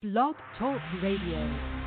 Blog 0.00 0.36
Talk 0.56 0.80
Radio. 1.02 1.77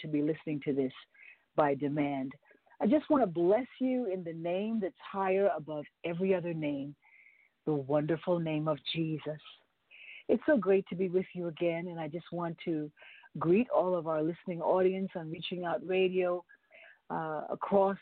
to 0.00 0.08
be 0.08 0.22
listening 0.22 0.60
to 0.64 0.72
this 0.72 0.92
by 1.56 1.74
demand. 1.74 2.32
I 2.80 2.86
just 2.86 3.08
want 3.08 3.22
to 3.22 3.26
bless 3.26 3.66
you 3.80 4.06
in 4.12 4.22
the 4.22 4.34
name 4.34 4.80
that's 4.80 4.94
higher 5.00 5.50
above 5.56 5.84
every 6.04 6.34
other 6.34 6.52
name, 6.52 6.94
the 7.64 7.72
wonderful 7.72 8.38
name 8.38 8.68
of 8.68 8.78
Jesus. 8.94 9.40
It's 10.28 10.42
so 10.44 10.56
great 10.56 10.86
to 10.88 10.94
be 10.94 11.08
with 11.08 11.26
you 11.34 11.46
again, 11.48 11.86
and 11.88 11.98
I 11.98 12.08
just 12.08 12.26
want 12.32 12.56
to 12.64 12.90
greet 13.38 13.68
all 13.70 13.94
of 13.96 14.06
our 14.06 14.22
listening 14.22 14.60
audience 14.60 15.10
on 15.14 15.30
Reaching 15.30 15.64
Out 15.64 15.80
Radio 15.86 16.44
uh, 17.10 17.42
across 17.48 17.98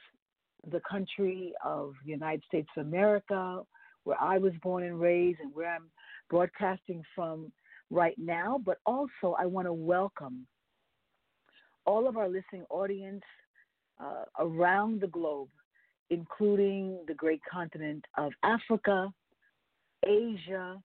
the 0.70 0.80
country 0.88 1.52
of 1.64 1.92
the 2.04 2.12
United 2.12 2.42
States 2.48 2.68
of 2.76 2.86
America, 2.86 3.60
where 4.04 4.20
I 4.20 4.38
was 4.38 4.52
born 4.62 4.84
and 4.84 4.98
raised, 4.98 5.40
and 5.40 5.54
where 5.54 5.72
I'm 5.72 5.90
broadcasting 6.30 7.02
from 7.14 7.52
right 7.90 8.16
now. 8.18 8.60
But 8.64 8.78
also, 8.86 9.36
I 9.38 9.46
want 9.46 9.66
to 9.66 9.72
welcome 9.72 10.46
all 11.86 12.08
of 12.08 12.16
our 12.16 12.28
listening 12.28 12.64
audience 12.70 13.22
uh, 14.02 14.24
around 14.38 15.00
the 15.00 15.06
globe, 15.06 15.48
including 16.10 16.98
the 17.06 17.14
great 17.14 17.40
continent 17.50 18.04
of 18.16 18.32
Africa, 18.42 19.12
Asia, 20.06 20.76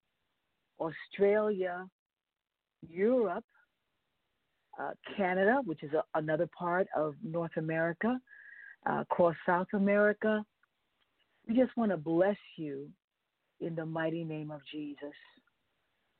Australia, 0.79 1.87
Europe, 2.87 3.43
uh, 4.79 4.91
Canada, 5.17 5.61
which 5.65 5.83
is 5.83 5.91
a, 5.93 6.03
another 6.15 6.47
part 6.57 6.87
of 6.95 7.15
North 7.23 7.57
America, 7.57 8.19
uh, 8.89 9.01
across 9.01 9.35
South 9.45 9.67
America. 9.73 10.43
We 11.47 11.55
just 11.55 11.75
want 11.75 11.91
to 11.91 11.97
bless 11.97 12.37
you 12.55 12.89
in 13.59 13.75
the 13.75 13.85
mighty 13.85 14.23
name 14.23 14.51
of 14.51 14.61
Jesus. 14.71 15.15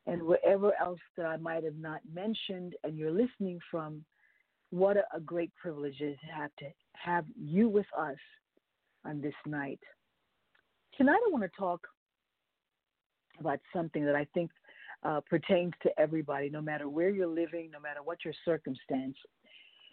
And 0.08 0.24
wherever 0.24 0.74
else 0.82 1.00
that 1.18 1.26
I 1.26 1.38
might 1.38 1.64
have 1.64 1.78
not 1.78 2.02
mentioned 2.12 2.74
and 2.84 2.98
you're 2.98 3.12
listening 3.12 3.60
from, 3.70 4.04
what 4.72 4.98
a, 4.98 5.20
great 5.20 5.52
privilege 5.56 5.96
it 6.00 6.06
is 6.06 6.18
to 6.20 6.34
have 6.34 6.52
to 6.60 6.66
have 6.94 7.26
you 7.36 7.70
with 7.70 7.86
us 7.98 8.18
on 9.06 9.22
this 9.22 9.34
night. 9.46 9.80
Tonight 10.98 11.20
I 11.26 11.32
want 11.32 11.44
to 11.44 11.58
talk 11.58 11.88
about 13.40 13.60
something 13.74 14.06
that 14.06 14.16
I 14.16 14.26
think 14.34 14.52
uh, 15.04 15.22
pertains 15.30 15.74
to 15.84 15.90
everybody, 15.98 16.50
no 16.50 16.62
matter 16.62 16.90
where 16.90 17.10
you're 17.10 17.28
living, 17.28 17.70
no 17.72 17.80
matter 17.80 18.04
what 18.04 18.26
your 18.26 18.34
circumstance. 18.44 19.16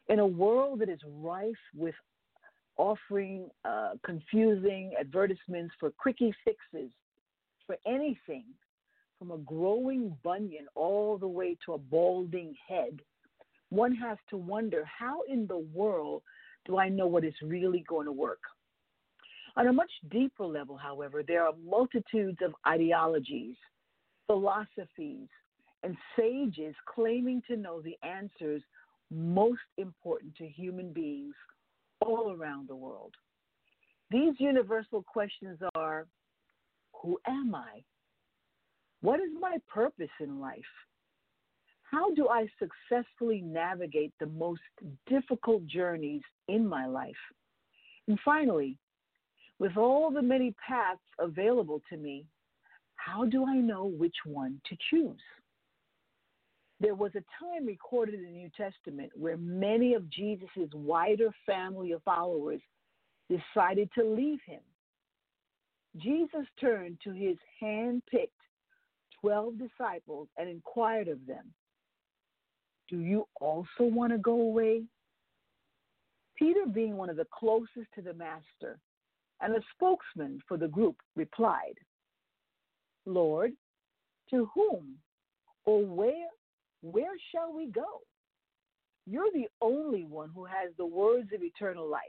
In 0.09 0.19
a 0.19 0.27
world 0.27 0.81
that 0.81 0.89
is 0.89 1.01
rife 1.07 1.55
with 1.75 1.95
offering 2.77 3.49
uh, 3.65 3.93
confusing 4.05 4.93
advertisements 4.99 5.75
for 5.81 5.91
quickie 5.99 6.35
fixes 6.45 6.91
for 7.67 7.77
anything 7.87 8.45
from 9.19 9.31
a 9.31 9.39
growing 9.39 10.17
bunion 10.23 10.67
all 10.75 11.17
the 11.19 11.27
way 11.27 11.57
to 11.65 11.73
a 11.75 11.79
balding 11.79 12.55
head, 12.69 13.01
one 13.71 13.95
has 13.95 14.19
to 14.31 14.37
wonder 14.37 14.85
how 14.85 15.23
in 15.29 15.47
the 15.47 15.59
world 15.59 16.23
do 16.67 16.79
I 16.79 16.89
know 16.89 17.07
what 17.07 17.25
is 17.25 17.35
really 17.43 17.85
going 17.89 18.07
to 18.07 18.13
work? 18.13 18.41
On 19.57 19.67
a 19.67 19.73
much 19.73 19.91
deeper 20.11 20.45
level, 20.45 20.77
however, 20.77 21.23
there 21.27 21.45
are 21.45 21.55
multitudes 21.65 22.39
of 22.45 22.55
ideologies, 22.67 23.57
philosophies, 24.27 25.29
and 25.83 25.97
sages 26.17 26.75
claiming 26.95 27.43
to 27.49 27.57
know 27.57 27.81
the 27.81 27.97
answers 28.07 28.63
most 29.11 29.61
important 29.79 30.35
to 30.37 30.47
human 30.47 30.93
beings 30.93 31.35
all 32.01 32.33
around 32.33 32.69
the 32.69 32.77
world. 32.77 33.15
These 34.11 34.35
universal 34.39 35.03
questions 35.03 35.59
are 35.75 36.07
Who 37.03 37.19
am 37.27 37.55
I? 37.55 37.83
What 39.01 39.21
is 39.21 39.31
my 39.41 39.57
purpose 39.69 40.11
in 40.21 40.41
life? 40.41 40.65
How 41.91 42.13
do 42.15 42.29
I 42.29 42.49
successfully 42.59 43.41
navigate 43.41 44.13
the 44.19 44.27
most 44.27 44.61
difficult 45.07 45.67
journeys 45.67 46.23
in 46.49 46.67
my 46.67 46.87
life? 46.87 47.15
And 48.09 48.19
finally, 48.25 48.77
with 49.59 49.77
all 49.77 50.11
the 50.11 50.23
many 50.23 50.55
paths 50.67 51.01
available 51.19 51.81
to 51.91 51.97
me, 51.97 52.27
how 52.97 53.25
do 53.25 53.47
I 53.47 53.57
know 53.57 53.87
which 53.87 54.17
one 54.25 54.61
to 54.69 54.77
choose? 54.91 55.21
There 56.81 56.95
was 56.95 57.13
a 57.15 57.25
time 57.43 57.67
recorded 57.67 58.17
in 58.17 58.25
the 58.25 58.31
New 58.31 58.51
Testament 58.57 59.11
where 59.15 59.37
many 59.39 59.95
of 59.95 60.11
Jesus' 60.11 60.49
wider 60.75 61.31
family 61.47 61.93
of 61.93 62.03
followers 62.03 62.61
decided 63.31 63.89
to 63.95 64.05
leave 64.05 64.41
him. 64.45 64.61
Jesus 65.97 66.47
turned 66.61 66.99
to 67.05 67.13
his 67.13 67.37
hand 67.59 68.03
picked 68.11 68.33
12 69.23 69.55
disciples 69.59 70.29
and 70.37 70.49
inquired 70.49 71.09
of 71.09 71.25
them, 71.27 71.55
Do 72.89 72.99
you 73.01 73.27
also 73.41 73.67
want 73.81 74.13
to 74.13 74.19
go 74.19 74.41
away? 74.41 74.83
Peter, 76.39 76.67
being 76.73 76.97
one 76.97 77.11
of 77.11 77.17
the 77.17 77.27
closest 77.33 77.89
to 77.95 78.03
the 78.03 78.15
Master 78.15 78.79
and 79.41 79.55
a 79.55 79.61
spokesman 79.75 80.41
for 80.47 80.57
the 80.57 80.69
group, 80.69 80.97
replied, 81.15 81.75
Lord, 83.07 83.53
to 84.31 84.51
whom 84.55 84.97
or 85.65 85.85
where 85.85 86.29
where 86.83 87.13
shall 87.33 87.53
we 87.53 87.67
go? 87.67 88.03
You're 89.07 89.31
the 89.33 89.49
only 89.61 90.05
one 90.05 90.31
who 90.35 90.45
has 90.45 90.71
the 90.77 90.87
words 90.87 91.31
of 91.35 91.43
eternal 91.43 91.89
life. 91.89 92.03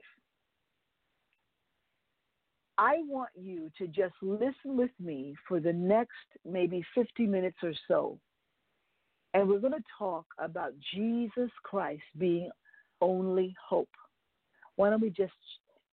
I 2.78 2.98
want 3.08 3.30
you 3.36 3.72
to 3.80 3.88
just 3.88 4.14
listen 4.22 4.78
with 4.78 4.92
me 5.00 5.36
for 5.48 5.60
the 5.60 5.74
next 5.74 6.12
maybe 6.46 6.84
50 6.94 7.26
minutes 7.26 7.58
or 7.64 7.74
so. 7.88 8.20
And 9.38 9.48
we're 9.48 9.60
going 9.60 9.74
to 9.74 9.84
talk 10.00 10.26
about 10.40 10.74
Jesus 10.96 11.52
Christ 11.64 12.02
being 12.18 12.50
only 13.02 13.56
hope. 13.64 13.90
Why 14.76 14.90
don't 14.90 15.02
we 15.02 15.12
just 15.12 15.32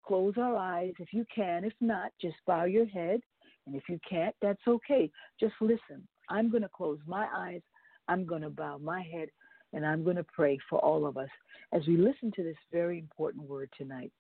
close 0.06 0.35
our 0.38 0.56
eyes 0.56 0.94
if 0.99 1.12
you 1.12 1.26
can? 1.35 1.64
If 1.64 1.75
not, 1.81 2.11
just 2.20 2.37
bow 2.46 2.64
your 2.64 2.87
head. 2.87 3.20
And 3.67 3.76
if 3.76 3.82
you 3.88 4.00
can't, 4.08 4.35
that's 4.41 4.67
okay. 4.67 5.11
Just 5.38 5.55
listen. 5.61 6.08
I'm 6.31 6.50
going 6.50 6.62
to 6.62 6.70
close 6.75 6.99
my 7.06 7.29
eyes 7.37 7.61
I'm 8.08 8.26
going 8.26 8.43
to 8.43 8.50
bow 8.50 8.79
my 8.79 9.02
head 9.02 9.29
and 9.73 9.85
I'm 9.85 10.05
going 10.05 10.17
to 10.17 10.25
pray 10.25 10.58
for 10.69 10.79
all 10.79 11.06
of 11.06 11.17
us 11.17 11.29
as 11.73 11.82
we 11.87 11.97
listen 11.97 12.31
to 12.37 12.43
this 12.43 12.56
very 12.73 12.99
important 12.99 13.49
word 13.49 13.70
tonight. 13.76 14.12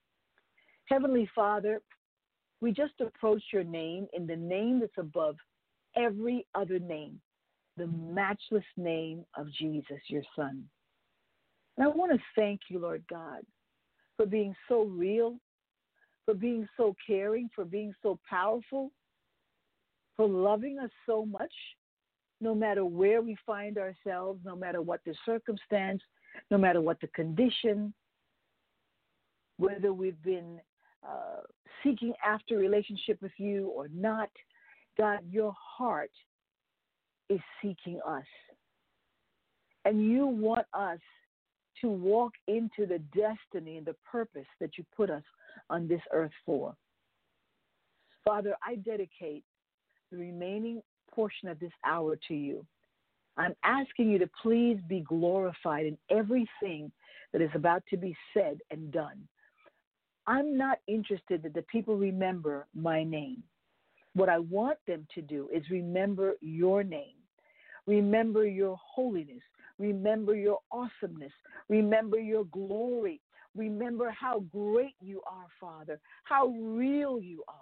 Heavenly 0.86 1.28
Father, 1.34 1.80
we 2.60 2.72
just 2.72 2.94
approach 3.00 3.42
your 3.52 3.64
name 3.64 4.06
in 4.12 4.26
the 4.26 4.36
name 4.36 4.80
that's 4.80 4.92
above 4.98 5.36
every 5.96 6.46
other 6.54 6.78
name, 6.78 7.20
the 7.76 7.86
matchless 7.86 8.64
name 8.76 9.24
of 9.36 9.50
Jesus, 9.52 9.98
your 10.08 10.22
Son. 10.36 10.64
And 11.76 11.86
I 11.86 11.88
want 11.88 12.12
to 12.12 12.18
thank 12.36 12.60
you, 12.68 12.78
Lord 12.78 13.02
God, 13.10 13.42
for 14.16 14.26
being 14.26 14.54
so 14.68 14.82
real, 14.82 15.36
for 16.24 16.34
being 16.34 16.68
so 16.76 16.94
caring, 17.06 17.50
for 17.54 17.64
being 17.64 17.92
so 18.02 18.18
powerful, 18.28 18.92
for 20.16 20.28
loving 20.28 20.78
us 20.78 20.90
so 21.06 21.24
much, 21.24 21.52
no 22.40 22.54
matter 22.54 22.84
where 22.84 23.22
we 23.22 23.36
find 23.44 23.78
ourselves, 23.78 24.40
no 24.44 24.54
matter 24.54 24.80
what 24.80 25.00
the 25.04 25.14
circumstance, 25.26 26.00
no 26.50 26.58
matter 26.58 26.80
what 26.80 27.00
the 27.00 27.08
condition, 27.08 27.92
whether 29.56 29.92
we've 29.92 30.22
been 30.22 30.60
uh, 31.06 31.40
seeking 31.82 32.12
after 32.24 32.56
relationship 32.56 33.20
with 33.20 33.32
you 33.38 33.68
or 33.68 33.88
not, 33.92 34.30
God, 34.96 35.20
your 35.28 35.54
heart 35.58 36.10
is 37.28 37.40
seeking 37.62 38.00
us. 38.06 38.24
And 39.84 40.04
you 40.04 40.26
want 40.26 40.66
us 40.72 40.98
to 41.80 41.88
walk 41.88 42.32
into 42.46 42.86
the 42.86 43.00
destiny 43.14 43.76
and 43.76 43.86
the 43.86 43.96
purpose 44.10 44.46
that 44.60 44.78
you 44.78 44.84
put 44.96 45.10
us 45.10 45.22
on 45.70 45.88
this 45.88 46.00
earth 46.12 46.32
for. 46.46 46.74
Father, 48.24 48.54
I 48.66 48.76
dedicate 48.76 49.44
the 50.10 50.16
remaining 50.16 50.82
portion 51.10 51.48
of 51.48 51.60
this 51.60 51.72
hour 51.84 52.16
to 52.28 52.34
you. 52.34 52.64
I'm 53.36 53.54
asking 53.64 54.10
you 54.10 54.18
to 54.18 54.30
please 54.40 54.78
be 54.88 55.00
glorified 55.00 55.86
in 55.86 55.98
everything 56.10 56.90
that 57.32 57.42
is 57.42 57.50
about 57.54 57.82
to 57.90 57.96
be 57.96 58.16
said 58.32 58.58
and 58.70 58.92
done. 58.92 59.26
I'm 60.26 60.56
not 60.56 60.78
interested 60.86 61.42
that 61.42 61.52
the 61.52 61.62
people 61.62 61.96
remember 61.96 62.66
my 62.74 63.04
name. 63.04 63.42
What 64.14 64.28
I 64.28 64.38
want 64.38 64.78
them 64.86 65.06
to 65.14 65.22
do 65.22 65.48
is 65.52 65.62
remember 65.70 66.34
your 66.40 66.84
name, 66.84 67.16
remember 67.86 68.46
your 68.46 68.78
holiness, 68.80 69.42
remember 69.78 70.36
your 70.36 70.60
awesomeness, 70.70 71.32
remember 71.68 72.18
your 72.18 72.44
glory, 72.44 73.20
remember 73.56 74.10
how 74.10 74.40
great 74.52 74.94
you 75.00 75.20
are, 75.26 75.46
Father, 75.60 76.00
how 76.24 76.46
real 76.48 77.20
you 77.20 77.42
are. 77.48 77.54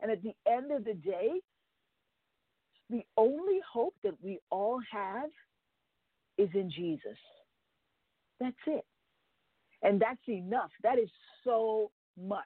And 0.00 0.10
at 0.10 0.22
the 0.22 0.34
end 0.46 0.72
of 0.72 0.84
the 0.84 0.94
day, 0.94 1.40
the 2.90 3.04
only 3.16 3.60
hope 3.70 3.94
that 4.02 4.14
we 4.22 4.38
all 4.50 4.80
have 4.90 5.30
is 6.36 6.50
in 6.54 6.70
Jesus. 6.70 7.16
That's 8.40 8.56
it. 8.66 8.84
And 9.82 10.00
that's 10.00 10.20
enough. 10.28 10.70
That 10.82 10.98
is 10.98 11.08
so 11.44 11.90
much. 12.20 12.44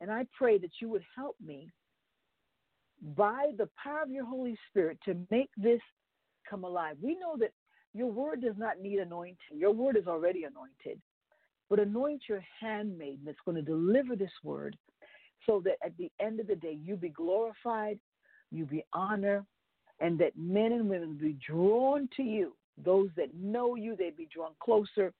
And 0.00 0.10
I 0.10 0.26
pray 0.36 0.58
that 0.58 0.72
you 0.80 0.88
would 0.90 1.04
help 1.14 1.36
me 1.44 1.70
by 3.16 3.50
the 3.56 3.68
power 3.82 4.02
of 4.02 4.10
your 4.10 4.24
Holy 4.24 4.56
Spirit 4.70 4.98
to 5.04 5.16
make 5.30 5.50
this 5.56 5.80
come 6.48 6.64
alive. 6.64 6.96
We 7.02 7.14
know 7.18 7.36
that 7.38 7.52
your 7.94 8.10
word 8.10 8.42
does 8.42 8.56
not 8.58 8.80
need 8.80 8.98
anointing, 8.98 9.36
your 9.54 9.72
word 9.72 9.96
is 9.96 10.06
already 10.06 10.44
anointed. 10.44 11.00
But 11.68 11.80
anoint 11.80 12.22
your 12.28 12.44
handmaid 12.60 13.20
that's 13.24 13.38
going 13.44 13.56
to 13.56 13.62
deliver 13.62 14.14
this 14.14 14.30
word 14.44 14.76
so 15.46 15.60
that 15.64 15.78
at 15.84 15.96
the 15.96 16.10
end 16.20 16.38
of 16.38 16.46
the 16.46 16.54
day 16.54 16.78
you 16.80 16.94
be 16.94 17.08
glorified 17.08 17.98
you 18.50 18.64
be 18.64 18.84
honored, 18.92 19.44
and 20.00 20.18
that 20.18 20.36
men 20.36 20.72
and 20.72 20.88
women 20.88 21.18
be 21.20 21.36
drawn 21.46 22.08
to 22.16 22.22
you. 22.22 22.54
Those 22.84 23.08
that 23.16 23.34
know 23.34 23.74
you, 23.74 23.96
they 23.96 24.10
be 24.10 24.28
drawn 24.32 24.52
closer, 24.60 25.12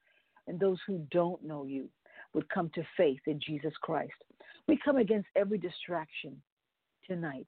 and 0.47 0.61
those 0.61 0.79
who 0.87 1.07
don't 1.11 1.43
know 1.43 1.65
you 1.65 1.89
would 2.35 2.49
come 2.51 2.71
to 2.75 2.83
faith 2.97 3.21
in 3.27 3.41
Jesus 3.41 3.73
Christ. 3.81 4.13
We 4.69 4.79
come 4.85 4.97
against 4.97 5.29
every 5.37 5.59
distraction 5.59 6.41
tonight, 7.07 7.47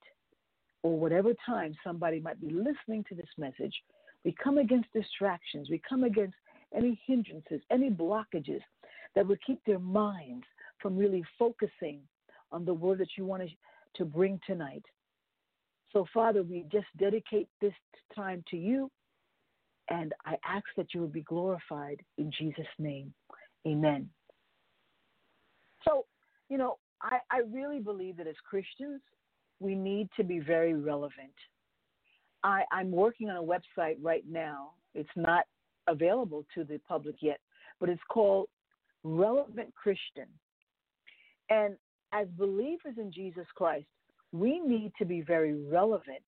or 0.83 0.97
whatever 0.97 1.33
time 1.45 1.75
somebody 1.83 2.19
might 2.19 2.39
be 2.39 2.49
listening 2.49 3.03
to 3.09 3.15
this 3.15 3.29
message. 3.37 3.73
We 4.23 4.33
come 4.41 4.57
against 4.57 4.91
distractions. 4.93 5.69
We 5.69 5.81
come 5.87 6.03
against 6.03 6.35
any 6.75 6.99
hindrances, 7.05 7.61
any 7.71 7.89
blockages 7.89 8.61
that 9.15 9.27
would 9.27 9.39
keep 9.45 9.59
their 9.65 9.79
minds 9.79 10.45
from 10.81 10.97
really 10.97 11.23
focusing 11.37 11.99
on 12.51 12.63
the 12.63 12.73
word 12.73 12.99
that 12.99 13.17
you 13.17 13.25
want 13.25 13.43
to 13.95 14.05
bring 14.05 14.39
tonight. 14.47 14.85
So, 15.91 16.05
Father, 16.13 16.43
we 16.43 16.65
just 16.71 16.87
dedicate 16.97 17.49
this 17.59 17.73
time 18.15 18.43
to 18.51 18.57
you. 18.57 18.89
And 19.89 20.13
I 20.25 20.35
ask 20.45 20.65
that 20.77 20.93
you 20.93 21.01
would 21.01 21.11
be 21.11 21.23
glorified 21.23 22.01
in 22.17 22.31
Jesus' 22.37 22.67
name. 22.77 23.11
Amen. 23.67 24.07
So, 25.87 26.05
you 26.47 26.57
know, 26.57 26.77
I, 27.01 27.19
I 27.31 27.39
really 27.51 27.79
believe 27.79 28.17
that 28.17 28.27
as 28.27 28.35
Christians, 28.47 29.01
we 29.59 29.75
need 29.75 30.09
to 30.17 30.23
be 30.23 30.39
very 30.39 30.73
relevant. 30.73 31.33
I, 32.43 32.63
I'm 32.71 32.91
working 32.91 33.29
on 33.29 33.37
a 33.37 33.43
website 33.43 33.97
right 34.01 34.23
now. 34.29 34.71
It's 34.95 35.09
not 35.15 35.45
available 35.87 36.45
to 36.55 36.63
the 36.63 36.79
public 36.87 37.15
yet, 37.21 37.39
but 37.79 37.89
it's 37.89 38.01
called 38.09 38.47
Relevant 39.03 39.73
Christian. 39.75 40.27
And 41.49 41.75
as 42.13 42.27
believers 42.37 42.95
in 42.97 43.11
Jesus 43.11 43.45
Christ, 43.55 43.87
we 44.31 44.59
need 44.59 44.91
to 44.99 45.05
be 45.05 45.21
very 45.21 45.53
relevant 45.53 46.23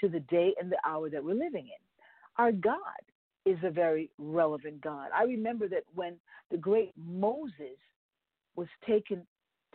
to 0.00 0.08
the 0.08 0.20
day 0.20 0.54
and 0.60 0.70
the 0.70 0.78
hour 0.86 1.10
that 1.10 1.22
we're 1.22 1.34
living 1.34 1.66
in. 1.66 2.04
Our 2.36 2.52
God 2.52 3.02
is 3.44 3.58
a 3.64 3.70
very 3.70 4.10
relevant 4.18 4.80
God. 4.80 5.08
I 5.16 5.24
remember 5.24 5.68
that 5.68 5.84
when 5.94 6.16
the 6.50 6.56
great 6.56 6.92
Moses 6.96 7.78
was 8.56 8.68
taken 8.86 9.26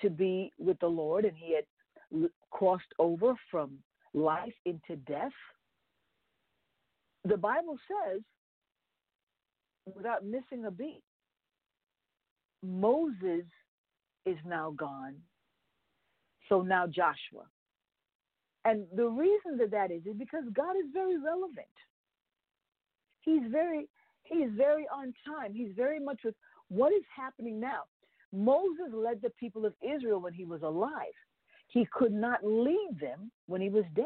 to 0.01 0.09
be 0.09 0.51
with 0.57 0.79
the 0.79 0.87
Lord 0.87 1.25
and 1.25 1.35
he 1.35 1.55
had 1.55 2.29
crossed 2.51 2.93
over 2.99 3.33
from 3.49 3.71
life 4.13 4.53
into 4.65 4.95
death, 5.07 5.31
the 7.25 7.37
Bible 7.37 7.77
says, 7.87 8.21
without 9.95 10.25
missing 10.25 10.65
a 10.65 10.71
beat, 10.71 11.03
Moses 12.61 13.45
is 14.25 14.37
now 14.45 14.71
gone. 14.71 15.15
So 16.49 16.61
now 16.61 16.85
Joshua. 16.87 17.45
And 18.65 18.85
the 18.95 19.07
reason 19.07 19.57
that 19.57 19.71
that 19.71 19.91
is 19.91 20.05
is 20.05 20.15
because 20.17 20.43
God 20.53 20.75
is 20.77 20.91
very 20.93 21.17
relevant. 21.17 21.67
He's 23.21 23.43
very 23.51 23.87
he 24.23 24.35
is 24.35 24.51
very 24.55 24.87
on 24.87 25.13
time. 25.27 25.53
He's 25.53 25.73
very 25.75 25.99
much 25.99 26.21
with 26.23 26.35
what 26.69 26.93
is 26.93 27.03
happening 27.13 27.59
now. 27.59 27.83
Moses 28.33 28.91
led 28.91 29.21
the 29.21 29.29
people 29.31 29.65
of 29.65 29.73
Israel 29.81 30.19
when 30.19 30.33
he 30.33 30.43
was 30.43 30.63
alive. 30.63 31.13
He 31.67 31.87
could 31.91 32.11
not 32.11 32.43
lead 32.43 32.97
them 32.99 33.31
when 33.45 33.61
he 33.61 33.69
was 33.69 33.85
dead. 33.95 34.05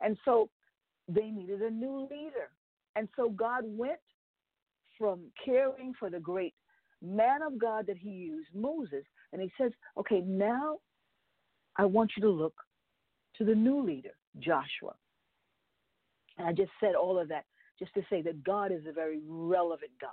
And 0.00 0.16
so 0.24 0.50
they 1.08 1.30
needed 1.30 1.62
a 1.62 1.70
new 1.70 2.02
leader. 2.10 2.50
And 2.96 3.08
so 3.16 3.30
God 3.30 3.62
went 3.64 4.00
from 4.98 5.20
caring 5.44 5.94
for 5.98 6.10
the 6.10 6.20
great 6.20 6.54
man 7.02 7.42
of 7.42 7.58
God 7.58 7.86
that 7.86 7.98
he 7.98 8.10
used, 8.10 8.48
Moses, 8.54 9.04
and 9.32 9.40
he 9.40 9.50
says, 9.58 9.72
okay, 9.98 10.20
now 10.20 10.78
I 11.76 11.84
want 11.84 12.12
you 12.16 12.22
to 12.22 12.30
look 12.30 12.54
to 13.36 13.44
the 13.44 13.54
new 13.54 13.82
leader, 13.82 14.14
Joshua. 14.38 14.94
And 16.38 16.46
I 16.46 16.52
just 16.52 16.70
said 16.80 16.94
all 16.94 17.18
of 17.18 17.28
that 17.28 17.44
just 17.78 17.94
to 17.94 18.02
say 18.08 18.22
that 18.22 18.44
God 18.44 18.72
is 18.72 18.86
a 18.88 18.92
very 18.92 19.20
relevant 19.26 19.90
God. 20.00 20.10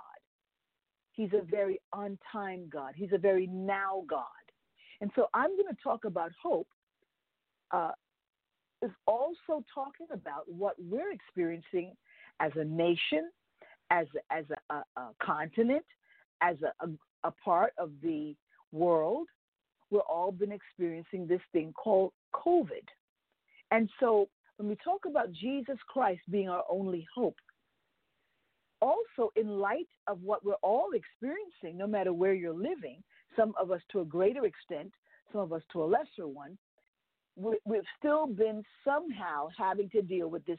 He's 1.12 1.30
a 1.32 1.42
very 1.42 1.80
on 1.92 2.18
time 2.30 2.68
God. 2.72 2.94
He's 2.96 3.12
a 3.12 3.18
very 3.18 3.46
now 3.46 4.04
God. 4.08 4.24
And 5.00 5.10
so 5.14 5.28
I'm 5.34 5.50
going 5.56 5.68
to 5.68 5.82
talk 5.82 6.04
about 6.04 6.30
hope, 6.40 6.68
uh, 7.70 7.92
is 8.82 8.90
also 9.06 9.64
talking 9.74 10.06
about 10.12 10.44
what 10.46 10.74
we're 10.78 11.12
experiencing 11.12 11.94
as 12.40 12.52
a 12.56 12.64
nation, 12.64 13.30
as, 13.90 14.06
as 14.30 14.44
a, 14.70 14.74
a, 14.74 14.84
a 14.96 15.10
continent, 15.22 15.84
as 16.40 16.56
a, 16.62 16.86
a, 16.86 16.90
a 17.24 17.30
part 17.44 17.72
of 17.78 17.90
the 18.02 18.34
world. 18.72 19.28
We've 19.90 20.00
all 20.08 20.32
been 20.32 20.52
experiencing 20.52 21.26
this 21.26 21.42
thing 21.52 21.72
called 21.74 22.12
COVID. 22.34 22.86
And 23.70 23.88
so 24.00 24.28
when 24.56 24.68
we 24.68 24.76
talk 24.76 25.02
about 25.06 25.32
Jesus 25.32 25.78
Christ 25.88 26.22
being 26.30 26.48
our 26.48 26.64
only 26.70 27.06
hope, 27.14 27.36
also 28.82 29.30
in 29.36 29.48
light 29.48 29.88
of 30.08 30.20
what 30.22 30.44
we're 30.44 30.54
all 30.62 30.90
experiencing, 30.94 31.78
no 31.78 31.86
matter 31.86 32.12
where 32.12 32.34
you're 32.34 32.52
living, 32.52 33.02
some 33.36 33.54
of 33.58 33.70
us 33.70 33.80
to 33.92 34.00
a 34.00 34.04
greater 34.04 34.44
extent, 34.44 34.92
some 35.30 35.40
of 35.40 35.52
us 35.52 35.62
to 35.72 35.82
a 35.82 35.86
lesser 35.86 36.26
one, 36.26 36.58
we've 37.36 37.82
still 37.98 38.26
been 38.26 38.62
somehow 38.84 39.48
having 39.56 39.88
to 39.90 40.02
deal 40.02 40.28
with 40.28 40.44
this 40.44 40.58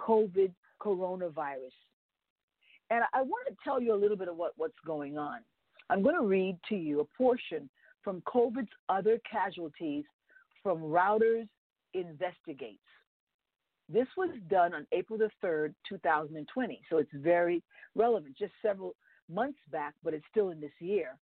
COVID 0.00 0.52
coronavirus. 0.80 1.74
And 2.90 3.04
I 3.14 3.22
want 3.22 3.48
to 3.48 3.56
tell 3.64 3.80
you 3.80 3.94
a 3.94 3.96
little 3.96 4.16
bit 4.16 4.28
of 4.28 4.36
what, 4.36 4.52
what's 4.56 4.78
going 4.86 5.16
on. 5.16 5.38
I'm 5.88 6.02
going 6.02 6.14
to 6.14 6.26
read 6.26 6.58
to 6.68 6.76
you 6.76 7.00
a 7.00 7.04
portion 7.16 7.68
from 8.04 8.22
COVID's 8.22 8.68
other 8.88 9.18
casualties 9.28 10.04
from 10.62 10.78
Reuters 10.78 11.48
investigates. 11.94 12.78
This 13.88 14.06
was 14.16 14.30
done 14.48 14.74
on 14.74 14.86
April 14.92 15.18
the 15.18 15.30
3rd, 15.44 15.74
2020. 15.88 16.80
So 16.88 16.98
it's 16.98 17.10
very 17.14 17.62
relevant, 17.94 18.36
just 18.38 18.52
several 18.62 18.94
months 19.28 19.58
back, 19.70 19.94
but 20.02 20.14
it's 20.14 20.24
still 20.30 20.50
in 20.50 20.60
this 20.60 20.72
year. 20.80 21.18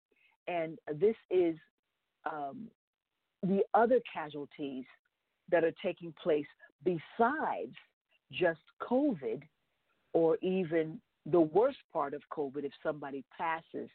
And 0.46 0.78
this 0.94 1.16
is 1.30 1.56
um, 2.30 2.68
the 3.42 3.62
other 3.74 4.00
casualties 4.12 4.84
that 5.50 5.64
are 5.64 5.72
taking 5.82 6.14
place 6.22 6.46
besides 6.84 7.74
just 8.32 8.60
COVID 8.82 9.42
or 10.12 10.38
even 10.42 11.00
the 11.26 11.40
worst 11.40 11.78
part 11.92 12.14
of 12.14 12.22
COVID 12.32 12.64
if 12.64 12.72
somebody 12.82 13.24
passes 13.36 13.88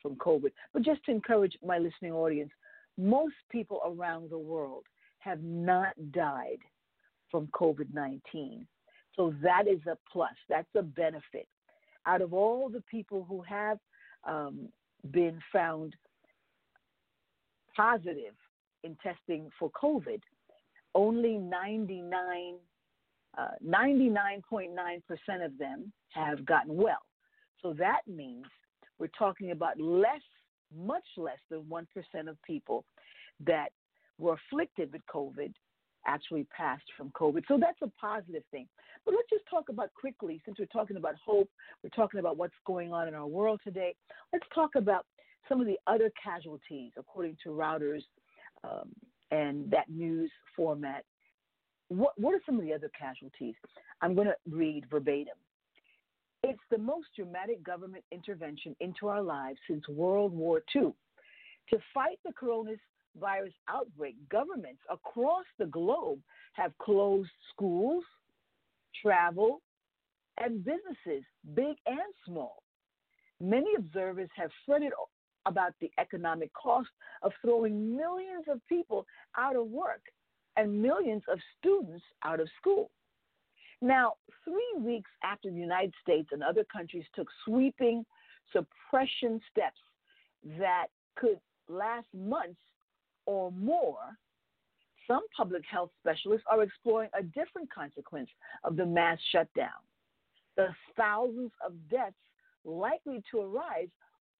from 0.00 0.16
COVID. 0.16 0.52
But 0.72 0.82
just 0.82 1.04
to 1.04 1.10
encourage 1.10 1.56
my 1.64 1.78
listening 1.78 2.12
audience, 2.12 2.50
most 2.96 3.34
people 3.50 3.80
around 3.84 4.30
the 4.30 4.38
world 4.38 4.84
have 5.18 5.42
not 5.42 5.94
died 6.12 6.58
from 7.30 7.46
COVID 7.48 7.92
19. 7.92 8.66
So 9.16 9.34
that 9.42 9.66
is 9.66 9.80
a 9.86 9.96
plus, 10.10 10.34
that's 10.48 10.68
a 10.76 10.82
benefit. 10.82 11.46
Out 12.06 12.22
of 12.22 12.32
all 12.32 12.68
the 12.68 12.82
people 12.90 13.26
who 13.28 13.42
have 13.42 13.78
um, 14.26 14.68
been 15.10 15.40
found 15.52 15.94
positive 17.76 18.34
in 18.84 18.96
testing 19.02 19.50
for 19.58 19.70
COVID, 19.70 20.20
only 20.94 21.36
99, 21.36 22.54
uh, 23.38 23.48
99.9% 23.66 25.44
of 25.44 25.58
them 25.58 25.92
have 26.10 26.44
gotten 26.44 26.76
well. 26.76 27.02
So 27.62 27.74
that 27.74 28.00
means 28.06 28.46
we're 28.98 29.08
talking 29.18 29.50
about 29.50 29.80
less, 29.80 30.22
much 30.74 31.04
less 31.16 31.38
than 31.50 31.62
1% 31.62 31.86
of 32.28 32.36
people 32.42 32.84
that 33.44 33.68
were 34.18 34.36
afflicted 34.52 34.92
with 34.92 35.02
COVID 35.12 35.52
actually 36.06 36.46
passed 36.56 36.84
from 36.96 37.10
COVID. 37.10 37.42
So 37.48 37.58
that's 37.58 37.80
a 37.82 37.90
positive 38.00 38.42
thing. 38.50 38.66
But 39.04 39.14
let's 39.14 39.28
just 39.30 39.44
talk 39.48 39.68
about 39.68 39.90
quickly, 39.94 40.40
since 40.44 40.58
we're 40.58 40.66
talking 40.66 40.96
about 40.96 41.14
hope, 41.24 41.48
we're 41.82 41.90
talking 41.90 42.20
about 42.20 42.36
what's 42.36 42.54
going 42.66 42.92
on 42.92 43.08
in 43.08 43.14
our 43.14 43.26
world 43.26 43.60
today. 43.64 43.94
Let's 44.32 44.46
talk 44.54 44.70
about 44.76 45.06
some 45.48 45.60
of 45.60 45.66
the 45.66 45.78
other 45.86 46.10
casualties, 46.22 46.92
according 46.96 47.36
to 47.42 47.50
Reuters 47.50 48.02
um, 48.64 48.90
and 49.30 49.70
that 49.70 49.88
news 49.88 50.30
format. 50.56 51.04
What, 51.88 52.18
what 52.18 52.34
are 52.34 52.40
some 52.46 52.56
of 52.56 52.62
the 52.62 52.72
other 52.72 52.90
casualties? 52.98 53.54
I'm 54.00 54.14
going 54.14 54.28
to 54.28 54.36
read 54.48 54.84
verbatim. 54.90 55.34
It's 56.42 56.60
the 56.70 56.78
most 56.78 57.08
dramatic 57.16 57.62
government 57.62 58.04
intervention 58.12 58.74
into 58.80 59.08
our 59.08 59.22
lives 59.22 59.58
since 59.68 59.86
World 59.88 60.32
War 60.32 60.62
II. 60.74 60.92
To 61.70 61.78
fight 61.92 62.18
the 62.24 62.32
coronavirus 62.32 62.78
virus 63.18 63.52
outbreak, 63.68 64.16
governments 64.28 64.80
across 64.90 65.44
the 65.58 65.66
globe 65.66 66.20
have 66.52 66.76
closed 66.78 67.30
schools, 67.52 68.04
travel, 69.02 69.60
and 70.38 70.64
businesses, 70.64 71.24
big 71.54 71.76
and 71.86 72.14
small. 72.26 72.62
Many 73.40 73.74
observers 73.76 74.28
have 74.36 74.50
fretted 74.66 74.92
about 75.46 75.72
the 75.80 75.90
economic 75.98 76.52
cost 76.52 76.88
of 77.22 77.32
throwing 77.42 77.96
millions 77.96 78.44
of 78.48 78.60
people 78.68 79.06
out 79.36 79.56
of 79.56 79.68
work 79.68 80.02
and 80.56 80.82
millions 80.82 81.22
of 81.30 81.38
students 81.58 82.04
out 82.24 82.40
of 82.40 82.48
school. 82.60 82.90
Now, 83.80 84.14
three 84.44 84.74
weeks 84.78 85.10
after 85.24 85.50
the 85.50 85.56
United 85.56 85.94
States 86.02 86.28
and 86.32 86.42
other 86.42 86.64
countries 86.70 87.04
took 87.14 87.28
sweeping 87.46 88.04
suppression 88.52 89.40
steps 89.50 89.78
that 90.58 90.86
could 91.16 91.38
last 91.68 92.06
months 92.14 92.60
or 93.30 93.52
more, 93.52 94.18
some 95.06 95.22
public 95.36 95.62
health 95.70 95.90
specialists 96.00 96.46
are 96.50 96.62
exploring 96.62 97.10
a 97.16 97.22
different 97.22 97.72
consequence 97.72 98.28
of 98.64 98.76
the 98.76 98.84
mass 98.84 99.18
shutdown 99.30 99.80
the 100.56 100.68
thousands 100.96 101.52
of 101.64 101.72
deaths 101.88 102.16
likely 102.64 103.22
to 103.30 103.40
arise 103.40 103.88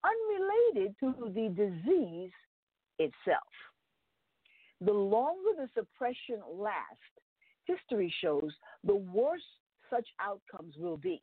unrelated 0.03 0.95
to 0.99 1.13
the 1.33 1.49
disease 1.55 2.31
itself. 2.99 3.53
The 4.81 4.93
longer 4.93 5.51
the 5.57 5.69
suppression 5.73 6.41
lasts, 6.53 7.15
history 7.65 8.13
shows 8.21 8.51
the 8.83 8.95
worse 8.95 9.41
such 9.89 10.07
outcomes 10.19 10.75
will 10.77 10.97
be. 10.97 11.21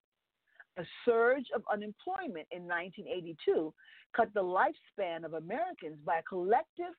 A 0.78 0.84
surge 1.04 1.46
of 1.54 1.62
unemployment 1.72 2.46
in 2.50 2.62
1982 2.62 3.72
cut 4.16 4.32
the 4.32 4.42
lifespan 4.42 5.24
of 5.24 5.34
Americans 5.34 5.98
by 6.04 6.18
a 6.18 6.22
collective 6.22 6.94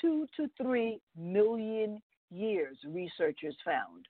two 0.00 0.26
to 0.36 0.48
three 0.60 1.00
million 1.16 2.00
years, 2.30 2.76
researchers 2.86 3.56
found. 3.64 4.06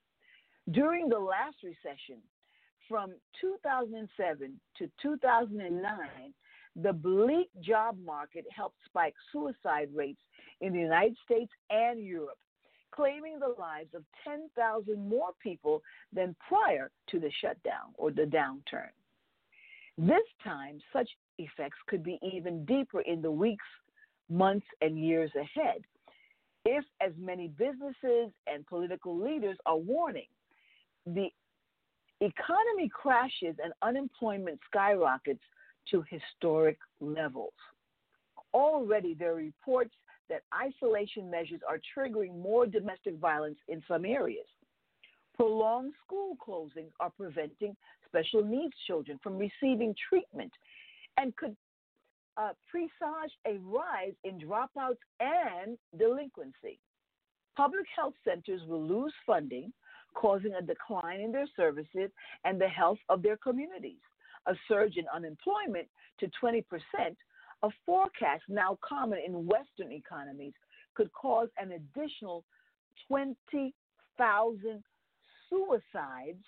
During 0.71 1.09
the 1.09 1.19
last 1.19 1.57
recession, 1.63 2.23
from 2.89 3.13
2007 3.41 4.61
to 4.79 4.91
2009, 5.01 6.35
the 6.77 6.93
bleak 6.93 7.49
job 7.61 7.97
market 8.05 8.45
helped 8.55 8.77
spike 8.87 9.15
suicide 9.33 9.89
rates 9.95 10.21
in 10.61 10.73
the 10.73 10.81
United 10.81 11.17
States 11.25 11.53
and 11.71 12.05
Europe, 12.05 12.39
claiming 12.91 13.39
the 13.39 13.55
lives 13.59 13.95
of 13.95 14.05
10,000 14.25 15.09
more 15.09 15.31
people 15.43 15.83
than 16.13 16.35
prior 16.49 16.91
to 17.11 17.21
the 17.21 17.31
shutdown 17.41 17.93
or 17.97 18.11
the 18.11 18.23
downturn. 18.23 18.91
This 19.97 20.25
time, 20.43 20.81
such 20.93 21.09
effects 21.39 21.79
could 21.87 22.03
be 22.03 22.19
even 22.23 22.65
deeper 22.65 23.01
in 23.03 23.23
the 23.23 23.31
weeks, 23.31 23.65
months, 24.29 24.67
and 24.81 24.99
years 24.99 25.31
ahead 25.35 25.83
if 26.65 26.85
as 27.01 27.13
many 27.19 27.49
businesses 27.49 28.31
and 28.47 28.67
political 28.67 29.19
leaders 29.19 29.57
are 29.67 29.77
warning 29.77 30.27
the 31.07 31.29
economy 32.21 32.89
crashes 32.91 33.57
and 33.63 33.73
unemployment 33.83 34.59
skyrockets 34.67 35.43
to 35.91 36.03
historic 36.09 36.79
levels. 37.01 37.53
Already, 38.55 39.15
there 39.15 39.33
are 39.33 39.37
reports 39.37 39.91
that 40.31 40.43
isolation 40.55 41.31
measures 41.31 41.61
are 41.69 41.79
triggering 41.95 42.41
more 42.41 42.67
domestic 42.67 43.19
violence 43.19 43.59
in 43.69 43.83
some 43.87 44.07
areas. 44.07 44.47
Prolonged 45.37 45.93
school 46.07 46.37
closings 46.37 46.93
are 47.01 47.11
preventing 47.11 47.77
special 48.07 48.43
needs 48.43 48.73
children 48.87 49.19
from 49.23 49.37
receiving 49.37 49.95
treatment 50.09 50.53
and 51.19 51.37
could 51.37 51.55
uh, 52.37 52.51
presage 52.71 53.33
a 53.47 53.59
rise 53.59 54.15
in 54.25 54.39
dropouts 54.39 54.99
and 55.21 55.79
delinquency. 55.99 56.79
Public 57.57 57.87
health 57.95 58.15
centers 58.27 58.61
will 58.67 58.83
lose 58.83 59.13
funding, 59.27 59.73
causing 60.15 60.55
a 60.55 60.63
decline 60.63 61.21
in 61.21 61.33
their 61.33 61.47
services 61.57 62.11
and 62.45 62.61
the 62.61 62.69
health 62.69 62.99
of 63.09 63.23
their 63.23 63.37
communities. 63.37 64.01
A 64.47 64.55
surge 64.69 64.97
in 64.97 65.05
unemployment 65.15 65.89
to 66.21 66.29
20%, 66.43 66.63
a 67.63 67.69
forecast 67.87 68.43
now 68.49 68.79
common 68.87 69.19
in 69.25 69.47
Western 69.47 69.93
economies, 69.93 70.53
could 70.95 71.13
cause 71.13 71.49
an 71.59 71.73
additional 71.73 72.45
20,000 73.09 74.85
suicides 75.49 76.45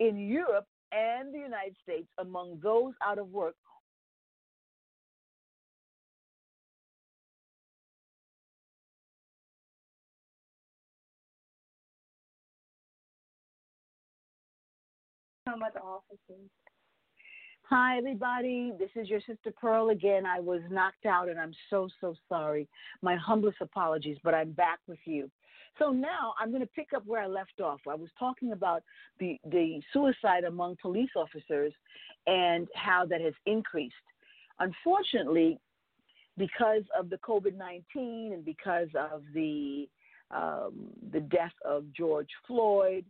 in 0.00 0.18
Europe 0.18 0.66
and 0.92 1.34
the 1.34 1.38
United 1.38 1.76
States 1.82 2.08
among 2.18 2.58
those 2.62 2.92
out 3.04 3.18
of 3.18 3.28
work 3.30 3.54
Offices. 15.48 16.50
Hi, 17.62 17.96
everybody. 17.96 18.74
This 18.78 18.90
is 18.96 19.08
your 19.08 19.20
sister 19.20 19.50
Pearl 19.58 19.88
again. 19.88 20.26
I 20.26 20.40
was 20.40 20.60
knocked 20.70 21.06
out 21.06 21.30
and 21.30 21.40
I'm 21.40 21.54
so, 21.70 21.88
so 22.02 22.14
sorry. 22.28 22.68
My 23.00 23.16
humblest 23.16 23.56
apologies, 23.62 24.18
but 24.22 24.34
I'm 24.34 24.52
back 24.52 24.78
with 24.86 24.98
you. 25.06 25.30
So 25.78 25.90
now 25.90 26.34
I'm 26.38 26.50
going 26.50 26.60
to 26.60 26.68
pick 26.68 26.88
up 26.94 27.02
where 27.06 27.22
I 27.22 27.26
left 27.26 27.62
off. 27.62 27.80
I 27.88 27.94
was 27.94 28.10
talking 28.18 28.52
about 28.52 28.82
the, 29.20 29.38
the 29.50 29.80
suicide 29.90 30.44
among 30.46 30.76
police 30.82 31.10
officers 31.16 31.72
and 32.26 32.68
how 32.74 33.06
that 33.06 33.22
has 33.22 33.34
increased. 33.46 33.94
Unfortunately, 34.60 35.58
because 36.36 36.82
of 36.98 37.08
the 37.08 37.16
COVID 37.26 37.56
19 37.56 38.32
and 38.34 38.44
because 38.44 38.88
of 38.94 39.22
the, 39.32 39.88
um, 40.30 40.90
the 41.10 41.20
death 41.20 41.54
of 41.64 41.84
George 41.94 42.28
Floyd, 42.46 43.06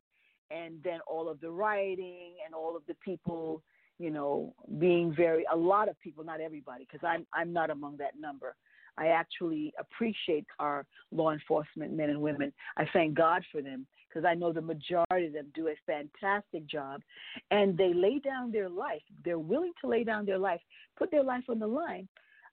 and 0.50 0.82
then 0.82 1.00
all 1.06 1.28
of 1.28 1.40
the 1.40 1.50
rioting 1.50 2.34
and 2.44 2.54
all 2.54 2.76
of 2.76 2.82
the 2.86 2.94
people, 2.94 3.62
you 3.98 4.10
know, 4.10 4.54
being 4.78 5.14
very 5.14 5.44
a 5.52 5.56
lot 5.56 5.88
of 5.88 5.98
people, 6.00 6.24
not 6.24 6.40
everybody, 6.40 6.86
because 6.90 7.06
I'm 7.06 7.26
I'm 7.32 7.52
not 7.52 7.70
among 7.70 7.96
that 7.98 8.18
number. 8.18 8.54
I 8.96 9.08
actually 9.08 9.72
appreciate 9.78 10.44
our 10.58 10.84
law 11.12 11.30
enforcement 11.30 11.92
men 11.92 12.10
and 12.10 12.20
women. 12.20 12.52
I 12.76 12.86
thank 12.92 13.14
God 13.14 13.42
for 13.52 13.62
them 13.62 13.86
because 14.08 14.24
I 14.24 14.34
know 14.34 14.52
the 14.52 14.60
majority 14.60 15.26
of 15.26 15.32
them 15.32 15.46
do 15.54 15.68
a 15.68 15.74
fantastic 15.86 16.66
job 16.66 17.02
and 17.50 17.76
they 17.76 17.92
lay 17.94 18.18
down 18.18 18.50
their 18.50 18.68
life. 18.68 19.02
They're 19.24 19.38
willing 19.38 19.72
to 19.82 19.88
lay 19.88 20.02
down 20.02 20.26
their 20.26 20.38
life, 20.38 20.60
put 20.96 21.10
their 21.10 21.22
life 21.22 21.44
on 21.48 21.58
the 21.58 21.66
line 21.66 22.08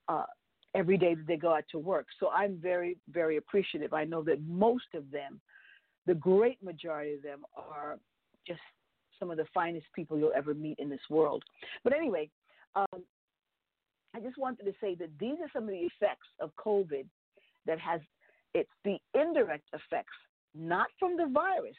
uh, 0.08 0.25
every 0.75 0.97
day 0.97 1.15
that 1.15 1.25
they 1.25 1.38
go 1.38 1.55
out 1.55 1.63
to 1.71 1.79
work. 1.79 2.08
So 2.19 2.29
I'm 2.29 2.60
very, 2.62 2.97
very 3.10 3.38
appreciative. 3.38 3.93
I 3.93 4.03
know 4.03 4.21
that 4.23 4.41
most 4.47 4.93
of 4.93 5.10
them 5.12 5.39
the 6.06 6.13
great 6.13 6.62
majority 6.63 7.15
of 7.15 7.24
them 7.24 7.41
are 7.56 7.98
just 8.48 8.60
some 9.20 9.32
of 9.32 9.38
the 9.38 9.46
finest 9.54 9.86
people 9.96 10.18
you'll 10.18 10.34
ever 10.36 10.54
meet 10.54 10.78
in 10.80 10.89
this 10.89 11.00
world. 11.10 11.44
But 11.84 11.94
anyway, 11.94 12.30
um, 12.76 13.04
I 14.13 14.20
just 14.20 14.38
wanted 14.38 14.63
to 14.65 14.74
say 14.82 14.96
that 14.96 15.10
these 15.20 15.38
are 15.41 15.50
some 15.54 15.63
of 15.63 15.70
the 15.70 15.76
effects 15.76 16.28
of 16.39 16.52
COVID 16.63 17.06
that 17.65 17.80
has 17.80 18.02
it's 18.54 18.70
the 18.86 18.98
indirect 19.13 19.68
effects, 19.74 20.15
not 20.54 20.88
from 20.98 21.18
the 21.18 21.28
virus, 21.28 21.76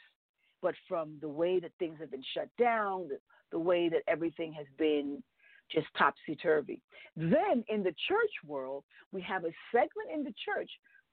but 0.61 0.75
from 0.87 1.17
the 1.21 1.27
way 1.27 1.59
that 1.59 1.71
things 1.79 1.97
have 1.99 2.11
been 2.11 2.23
shut 2.35 2.49
down, 2.59 3.07
the, 3.07 3.17
the 3.51 3.59
way 3.59 3.89
that 3.89 4.03
everything 4.07 4.53
has 4.53 4.67
been 4.77 5.23
just 5.71 5.87
topsy 5.97 6.35
turvy. 6.35 6.79
Then 7.15 7.63
in 7.67 7.81
the 7.81 7.95
church 8.07 8.31
world, 8.45 8.83
we 9.11 9.21
have 9.21 9.43
a 9.43 9.51
segment 9.71 10.09
in 10.13 10.23
the 10.23 10.33
church 10.45 10.69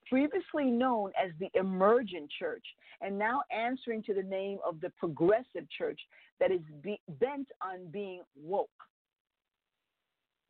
previously 0.08 0.66
known 0.66 1.12
as 1.22 1.30
the 1.38 1.50
emergent 1.58 2.30
church, 2.38 2.64
and 3.00 3.18
now 3.18 3.42
answering 3.50 4.02
to 4.04 4.14
the 4.14 4.22
name 4.22 4.58
of 4.66 4.80
the 4.80 4.90
progressive 4.98 5.66
church 5.76 6.00
that 6.40 6.50
is 6.50 6.60
be- 6.82 7.00
bent 7.20 7.48
on 7.62 7.86
being 7.90 8.22
woke. 8.36 8.68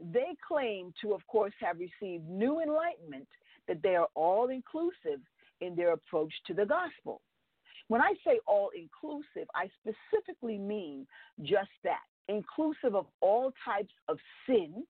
They 0.00 0.36
claim 0.46 0.92
to, 1.02 1.14
of 1.14 1.26
course, 1.26 1.54
have 1.60 1.78
received 1.78 2.28
new 2.28 2.60
enlightenment 2.60 3.28
that 3.68 3.82
they 3.82 3.96
are 3.96 4.08
all 4.14 4.48
inclusive 4.50 5.20
in 5.60 5.74
their 5.76 5.92
approach 5.92 6.32
to 6.46 6.54
the 6.54 6.66
gospel. 6.66 7.20
When 7.88 8.00
I 8.00 8.14
say 8.26 8.40
all 8.46 8.70
inclusive, 8.76 9.48
I 9.54 9.68
specifically 9.80 10.58
mean 10.58 11.06
just 11.42 11.70
that 11.84 12.00
inclusive 12.28 12.94
of 12.94 13.06
all 13.20 13.52
types 13.64 13.92
of 14.08 14.18
sin 14.46 14.84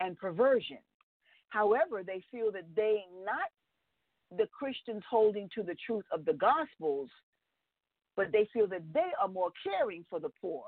and 0.00 0.18
perversion. 0.18 0.78
However, 1.50 2.02
they 2.04 2.22
feel 2.30 2.50
that 2.52 2.64
they 2.74 3.04
not 3.24 3.50
the 4.36 4.46
Christians 4.46 5.02
holding 5.08 5.48
to 5.54 5.62
the 5.62 5.76
truth 5.86 6.04
of 6.12 6.24
the 6.24 6.34
Gospels, 6.34 7.10
but 8.16 8.32
they 8.32 8.48
feel 8.52 8.66
that 8.68 8.82
they 8.92 9.10
are 9.20 9.28
more 9.28 9.50
caring 9.62 10.04
for 10.08 10.20
the 10.20 10.30
poor 10.40 10.62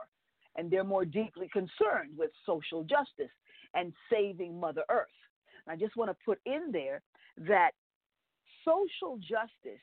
and 0.57 0.71
they're 0.71 0.85
more 0.85 1.05
deeply 1.05 1.49
concerned 1.53 2.11
with 2.17 2.31
social 2.45 2.83
justice 2.83 3.33
and 3.75 3.93
saving 4.11 4.59
Mother 4.59 4.85
Earth. 4.91 5.09
I 5.67 5.77
just 5.77 5.97
want 5.97 6.11
to 6.11 6.17
put 6.25 6.41
in 6.45 6.73
there 6.73 7.03
that 7.39 7.71
social 8.65 9.17
justice 9.19 9.81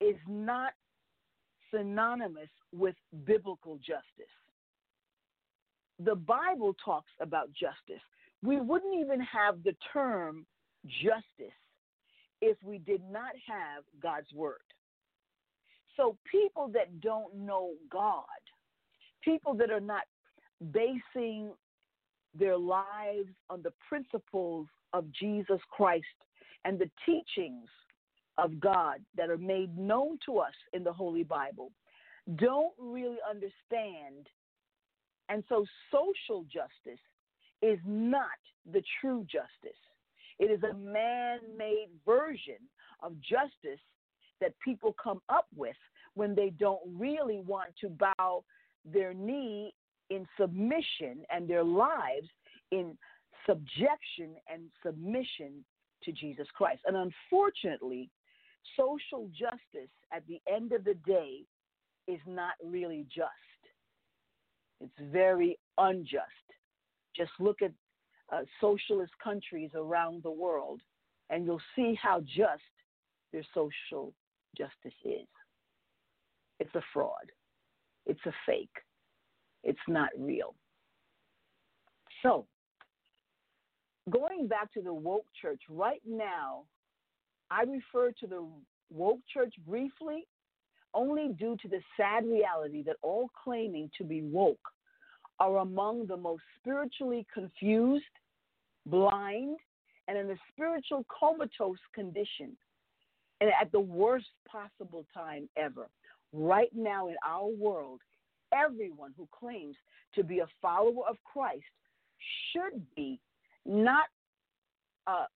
is 0.00 0.16
not 0.28 0.72
synonymous 1.72 2.50
with 2.72 2.94
biblical 3.24 3.76
justice. 3.76 4.32
The 6.04 6.14
Bible 6.14 6.74
talks 6.84 7.10
about 7.20 7.48
justice. 7.52 8.02
We 8.42 8.60
wouldn't 8.60 8.94
even 9.00 9.20
have 9.20 9.62
the 9.64 9.74
term 9.92 10.44
justice 10.86 11.54
if 12.40 12.56
we 12.62 12.78
did 12.78 13.02
not 13.10 13.32
have 13.46 13.84
God's 14.02 14.32
word. 14.34 14.58
So, 15.96 16.16
people 16.30 16.68
that 16.74 17.00
don't 17.00 17.34
know 17.34 17.72
God, 17.90 18.24
people 19.22 19.54
that 19.54 19.70
are 19.70 19.80
not 19.80 20.02
basing 20.72 21.50
their 22.38 22.58
lives 22.58 23.30
on 23.48 23.62
the 23.62 23.72
principles 23.88 24.66
of 24.92 25.10
Jesus 25.12 25.60
Christ 25.70 26.04
and 26.64 26.78
the 26.78 26.90
teachings 27.06 27.68
of 28.38 28.60
God 28.60 28.98
that 29.16 29.30
are 29.30 29.38
made 29.38 29.76
known 29.78 30.18
to 30.26 30.38
us 30.38 30.52
in 30.74 30.84
the 30.84 30.92
Holy 30.92 31.22
Bible, 31.22 31.72
don't 32.36 32.74
really 32.78 33.18
understand. 33.28 34.26
And 35.28 35.42
so, 35.48 35.64
social 35.90 36.44
justice 36.44 37.00
is 37.62 37.78
not 37.86 38.26
the 38.70 38.82
true 39.00 39.24
justice. 39.24 39.78
It 40.38 40.50
is 40.50 40.62
a 40.62 40.74
man 40.74 41.38
made 41.56 41.88
version 42.04 42.58
of 43.02 43.14
justice 43.20 43.80
that 44.40 44.52
people 44.62 44.94
come 45.02 45.20
up 45.28 45.46
with 45.56 45.76
when 46.14 46.34
they 46.34 46.50
don't 46.50 46.82
really 46.86 47.40
want 47.40 47.70
to 47.80 47.88
bow 47.88 48.44
their 48.84 49.14
knee 49.14 49.72
in 50.10 50.26
submission 50.38 51.24
and 51.30 51.48
their 51.48 51.64
lives 51.64 52.28
in 52.70 52.96
subjection 53.46 54.34
and 54.52 54.62
submission 54.84 55.64
to 56.04 56.12
Jesus 56.12 56.46
Christ. 56.54 56.82
And 56.86 56.96
unfortunately, 56.96 58.10
social 58.76 59.28
justice 59.28 59.90
at 60.12 60.22
the 60.26 60.40
end 60.52 60.72
of 60.72 60.84
the 60.84 60.94
day 61.06 61.40
is 62.08 62.20
not 62.26 62.52
really 62.64 63.06
just. 63.14 63.30
It's 64.80 65.12
very 65.12 65.58
unjust. 65.78 66.24
Just 67.16 67.32
look 67.40 67.62
at 67.62 67.72
uh, 68.32 68.42
socialist 68.60 69.12
countries 69.22 69.70
around 69.74 70.22
the 70.22 70.30
world, 70.30 70.80
and 71.30 71.44
you'll 71.44 71.60
see 71.74 71.98
how 72.00 72.20
just 72.20 72.62
their 73.32 73.44
social 73.54 74.12
justice 74.56 74.98
is. 75.04 75.26
It's 76.58 76.74
a 76.74 76.82
fraud, 76.92 77.30
it's 78.06 78.24
a 78.26 78.32
fake, 78.46 78.70
It's 79.62 79.78
not 79.88 80.08
real. 80.18 80.54
So, 82.22 82.46
going 84.10 84.48
back 84.48 84.72
to 84.72 84.82
the 84.82 84.94
woke 84.94 85.26
church, 85.40 85.60
right 85.68 86.00
now, 86.06 86.64
I 87.50 87.62
refer 87.62 88.12
to 88.20 88.26
the 88.26 88.46
woke 88.90 89.20
church 89.32 89.54
briefly 89.66 90.26
only 90.94 91.28
due 91.38 91.56
to 91.60 91.68
the 91.68 91.80
sad 91.96 92.24
reality 92.26 92.82
that 92.84 92.96
all 93.02 93.28
claiming 93.44 93.90
to 93.98 94.04
be 94.04 94.22
woke 94.22 94.58
are 95.38 95.58
among 95.58 96.06
the 96.06 96.16
most 96.16 96.42
spiritually 96.58 97.26
confused, 97.32 98.04
blind, 98.86 99.58
and 100.08 100.16
in 100.16 100.30
a 100.30 100.36
spiritual 100.52 101.04
comatose 101.08 101.78
condition, 101.94 102.56
and 103.40 103.50
at 103.60 103.70
the 103.72 103.80
worst 103.80 104.26
possible 104.48 105.04
time 105.12 105.48
ever. 105.56 105.88
Right 106.32 106.70
now 106.74 107.08
in 107.08 107.16
our 107.26 107.46
world, 107.46 108.00
everyone 108.52 109.12
who 109.16 109.28
claims 109.38 109.76
to 110.14 110.24
be 110.24 110.40
a 110.40 110.46
follower 110.62 111.02
of 111.08 111.16
Christ 111.24 111.64
should 112.52 112.82
be 112.94 113.20
not 113.64 114.06
uh, 115.06 115.26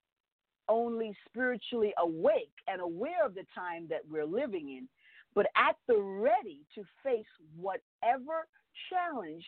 only 0.69 1.15
spiritually 1.29 1.93
awake 1.99 2.53
and 2.69 2.81
aware 2.81 3.27
of 3.27 3.35
the 3.35 3.45
time 3.55 3.87
that 3.91 4.01
we're 4.09 4.25
living 4.25 4.71
in, 4.71 4.89
but 5.35 5.47
at 5.57 5.77
the 5.87 5.99
ready 5.99 6.61
to 6.75 6.85
face 7.03 7.27
whatever 7.57 8.47
challenge 8.89 9.45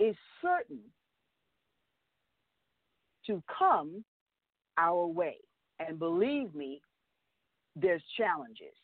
is 0.00 0.16
certain 0.42 0.80
to 3.26 3.42
come 3.56 4.04
our 4.78 5.06
way. 5.06 5.36
And 5.78 5.98
believe 5.98 6.54
me, 6.54 6.80
there's 7.76 8.02
challenges. 8.16 8.74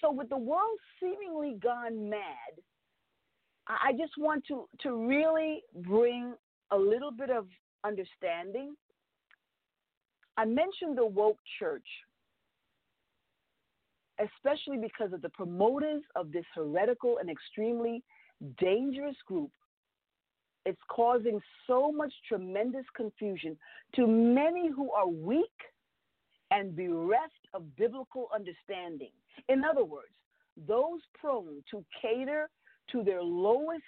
So, 0.00 0.10
with 0.10 0.28
the 0.28 0.38
world 0.38 0.78
seemingly 1.00 1.58
gone 1.62 2.08
mad, 2.08 2.54
I 3.66 3.92
just 3.92 4.16
want 4.16 4.44
to, 4.48 4.66
to 4.82 5.06
really 5.06 5.62
bring 5.74 6.34
a 6.70 6.76
little 6.76 7.10
bit 7.10 7.30
of 7.30 7.46
understanding. 7.84 8.74
I 10.36 10.44
mentioned 10.44 10.96
the 10.96 11.04
woke 11.04 11.38
church, 11.58 11.86
especially 14.20 14.78
because 14.78 15.12
of 15.12 15.20
the 15.20 15.28
promoters 15.30 16.02
of 16.16 16.32
this 16.32 16.44
heretical 16.54 17.18
and 17.18 17.28
extremely 17.28 18.02
dangerous 18.58 19.16
group. 19.26 19.50
It's 20.68 20.78
causing 20.90 21.40
so 21.66 21.90
much 21.90 22.12
tremendous 22.28 22.84
confusion 22.94 23.56
to 23.94 24.06
many 24.06 24.68
who 24.68 24.92
are 24.92 25.08
weak 25.08 25.58
and 26.50 26.76
bereft 26.76 27.48
of 27.54 27.74
biblical 27.74 28.28
understanding. 28.34 29.12
In 29.48 29.64
other 29.64 29.82
words, 29.82 30.12
those 30.66 31.00
prone 31.18 31.64
to 31.70 31.82
cater 32.02 32.50
to 32.92 33.02
their 33.02 33.22
lowest 33.22 33.82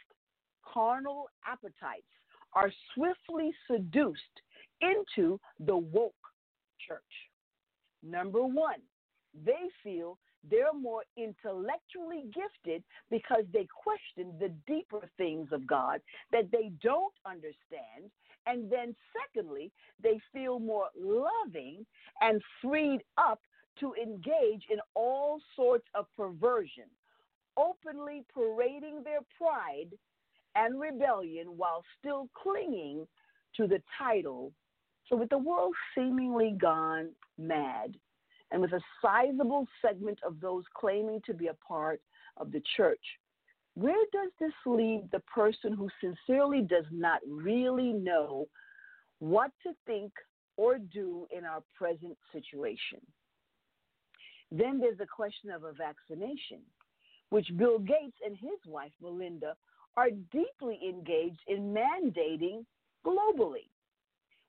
carnal 0.65 1.27
appetites 1.47 2.15
are 2.55 2.73
swiftly 2.95 3.53
seduced 3.71 4.41
into 4.81 5.39
the 5.59 5.77
woke 5.77 6.15
church. 6.89 7.03
Number 8.03 8.43
one, 8.43 8.81
they 9.45 9.69
feel 9.85 10.17
they're 10.49 10.73
more 10.73 11.03
intellectually 11.17 12.25
gifted 12.33 12.83
because 13.11 13.45
they 13.53 13.67
question 13.85 14.33
the 14.39 14.53
deeper 14.67 15.09
things 15.17 15.49
of 15.53 15.67
God 15.67 16.01
that 16.33 16.51
they 16.51 16.71
don't 16.83 17.13
understand. 17.27 18.11
And 18.47 18.71
then, 18.71 18.95
secondly, 19.13 19.71
they 20.03 20.19
feel 20.33 20.59
more 20.59 20.89
loving 20.99 21.85
and 22.21 22.41
freed 22.63 23.01
up 23.19 23.41
to 23.81 23.95
engage 23.95 24.65
in 24.71 24.79
all 24.95 25.41
sorts 25.55 25.87
of 25.95 26.07
perversion, 26.17 26.85
openly 27.57 28.25
parading 28.35 29.03
their 29.05 29.21
pride 29.39 29.91
and 30.55 30.81
rebellion 30.81 31.47
while 31.57 31.85
still 31.99 32.29
clinging 32.35 33.07
to 33.57 33.67
the 33.67 33.83
title. 33.99 34.53
So, 35.09 35.17
with 35.17 35.29
the 35.29 35.39
world 35.39 35.75
seemingly 35.95 36.57
gone 36.59 37.11
mad, 37.39 37.97
and 38.51 38.61
with 38.61 38.73
a 38.73 38.81
sizable 39.03 39.67
segment 39.81 40.19
of 40.27 40.41
those 40.41 40.65
claiming 40.75 41.21
to 41.27 41.35
be 41.35 41.49
a 41.49 41.55
part 41.55 42.01
of 42.37 42.53
the 42.53 42.63
church, 42.77 43.01
where 43.75 44.05
does 44.13 44.31
this 44.41 44.53
leave 44.67 45.11
the 45.11 45.21
person 45.21 45.73
who 45.73 45.89
sincerely 46.01 46.63
does 46.63 46.87
not 46.91 47.21
really 47.27 47.93
know 47.93 48.47
what 49.21 49.53
to 49.63 49.73
think 49.87 50.13
or 50.57 50.79
do 50.79 51.27
in 51.31 51.45
our 51.45 51.63
present 51.77 52.17
situation? 52.33 53.01
Then 54.51 54.81
there's 54.81 54.99
the 54.99 55.07
question 55.07 55.51
of 55.51 55.63
a 55.63 55.73
vaccination, 55.73 56.61
which 57.29 57.47
Bill 57.57 57.79
Gates 57.79 58.17
and 58.27 58.37
his 58.37 58.59
wife, 58.67 58.93
Melinda, 59.01 59.55
are 59.97 60.11
deeply 60.11 60.81
engaged 60.89 61.41
in 61.47 61.73
mandating 61.73 62.65
globally 63.07 63.69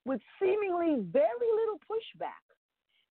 with 0.05 0.21
seemingly 0.41 1.03
very 1.11 1.49
little 1.55 1.79
pushback, 1.89 2.50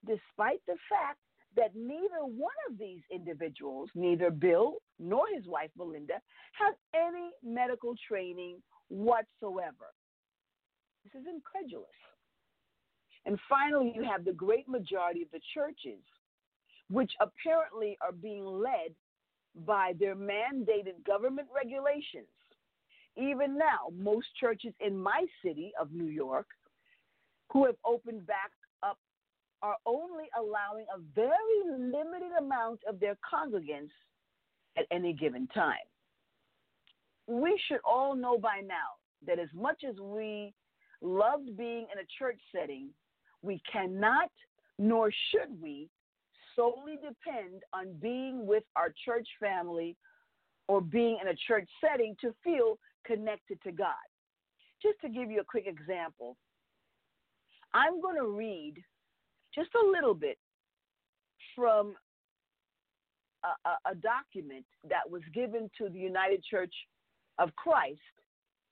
despite 0.07 0.61
the 0.67 0.77
fact 0.89 1.19
that 1.57 1.75
neither 1.75 2.25
one 2.25 2.53
of 2.71 2.79
these 2.79 3.01
individuals, 3.11 3.91
neither 3.95 4.31
Bill 4.31 4.77
nor 4.99 5.25
his 5.35 5.47
wife 5.47 5.71
Melinda, 5.77 6.21
have 6.53 6.75
any 6.95 7.31
medical 7.43 7.95
training 8.09 8.63
whatsoever. 8.89 9.93
This 11.05 11.21
is 11.21 11.27
incredulous. 11.29 11.89
And 13.27 13.39
finally, 13.49 13.93
you 13.95 14.05
have 14.05 14.25
the 14.25 14.33
great 14.33 14.69
majority 14.69 15.23
of 15.23 15.31
the 15.33 15.41
churches, 15.55 16.01
which 16.89 17.13
apparently 17.21 17.99
are 18.01 18.13
being 18.13 18.45
led 18.45 18.95
by 19.67 19.93
their 19.99 20.15
mandated 20.15 21.05
government 21.07 21.49
regulations. 21.55 22.29
Even 23.17 23.59
now, 23.59 23.91
most 23.97 24.29
churches 24.39 24.73
in 24.81 24.97
my 24.97 25.27
city 25.45 25.73
of 25.81 25.93
New 25.93 26.07
York 26.07 26.47
who 27.53 27.67
have 27.67 27.75
opened 27.85 28.27
back 28.27 28.53
are 29.63 29.77
only 29.87 30.25
allowing 30.39 30.87
a 30.95 31.01
very 31.15 31.79
limited 31.79 32.33
amount 32.39 32.81
of 32.89 32.99
their 33.01 33.17
congregants 33.17 33.91
at 34.79 34.87
any 34.91 35.13
given 35.13 35.47
time. 35.49 35.77
We 37.27 37.61
should 37.69 37.81
all 37.85 38.17
know 38.17 38.39
by 38.39 38.61
now 38.65 38.99
that 39.27 39.39
as 39.39 39.49
much 39.55 39.83
as 39.89 39.97
we 40.01 40.55
loved 41.03 41.57
being 41.57 41.87
in 41.93 42.01
a 42.01 42.07
church 42.19 42.41
setting, 42.55 42.89
we 43.43 43.61
cannot 43.71 44.31
nor 44.79 45.11
should 45.31 45.61
we 45.61 45.89
solely 46.57 46.97
depend 46.97 47.63
on 47.73 47.93
being 48.01 48.47
with 48.47 48.65
our 48.77 48.93
church 49.05 49.29
family 49.39 49.97
or 50.69 50.81
being 50.81 51.19
in 51.21 51.29
a 51.29 51.35
church 51.47 51.69
setting 51.81 52.17
to 52.21 52.35
feel 52.43 52.79
connected 53.07 53.61
to 53.63 53.73
God. 53.73 53.95
Just 54.83 55.01
to 55.03 55.09
give 55.09 55.31
you 55.31 55.41
a 55.41 55.45
quick 55.45 55.67
example, 55.67 56.37
I'm 57.75 58.01
going 58.01 58.17
to 58.17 58.27
read 58.27 58.75
just 59.55 59.71
a 59.75 59.91
little 59.91 60.15
bit 60.15 60.39
from 61.57 61.95
a, 63.45 63.69
a, 63.69 63.93
a, 63.93 63.95
document 63.95 64.65
that 64.89 65.09
was 65.09 65.23
given 65.35 65.71
to 65.79 65.89
the 65.89 65.99
United 65.99 66.45
Church 66.45 66.73
of 67.39 67.55
Christ 67.57 68.01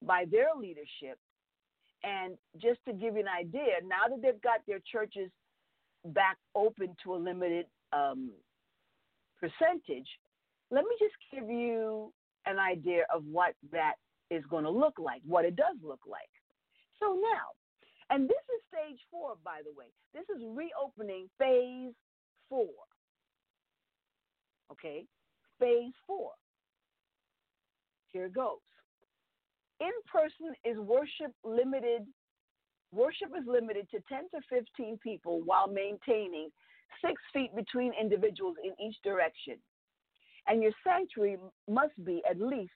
by 0.03 0.25
their 0.31 0.49
leadership. 0.57 1.19
And 2.05 2.37
just 2.61 2.79
to 2.87 2.93
give 2.93 3.14
you 3.14 3.21
an 3.21 3.29
idea, 3.29 3.81
now 3.83 4.09
that 4.09 4.23
they've 4.23 4.41
got 4.43 4.61
their 4.67 4.81
churches 4.91 5.31
back 6.05 6.37
open 6.55 6.95
to 7.03 7.14
a 7.14 7.17
limited 7.17 7.67
um, 7.93 8.31
percentage, 9.41 10.07
let 10.71 10.85
me 10.85 10.91
just 11.01 11.14
give 11.33 11.51
you 11.51 12.12
an 12.47 12.59
idea 12.59 13.05
of 13.12 13.25
what 13.25 13.55
that 13.73 13.95
is 14.31 14.45
going 14.49 14.64
to 14.64 14.71
look 14.71 14.99
like, 14.99 15.23
what 15.27 15.45
it 15.45 15.57
does 15.57 15.77
look 15.83 16.01
like. 16.07 16.31
So 17.01 17.14
now, 17.14 17.58
and 18.11 18.29
this 18.29 18.44
is 18.57 18.61
stage 18.68 19.01
four, 19.11 19.35
by 19.44 19.61
the 19.64 19.73
way. 19.77 19.87
This 20.14 20.25
is 20.35 20.42
reopening 20.55 21.29
phase 21.38 21.94
four. 22.49 22.68
Okay, 24.73 25.05
phase 25.61 25.92
four. 26.07 26.33
Here 28.12 28.27
it 28.27 28.35
goes. 28.35 28.59
In 29.81 29.92
person 30.11 30.55
is 30.64 30.79
worship 30.79 31.33
limited. 31.44 32.07
Worship 32.92 33.29
is 33.38 33.44
limited 33.47 33.88
to 33.90 34.01
10 34.09 34.25
to 34.35 34.40
15 34.49 34.99
people 35.03 35.42
while 35.44 35.68
maintaining 35.68 36.49
six 37.05 37.21
feet 37.33 37.55
between 37.55 37.92
individuals 38.01 38.57
in 38.64 38.73
each 38.85 38.97
direction. 39.05 39.57
And 40.47 40.62
your 40.62 40.73
sanctuary 40.83 41.37
must 41.68 41.92
be 42.05 42.23
at 42.29 42.40
least 42.40 42.73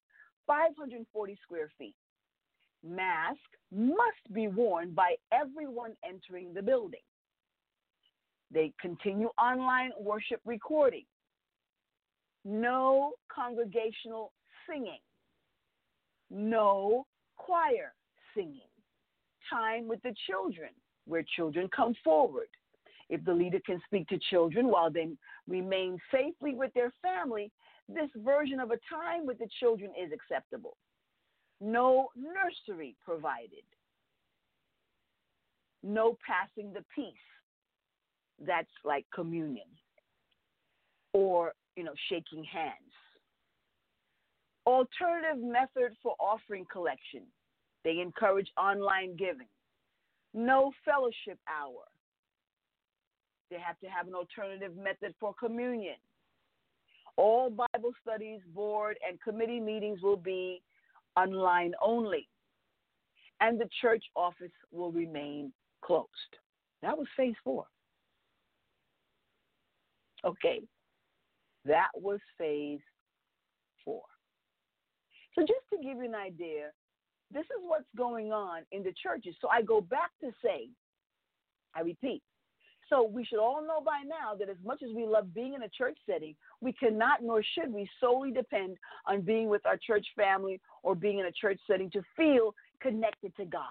540 0.47 1.39
square 1.43 1.71
feet. 1.79 1.95
Mask 2.87 3.39
must 3.71 4.33
be 4.33 4.49
worn 4.49 4.93
by 4.93 5.15
everyone 5.33 5.93
entering 6.05 6.53
the 6.53 6.63
building. 6.63 7.01
They 8.53 8.73
continue 8.81 9.29
online 9.41 9.91
worship 9.99 10.41
recording. 10.45 11.05
No 12.45 13.13
congregational 13.35 14.33
singing. 14.69 15.01
No 16.31 17.07
choir 17.37 17.95
singing. 18.35 18.61
Time 19.51 19.87
with 19.87 20.03
the 20.03 20.15
children, 20.29 20.71
where 21.07 21.25
children 21.37 21.69
come 21.75 21.95
forward. 22.03 22.49
If 23.09 23.25
the 23.25 23.35
leader 23.35 23.61
can 23.65 23.81
speak 23.87 24.09
to 24.09 24.19
children 24.31 24.69
while 24.69 24.91
they 24.91 25.09
remain 25.47 25.99
safely 26.11 26.55
with 26.55 26.73
their 26.75 26.93
family, 27.03 27.51
this 27.89 28.09
version 28.17 28.61
of 28.61 28.71
a 28.71 28.79
time 28.91 29.27
with 29.27 29.39
the 29.39 29.49
children 29.61 29.91
is 30.01 30.11
acceptable. 30.13 30.77
No 31.63 32.09
nursery 32.17 32.97
provided, 33.05 33.65
no 35.85 36.19
passing 36.27 36.73
the 36.73 36.85
peace. 36.95 37.15
That's 38.45 38.67
like 38.85 39.07
communion 39.15 39.69
or, 41.13 41.53
you 41.77 41.85
know, 41.85 41.95
shaking 42.09 42.45
hands. 42.45 42.75
Alternative 44.67 45.41
method 45.41 45.97
for 46.03 46.17
offering 46.19 46.67
collection. 46.71 47.23
They 47.85 48.01
encourage 48.01 48.49
online 48.57 49.17
giving. 49.17 49.49
No 50.35 50.73
fellowship 50.85 51.39
hour. 51.49 51.85
They 53.51 53.59
have 53.59 53.79
to 53.81 53.87
have 53.87 54.09
an 54.09 54.15
alternative 54.15 54.77
method 54.77 55.15
for 55.21 55.35
communion. 55.35 55.97
All 57.17 57.51
Bible 57.51 57.93
studies, 58.01 58.41
board, 58.55 58.97
and 59.07 59.21
committee 59.21 59.61
meetings 59.61 60.01
will 60.01 60.17
be 60.17 60.63
online 61.17 61.73
only. 61.83 62.29
And 63.41 63.61
the 63.61 63.69
church 63.81 64.05
office 64.15 64.53
will 64.71 64.93
remain 64.93 65.53
closed. 65.85 66.09
That 66.83 66.97
was 66.97 67.07
phase 67.17 67.35
four. 67.43 67.65
Okay. 70.25 70.61
That 71.65 71.89
was 71.95 72.21
phase 72.39 72.81
four. 73.85 74.03
So, 75.35 75.43
just 75.43 75.65
to 75.73 75.77
give 75.77 75.99
you 75.99 76.05
an 76.05 76.15
idea, 76.15 76.71
this 77.33 77.45
is 77.45 77.63
what's 77.63 77.89
going 77.97 78.33
on 78.33 78.63
in 78.73 78.83
the 78.83 78.93
churches. 79.03 79.35
So, 79.41 79.49
I 79.49 79.63
go 79.63 79.81
back 79.81 80.11
to 80.21 80.31
say, 80.45 80.69
I 81.75 81.81
repeat, 81.81 82.23
so 82.93 83.03
we 83.03 83.25
should 83.25 83.39
all 83.39 83.67
know 83.67 83.81
by 83.81 84.03
now 84.07 84.35
that 84.39 84.51
as 84.51 84.57
much 84.63 84.83
as 84.83 84.91
we 84.95 85.07
love 85.07 85.33
being 85.33 85.55
in 85.55 85.63
a 85.63 85.69
church 85.69 85.97
setting, 86.05 86.35
we 86.61 86.75
cannot 86.75 87.23
nor 87.23 87.43
should 87.55 87.73
we 87.73 87.89
solely 87.99 88.31
depend 88.31 88.77
on 89.07 89.23
being 89.23 89.49
with 89.49 89.65
our 89.65 89.79
church 89.79 90.07
family 90.15 90.61
or 90.83 90.95
being 90.95 91.19
in 91.19 91.25
a 91.25 91.33
church 91.33 91.59
setting 91.67 91.91
to 91.93 92.03
feel 92.15 92.55
connected 92.81 93.35
to 93.37 93.47
God. 93.47 93.63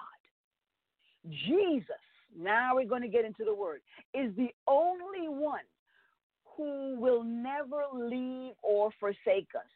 Jesus, 1.48 1.86
now 2.36 2.76
we're 2.76 2.88
going 2.88 3.04
to 3.04 3.08
get 3.08 3.24
into 3.24 3.46
the 3.46 3.54
word, 3.54 3.82
is 4.16 4.36
the 4.38 4.50
only 4.68 5.30
one 5.30 5.60
who 6.58 6.96
will 7.00 7.24
never 7.24 7.84
leave 7.94 8.54
or 8.64 8.90
forsake 9.00 9.50
us. 9.56 9.70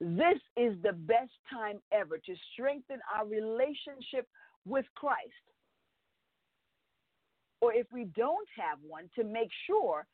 This 0.00 0.40
is 0.56 0.76
the 0.82 0.94
best 0.94 1.30
time 1.52 1.78
ever 1.92 2.16
to 2.16 2.34
strengthen 2.54 3.00
our 3.14 3.26
relationship 3.26 4.26
with 4.64 4.86
Christ. 4.94 5.51
Or 7.62 7.72
if 7.72 7.86
we 7.92 8.04
don't 8.16 8.48
have 8.58 8.78
one, 8.86 9.08
to 9.16 9.24
make 9.24 9.48
sure 9.66 10.04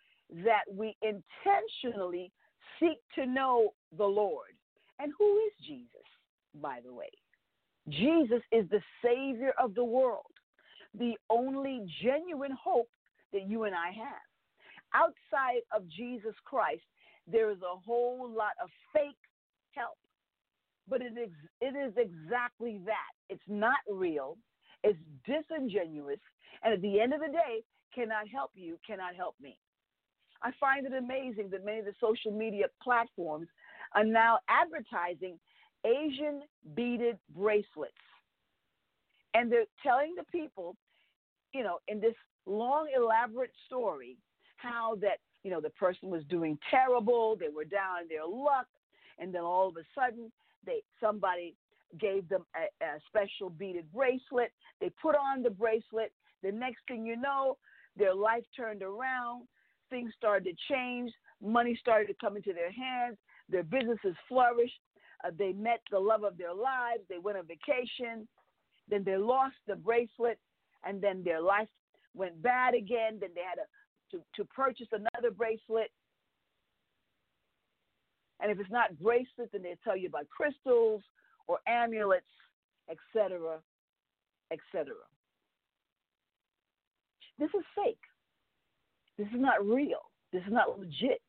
that 0.44 0.64
we 0.72 0.94
intentionally 1.02 2.30
seek 2.78 2.98
to 3.14 3.26
know 3.26 3.70
the 3.96 4.04
Lord. 4.04 4.52
And 5.00 5.12
who 5.18 5.38
is 5.38 5.52
Jesus, 5.66 6.06
by 6.62 6.80
the 6.84 6.92
way? 6.92 7.10
Jesus 7.88 8.42
is 8.52 8.68
the 8.70 8.82
Savior 9.02 9.54
of 9.58 9.74
the 9.74 9.84
world, 9.84 10.26
the 10.98 11.14
only 11.30 11.86
genuine 12.02 12.52
hope 12.62 12.90
that 13.32 13.48
you 13.48 13.64
and 13.64 13.74
I 13.74 13.92
have. 13.92 14.28
Outside 14.94 15.62
of 15.74 15.88
Jesus 15.88 16.34
Christ, 16.44 16.82
there 17.30 17.50
is 17.50 17.58
a 17.62 17.78
whole 17.86 18.28
lot 18.30 18.52
of 18.62 18.68
fake 18.92 19.16
help. 19.72 19.96
But 20.88 21.00
it 21.00 21.12
is, 21.18 21.30
it 21.60 21.76
is 21.76 21.94
exactly 21.96 22.80
that. 22.84 23.12
It's 23.30 23.40
not 23.48 23.78
real, 23.90 24.36
it's 24.82 24.98
disingenuous, 25.26 26.20
and 26.62 26.74
at 26.74 26.82
the 26.82 27.00
end 27.00 27.12
of 27.12 27.20
the 27.20 27.28
day, 27.28 27.62
cannot 27.94 28.28
help 28.28 28.50
you, 28.54 28.78
cannot 28.86 29.14
help 29.14 29.34
me. 29.40 29.58
I 30.42 30.52
find 30.60 30.86
it 30.86 30.92
amazing 30.92 31.50
that 31.50 31.64
many 31.64 31.80
of 31.80 31.84
the 31.84 31.94
social 32.00 32.30
media 32.30 32.66
platforms 32.82 33.48
are 33.94 34.04
now 34.04 34.38
advertising 34.48 35.38
Asian 35.84 36.42
beaded 36.74 37.18
bracelets. 37.34 37.92
And 39.34 39.50
they're 39.50 39.64
telling 39.82 40.14
the 40.16 40.24
people, 40.24 40.76
you 41.52 41.62
know, 41.62 41.78
in 41.88 42.00
this 42.00 42.14
long, 42.46 42.88
elaborate 42.96 43.52
story, 43.66 44.16
how 44.56 44.96
that, 45.00 45.18
you 45.44 45.50
know, 45.50 45.60
the 45.60 45.70
person 45.70 46.08
was 46.08 46.22
doing 46.28 46.58
terrible, 46.70 47.36
they 47.36 47.48
were 47.48 47.64
down 47.64 48.02
in 48.02 48.08
their 48.08 48.26
luck, 48.26 48.66
and 49.18 49.34
then 49.34 49.42
all 49.42 49.68
of 49.68 49.76
a 49.76 49.84
sudden 49.94 50.30
they 50.66 50.82
somebody 51.00 51.54
gave 51.98 52.28
them 52.28 52.44
a, 52.54 52.84
a 52.84 52.98
special 53.06 53.50
beaded 53.50 53.90
bracelet. 53.92 54.52
They 54.80 54.90
put 55.00 55.16
on 55.16 55.42
the 55.42 55.50
bracelet. 55.50 56.12
The 56.42 56.52
next 56.52 56.80
thing 56.86 57.06
you 57.06 57.16
know, 57.16 57.56
their 57.96 58.14
life 58.14 58.44
turned 58.56 58.82
around. 58.82 59.46
Things 59.90 60.12
started 60.16 60.44
to 60.44 60.74
change. 60.74 61.12
Money 61.42 61.76
started 61.80 62.08
to 62.08 62.14
come 62.20 62.36
into 62.36 62.52
their 62.52 62.70
hands. 62.70 63.16
Their 63.48 63.62
businesses 63.62 64.14
flourished. 64.28 64.80
Uh, 65.24 65.30
they 65.36 65.52
met 65.52 65.80
the 65.90 65.98
love 65.98 66.24
of 66.24 66.36
their 66.36 66.54
lives. 66.54 67.02
They 67.08 67.18
went 67.18 67.38
on 67.38 67.44
vacation. 67.46 68.28
Then 68.88 69.02
they 69.04 69.16
lost 69.16 69.56
the 69.66 69.76
bracelet, 69.76 70.38
and 70.84 71.00
then 71.00 71.22
their 71.24 71.40
life 71.40 71.68
went 72.14 72.40
bad 72.42 72.74
again. 72.74 73.18
Then 73.20 73.30
they 73.34 73.42
had 73.42 73.56
to, 73.56 74.18
to, 74.18 74.24
to 74.36 74.44
purchase 74.48 74.88
another 74.92 75.30
bracelet. 75.34 75.90
And 78.40 78.52
if 78.52 78.60
it's 78.60 78.70
not 78.70 78.98
bracelets, 78.98 79.50
then 79.52 79.62
they 79.62 79.76
tell 79.82 79.96
you 79.96 80.08
about 80.08 80.28
crystals 80.28 81.02
or 81.48 81.58
amulets, 81.66 82.26
etc., 82.88 83.58
etc. 84.52 84.94
This 87.38 87.50
is 87.54 87.64
fake. 87.74 87.98
This 89.16 89.26
is 89.28 89.40
not 89.40 89.64
real. 89.66 90.10
This 90.32 90.42
is 90.46 90.52
not 90.52 90.78
legit. 90.78 91.20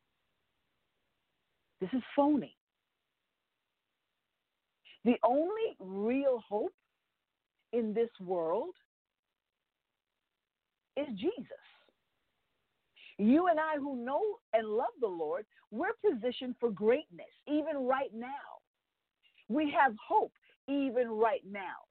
This 1.81 1.89
is 1.93 2.01
phony. 2.15 2.55
The 5.05 5.15
only 5.23 5.75
real 5.79 6.43
hope 6.47 6.73
in 7.71 7.93
this 7.93 8.09
world 8.19 8.75
is 10.97 11.07
Jesus. 11.15 11.45
You 13.17 13.47
and 13.47 13.59
I, 13.59 13.75
who 13.77 14.03
know 14.03 14.21
and 14.53 14.67
love 14.67 14.93
the 14.99 15.07
Lord, 15.07 15.45
we're 15.71 15.93
positioned 16.05 16.55
for 16.59 16.69
greatness, 16.69 17.27
even 17.47 17.85
right 17.85 18.11
now. 18.13 18.58
We 19.49 19.73
have 19.77 19.93
hope, 20.07 20.31
even 20.67 21.09
right 21.09 21.41
now. 21.49 21.87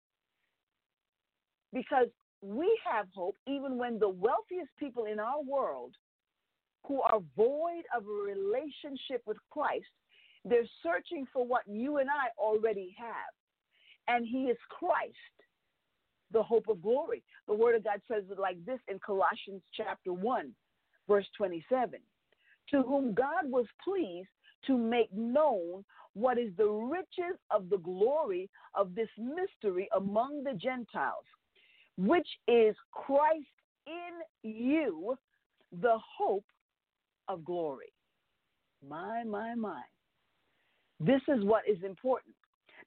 Because 1.73 2.07
we 2.41 2.79
have 2.91 3.07
hope 3.15 3.37
even 3.47 3.77
when 3.77 3.99
the 3.99 4.09
wealthiest 4.09 4.71
people 4.79 5.05
in 5.05 5.19
our 5.19 5.43
world 5.43 5.95
who 6.87 7.03
are 7.03 7.21
void 7.37 7.83
of 7.95 8.05
a 8.05 8.25
relationship 8.25 9.23
with 9.27 9.37
Christ, 9.51 9.87
they're 10.45 10.63
searching 10.83 11.27
for 11.33 11.45
what 11.45 11.63
you 11.67 11.99
and 11.99 12.09
I 12.09 12.29
already 12.41 12.95
have. 12.99 13.35
And 14.07 14.27
He 14.27 14.45
is 14.45 14.57
Christ, 14.71 15.15
the 16.33 16.43
hope 16.43 16.69
of 16.69 16.81
glory. 16.81 17.23
The 17.47 17.55
Word 17.55 17.75
of 17.75 17.85
God 17.85 18.01
says 18.11 18.25
it 18.31 18.39
like 18.39 18.65
this 18.65 18.79
in 18.89 18.99
Colossians 19.05 19.63
chapter 19.75 20.13
1, 20.13 20.53
verse 21.09 21.27
27 21.37 21.99
To 22.71 22.83
whom 22.83 23.13
God 23.13 23.45
was 23.45 23.67
pleased 23.85 24.29
to 24.67 24.79
make 24.79 25.13
known 25.13 25.85
what 26.19 26.39
is 26.39 26.51
the 26.57 26.69
riches 26.69 27.39
of 27.51 27.69
the 27.71 27.79
glory 27.79 28.49
of 28.75 28.95
this 28.95 29.09
mystery 29.19 29.89
among 29.97 30.43
the 30.45 30.55
Gentiles 30.55 31.25
which 31.99 32.29
is 32.47 32.77
Christ 32.93 33.47
in 33.87 34.51
you, 34.51 35.17
the 35.81 35.99
hope 36.17 36.45
of 37.27 37.45
glory. 37.45 37.93
My, 38.89 39.25
my, 39.25 39.55
my. 39.57 39.83
This 41.01 41.21
is 41.29 41.45
what 41.45 41.65
is 41.69 41.79
important. 41.85 42.35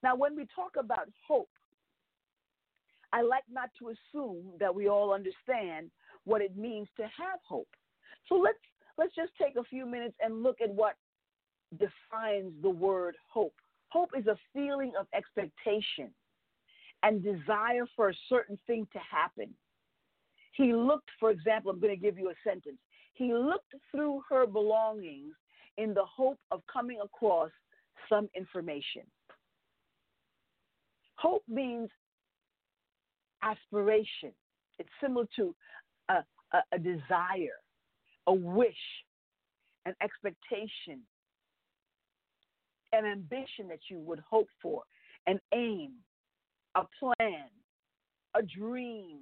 Now, 0.01 0.15
when 0.15 0.35
we 0.35 0.47
talk 0.55 0.71
about 0.79 1.09
hope, 1.27 1.49
I 3.13 3.21
like 3.21 3.43
not 3.51 3.69
to 3.79 3.89
assume 3.89 4.53
that 4.59 4.73
we 4.73 4.87
all 4.87 5.13
understand 5.13 5.91
what 6.23 6.41
it 6.41 6.55
means 6.55 6.87
to 6.95 7.03
have 7.03 7.39
hope. 7.45 7.67
So 8.29 8.35
let's 8.35 8.57
let's 8.97 9.13
just 9.15 9.31
take 9.41 9.55
a 9.57 9.63
few 9.65 9.85
minutes 9.85 10.15
and 10.23 10.43
look 10.43 10.61
at 10.61 10.69
what 10.69 10.95
defines 11.79 12.53
the 12.61 12.69
word 12.69 13.15
hope. 13.27 13.53
Hope 13.89 14.11
is 14.17 14.27
a 14.27 14.37
feeling 14.53 14.93
of 14.99 15.07
expectation, 15.13 16.13
and 17.03 17.23
desire 17.23 17.85
for 17.95 18.09
a 18.09 18.13
certain 18.29 18.57
thing 18.67 18.87
to 18.93 18.99
happen. 18.99 19.53
He 20.53 20.73
looked, 20.73 21.09
for 21.19 21.31
example, 21.31 21.71
I'm 21.71 21.79
going 21.79 21.95
to 21.95 22.01
give 22.01 22.17
you 22.17 22.29
a 22.29 22.33
sentence. 22.43 22.77
He 23.13 23.33
looked 23.33 23.73
through 23.91 24.21
her 24.29 24.45
belongings 24.45 25.33
in 25.77 25.93
the 25.93 26.05
hope 26.05 26.39
of 26.51 26.61
coming 26.71 26.99
across 27.03 27.49
some 28.07 28.29
information. 28.35 29.03
Hope 31.15 31.43
means 31.47 31.89
aspiration, 33.43 34.31
it's 34.79 34.89
similar 35.01 35.25
to 35.35 35.55
a, 36.09 36.23
a, 36.53 36.61
a 36.73 36.79
desire, 36.79 37.59
a 38.27 38.33
wish, 38.33 38.73
an 39.85 39.95
expectation, 40.01 41.01
an 42.93 43.05
ambition 43.05 43.67
that 43.69 43.79
you 43.89 43.99
would 43.99 44.21
hope 44.29 44.47
for, 44.61 44.83
an 45.27 45.39
aim, 45.53 45.93
a 46.75 46.81
plan, 46.99 47.47
a 48.35 48.41
dream, 48.41 49.19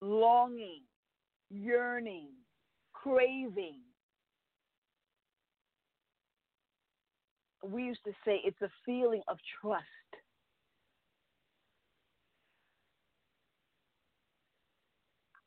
longing, 0.00 0.82
yearning, 1.50 2.28
craving. 2.92 3.80
we 7.70 7.84
used 7.84 8.04
to 8.04 8.12
say 8.24 8.40
it's 8.44 8.60
a 8.62 8.70
feeling 8.84 9.22
of 9.28 9.38
trust. 9.60 9.84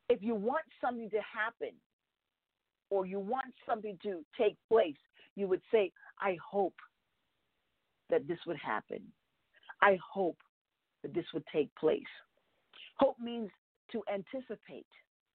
If 0.09 0.21
you 0.21 0.35
want 0.35 0.63
something 0.81 1.09
to 1.09 1.17
happen 1.17 1.75
or 2.89 3.05
you 3.05 3.19
want 3.19 3.53
something 3.67 3.97
to 4.03 4.23
take 4.37 4.57
place, 4.67 4.95
you 5.35 5.47
would 5.47 5.61
say, 5.71 5.91
I 6.19 6.37
hope 6.43 6.75
that 8.09 8.27
this 8.27 8.39
would 8.47 8.57
happen. 8.57 9.01
I 9.81 9.97
hope 10.13 10.37
that 11.03 11.13
this 11.13 11.25
would 11.33 11.43
take 11.53 11.73
place. 11.75 12.01
Hope 12.97 13.17
means 13.19 13.49
to 13.91 14.01
anticipate. 14.11 14.87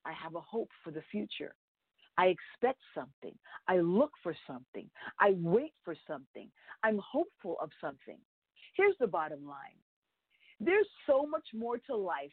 I 0.04 0.12
have 0.12 0.34
a 0.34 0.40
hope 0.40 0.70
for 0.82 0.90
the 0.90 1.02
future. 1.10 1.54
I 2.18 2.26
expect 2.26 2.80
something. 2.94 3.36
I 3.68 3.78
look 3.78 4.10
for 4.22 4.34
something. 4.46 4.90
I 5.18 5.34
wait 5.38 5.72
for 5.84 5.94
something. 6.06 6.48
I'm 6.82 6.98
hopeful 6.98 7.56
of 7.62 7.70
something. 7.80 8.18
Here's 8.76 8.96
the 8.98 9.06
bottom 9.06 9.46
line 9.46 9.78
there's 10.64 10.86
so 11.06 11.26
much 11.26 11.46
more 11.52 11.78
to 11.78 11.96
life 11.96 12.30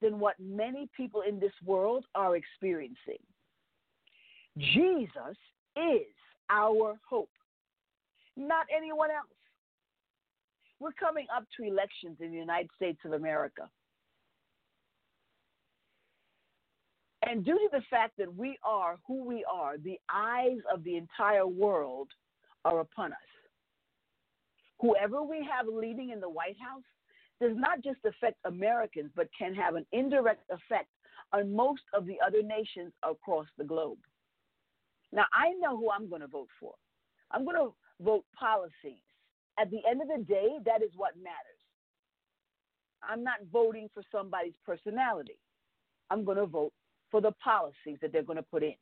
than 0.00 0.20
what 0.20 0.36
many 0.38 0.88
people 0.96 1.22
in 1.28 1.40
this 1.40 1.52
world 1.64 2.04
are 2.14 2.36
experiencing. 2.36 3.18
Jesus 4.58 5.36
is 5.76 6.06
our 6.48 6.94
hope, 7.08 7.30
not 8.36 8.66
anyone 8.74 9.10
else. 9.10 9.26
We're 10.80 10.92
coming 10.92 11.26
up 11.34 11.44
to 11.56 11.64
elections 11.64 12.18
in 12.20 12.30
the 12.30 12.36
United 12.36 12.70
States 12.76 12.98
of 13.04 13.12
America. 13.12 13.68
And 17.22 17.44
due 17.44 17.58
to 17.58 17.68
the 17.72 17.82
fact 17.90 18.16
that 18.18 18.34
we 18.34 18.56
are 18.62 18.96
who 19.06 19.24
we 19.24 19.44
are, 19.52 19.78
the 19.78 19.98
eyes 20.08 20.58
of 20.72 20.84
the 20.84 20.96
entire 20.96 21.46
world 21.46 22.08
are 22.64 22.80
upon 22.80 23.12
us. 23.12 23.18
Whoever 24.80 25.22
we 25.22 25.38
have 25.50 25.66
leading 25.66 26.10
in 26.10 26.20
the 26.20 26.28
White 26.28 26.56
House 26.60 26.84
does 27.40 27.56
not 27.56 27.82
just 27.82 27.98
affect 28.06 28.36
Americans, 28.44 29.10
but 29.16 29.28
can 29.36 29.54
have 29.54 29.74
an 29.74 29.86
indirect 29.92 30.42
effect 30.50 30.88
on 31.32 31.54
most 31.54 31.82
of 31.92 32.06
the 32.06 32.16
other 32.24 32.42
nations 32.42 32.92
across 33.02 33.46
the 33.58 33.64
globe. 33.64 33.98
Now, 35.16 35.24
I 35.32 35.54
know 35.58 35.76
who 35.78 35.90
I'm 35.90 36.10
going 36.10 36.20
to 36.20 36.28
vote 36.28 36.50
for. 36.60 36.74
I'm 37.30 37.44
going 37.44 37.56
to 37.56 37.72
vote 38.04 38.26
policies. 38.38 39.02
At 39.58 39.70
the 39.70 39.80
end 39.90 40.02
of 40.02 40.08
the 40.08 40.22
day, 40.22 40.58
that 40.66 40.82
is 40.82 40.90
what 40.94 41.16
matters. 41.16 41.62
I'm 43.02 43.24
not 43.24 43.38
voting 43.50 43.88
for 43.94 44.02
somebody's 44.12 44.56
personality. 44.64 45.38
I'm 46.10 46.24
going 46.24 46.36
to 46.36 46.44
vote 46.44 46.74
for 47.10 47.22
the 47.22 47.32
policies 47.42 47.96
that 48.02 48.12
they're 48.12 48.22
going 48.22 48.36
to 48.36 48.42
put 48.42 48.62
in. 48.62 48.74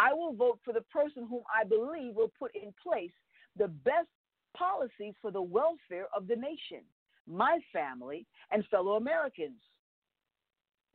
I 0.00 0.12
will 0.14 0.32
vote 0.32 0.58
for 0.64 0.72
the 0.72 0.80
person 0.92 1.26
whom 1.30 1.42
I 1.54 1.64
believe 1.64 2.16
will 2.16 2.32
put 2.36 2.50
in 2.54 2.74
place 2.82 3.12
the 3.56 3.68
best 3.68 4.08
policies 4.56 5.14
for 5.22 5.30
the 5.30 5.42
welfare 5.42 6.06
of 6.16 6.26
the 6.26 6.34
nation, 6.34 6.82
my 7.28 7.60
family, 7.72 8.26
and 8.50 8.66
fellow 8.66 8.96
Americans, 8.96 9.60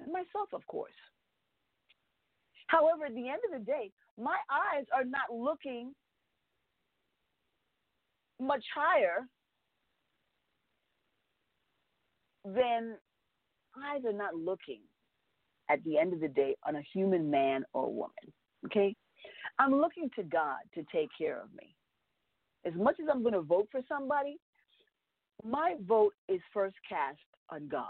and 0.01 0.11
myself, 0.11 0.49
of 0.51 0.65
course. 0.67 0.91
However, 2.67 3.05
at 3.05 3.13
the 3.13 3.29
end 3.29 3.39
of 3.45 3.59
the 3.59 3.65
day, 3.65 3.91
my 4.19 4.37
eyes 4.49 4.85
are 4.93 5.05
not 5.05 5.33
looking 5.33 5.93
much 8.39 8.63
higher 8.73 9.27
than 12.43 12.97
eyes 13.77 14.01
are 14.05 14.13
not 14.13 14.35
looking 14.35 14.81
at 15.69 15.83
the 15.83 15.97
end 15.97 16.13
of 16.13 16.19
the 16.19 16.27
day 16.27 16.55
on 16.65 16.75
a 16.75 16.81
human 16.93 17.29
man 17.29 17.63
or 17.73 17.91
woman. 17.91 18.33
Okay? 18.65 18.95
I'm 19.59 19.79
looking 19.79 20.09
to 20.15 20.23
God 20.23 20.57
to 20.73 20.83
take 20.91 21.09
care 21.17 21.41
of 21.41 21.53
me. 21.55 21.75
As 22.65 22.73
much 22.75 22.95
as 22.99 23.07
I'm 23.11 23.21
going 23.21 23.33
to 23.33 23.41
vote 23.41 23.67
for 23.71 23.81
somebody, 23.87 24.37
my 25.43 25.75
vote 25.87 26.13
is 26.27 26.39
first 26.53 26.75
cast 26.87 27.19
on 27.49 27.67
God. 27.67 27.85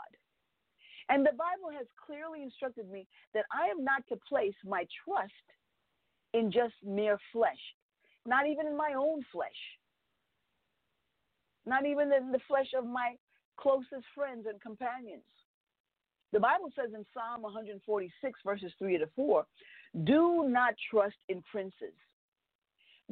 And 1.09 1.25
the 1.25 1.31
Bible 1.31 1.71
has 1.77 1.87
clearly 2.05 2.41
instructed 2.41 2.89
me 2.89 3.07
that 3.33 3.45
I 3.51 3.67
am 3.67 3.83
not 3.83 4.03
to 4.09 4.17
place 4.27 4.55
my 4.65 4.85
trust 5.05 5.31
in 6.33 6.51
just 6.51 6.73
mere 6.83 7.19
flesh, 7.31 7.59
not 8.25 8.47
even 8.47 8.67
in 8.67 8.75
my 8.75 8.93
own 8.97 9.23
flesh, 9.31 9.49
not 11.65 11.85
even 11.85 12.11
in 12.11 12.31
the 12.31 12.39
flesh 12.47 12.73
of 12.77 12.85
my 12.85 13.15
closest 13.57 14.05
friends 14.15 14.45
and 14.49 14.59
companions. 14.61 15.23
The 16.33 16.39
Bible 16.39 16.69
says 16.75 16.91
in 16.93 17.05
Psalm 17.13 17.43
146, 17.43 18.39
verses 18.43 18.71
3 18.79 18.97
to 18.97 19.07
4, 19.15 19.45
do 20.03 20.45
not 20.49 20.73
trust 20.91 21.15
in 21.29 21.41
princes. 21.49 21.95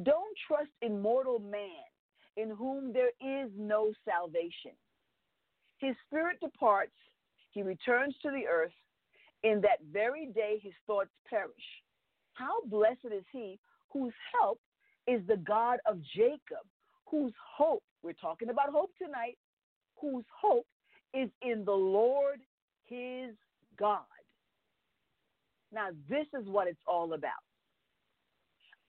Don't 0.02 0.38
trust 0.48 0.72
in 0.82 1.02
mortal 1.02 1.40
man, 1.40 1.86
in 2.36 2.50
whom 2.50 2.92
there 2.92 3.12
is 3.22 3.50
no 3.56 3.94
salvation. 4.04 4.72
His 5.78 5.96
spirit 6.08 6.40
departs, 6.42 6.92
he 7.54 7.62
returns 7.62 8.16
to 8.22 8.32
the 8.32 8.48
earth. 8.48 8.74
In 9.44 9.62
that 9.62 9.80
very 9.92 10.28
day, 10.28 10.60
his 10.62 10.74
thoughts 10.88 11.12
perish. 11.30 11.52
How 12.34 12.62
blessed 12.66 13.06
is 13.14 13.24
he 13.32 13.60
whose 13.92 14.14
help 14.40 14.60
is 15.08 15.22
the 15.28 15.38
God 15.38 15.80
of 15.86 16.00
Jacob, 16.16 16.66
whose 17.06 17.34
hope, 17.58 17.84
we're 18.02 18.14
talking 18.14 18.50
about 18.50 18.70
hope 18.70 18.92
tonight, 18.98 19.38
whose 20.00 20.26
hope 20.42 20.66
is 21.14 21.30
in 21.42 21.64
the 21.66 21.72
Lord 21.72 22.40
his 22.86 23.36
God. 23.78 24.00
Now, 25.72 25.90
this 26.10 26.28
is 26.40 26.48
what 26.48 26.68
it's 26.68 26.82
all 26.88 27.14
about. 27.14 27.32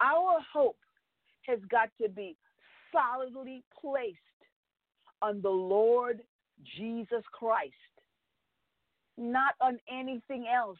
Our 0.00 0.38
hope 0.53 0.79
has 1.46 1.59
got 1.70 1.90
to 2.00 2.09
be 2.09 2.37
solidly 2.92 3.62
placed 3.81 4.18
on 5.22 5.40
the 5.42 5.50
Lord 5.50 6.20
Jesus 6.77 7.22
Christ, 7.33 7.72
not 9.16 9.55
on 9.61 9.79
anything 9.90 10.46
else. 10.53 10.79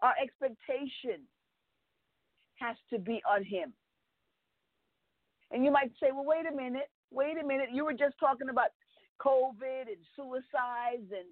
Our 0.00 0.14
expectation 0.22 1.22
has 2.56 2.76
to 2.90 2.98
be 2.98 3.22
on 3.30 3.44
Him. 3.44 3.72
And 5.50 5.64
you 5.64 5.70
might 5.70 5.92
say, 6.00 6.10
well, 6.12 6.24
wait 6.24 6.46
a 6.50 6.54
minute, 6.54 6.90
wait 7.10 7.36
a 7.42 7.46
minute. 7.46 7.68
You 7.72 7.84
were 7.84 7.92
just 7.92 8.14
talking 8.18 8.48
about 8.48 8.70
COVID 9.20 9.86
and 9.86 9.98
suicides, 10.16 11.10
and 11.10 11.28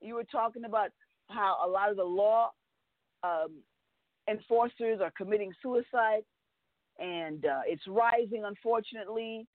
you 0.00 0.14
were 0.14 0.24
talking 0.24 0.64
about 0.64 0.90
how 1.28 1.56
a 1.64 1.68
lot 1.68 1.90
of 1.90 1.96
the 1.96 2.04
law 2.04 2.50
um, 3.22 3.62
enforcers 4.28 5.00
are 5.00 5.12
committing 5.16 5.52
suicide, 5.62 6.22
and 6.98 7.46
uh, 7.46 7.60
it's 7.66 7.86
rising, 7.86 8.44
unfortunately. 8.44 9.46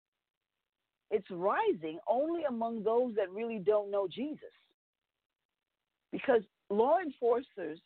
It's 1.12 1.30
rising 1.30 2.00
only 2.08 2.44
among 2.44 2.84
those 2.84 3.16
that 3.16 3.30
really 3.32 3.60
don't 3.60 3.92
know 3.92 4.08
Jesus. 4.08 4.40
Because 6.12 6.42
law 6.70 6.98
enforcers, 7.00 7.80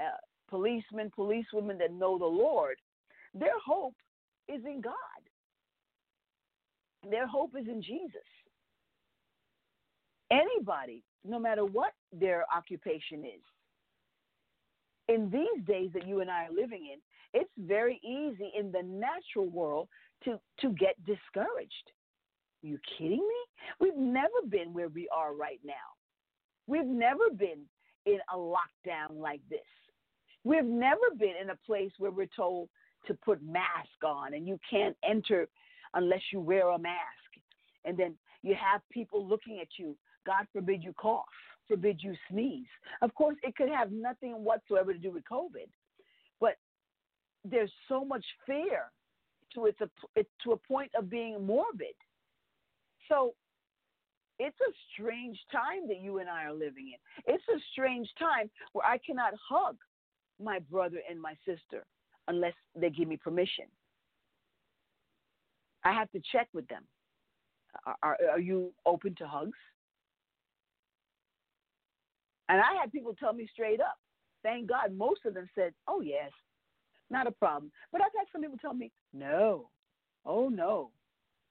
uh, 0.00 0.16
policemen, 0.48 1.10
policewomen 1.14 1.78
that 1.78 1.92
know 1.92 2.18
the 2.18 2.24
Lord, 2.24 2.76
their 3.34 3.58
hope 3.64 3.94
is 4.48 4.64
in 4.64 4.80
God. 4.80 4.94
Their 7.08 7.26
hope 7.26 7.52
is 7.58 7.68
in 7.68 7.82
Jesus. 7.82 8.20
Anybody, 10.30 11.04
no 11.24 11.38
matter 11.38 11.64
what 11.64 11.92
their 12.12 12.44
occupation 12.54 13.24
is, 13.24 13.42
in 15.08 15.30
these 15.30 15.64
days 15.66 15.90
that 15.94 16.06
you 16.06 16.20
and 16.20 16.30
I 16.30 16.46
are 16.46 16.52
living 16.52 16.88
in, 16.92 16.98
it's 17.32 17.50
very 17.58 18.00
easy 18.02 18.50
in 18.58 18.72
the 18.72 18.82
natural 18.82 19.46
world 19.46 19.88
to, 20.24 20.40
to 20.60 20.70
get 20.70 20.96
discouraged. 21.04 21.92
You 22.62 22.78
kidding 22.98 23.18
me? 23.18 23.66
We've 23.80 23.96
never 23.96 24.28
been 24.48 24.72
where 24.72 24.88
we 24.88 25.08
are 25.14 25.34
right 25.34 25.60
now. 25.64 25.74
We've 26.66 26.86
never 26.86 27.30
been 27.36 27.60
in 28.06 28.18
a 28.32 28.36
lockdown 28.36 29.18
like 29.18 29.40
this. 29.48 29.60
We've 30.44 30.64
never 30.64 31.10
been 31.18 31.34
in 31.40 31.50
a 31.50 31.58
place 31.66 31.92
where 31.98 32.10
we're 32.10 32.26
told 32.26 32.68
to 33.06 33.14
put 33.14 33.42
mask 33.42 34.04
on 34.04 34.34
and 34.34 34.46
you 34.46 34.58
can't 34.68 34.96
enter 35.08 35.48
unless 35.94 36.22
you 36.32 36.40
wear 36.40 36.68
a 36.70 36.78
mask. 36.78 36.96
And 37.84 37.96
then 37.96 38.14
you 38.42 38.54
have 38.54 38.80
people 38.90 39.26
looking 39.26 39.60
at 39.60 39.68
you. 39.76 39.96
God 40.24 40.46
forbid 40.52 40.82
you 40.82 40.92
cough 40.94 41.24
forbid 41.68 42.00
you 42.02 42.14
sneeze. 42.30 42.66
Of 43.02 43.14
course, 43.14 43.36
it 43.42 43.56
could 43.56 43.68
have 43.68 43.92
nothing 43.92 44.32
whatsoever 44.44 44.92
to 44.92 44.98
do 44.98 45.10
with 45.10 45.24
COVID, 45.30 45.68
but 46.40 46.56
there's 47.44 47.72
so 47.88 48.04
much 48.04 48.24
fear 48.44 48.90
to 49.54 49.66
it's 49.66 49.80
a 49.80 49.88
to 50.44 50.52
a 50.52 50.56
point 50.56 50.90
of 50.98 51.08
being 51.08 51.44
morbid. 51.44 51.94
So 53.08 53.34
it's 54.38 54.56
a 54.60 54.72
strange 54.92 55.38
time 55.50 55.88
that 55.88 56.00
you 56.00 56.18
and 56.18 56.28
I 56.28 56.44
are 56.44 56.52
living 56.52 56.92
in. 56.92 57.34
It's 57.34 57.44
a 57.48 57.58
strange 57.72 58.08
time 58.18 58.50
where 58.72 58.86
I 58.86 58.98
cannot 58.98 59.32
hug 59.48 59.76
my 60.42 60.58
brother 60.70 60.98
and 61.08 61.20
my 61.20 61.34
sister 61.46 61.84
unless 62.28 62.54
they 62.74 62.90
give 62.90 63.08
me 63.08 63.16
permission. 63.16 63.66
I 65.84 65.92
have 65.92 66.10
to 66.12 66.20
check 66.32 66.48
with 66.52 66.66
them. 66.68 66.82
Are, 67.86 67.96
are, 68.02 68.16
are 68.32 68.40
you 68.40 68.72
open 68.84 69.14
to 69.18 69.26
hugs? 69.26 69.58
And 72.48 72.60
I 72.60 72.80
had 72.80 72.92
people 72.92 73.14
tell 73.18 73.32
me 73.32 73.48
straight 73.52 73.80
up. 73.80 73.98
Thank 74.42 74.68
God, 74.68 74.96
most 74.96 75.20
of 75.24 75.34
them 75.34 75.48
said, 75.54 75.72
"Oh 75.88 76.00
yes." 76.00 76.30
not 77.10 77.26
a 77.26 77.30
problem. 77.32 77.70
But 77.92 78.00
I've 78.00 78.12
had 78.16 78.26
some 78.32 78.42
people 78.42 78.58
tell 78.58 78.74
me, 78.74 78.90
no, 79.12 79.68
oh 80.24 80.48
no, 80.48 80.90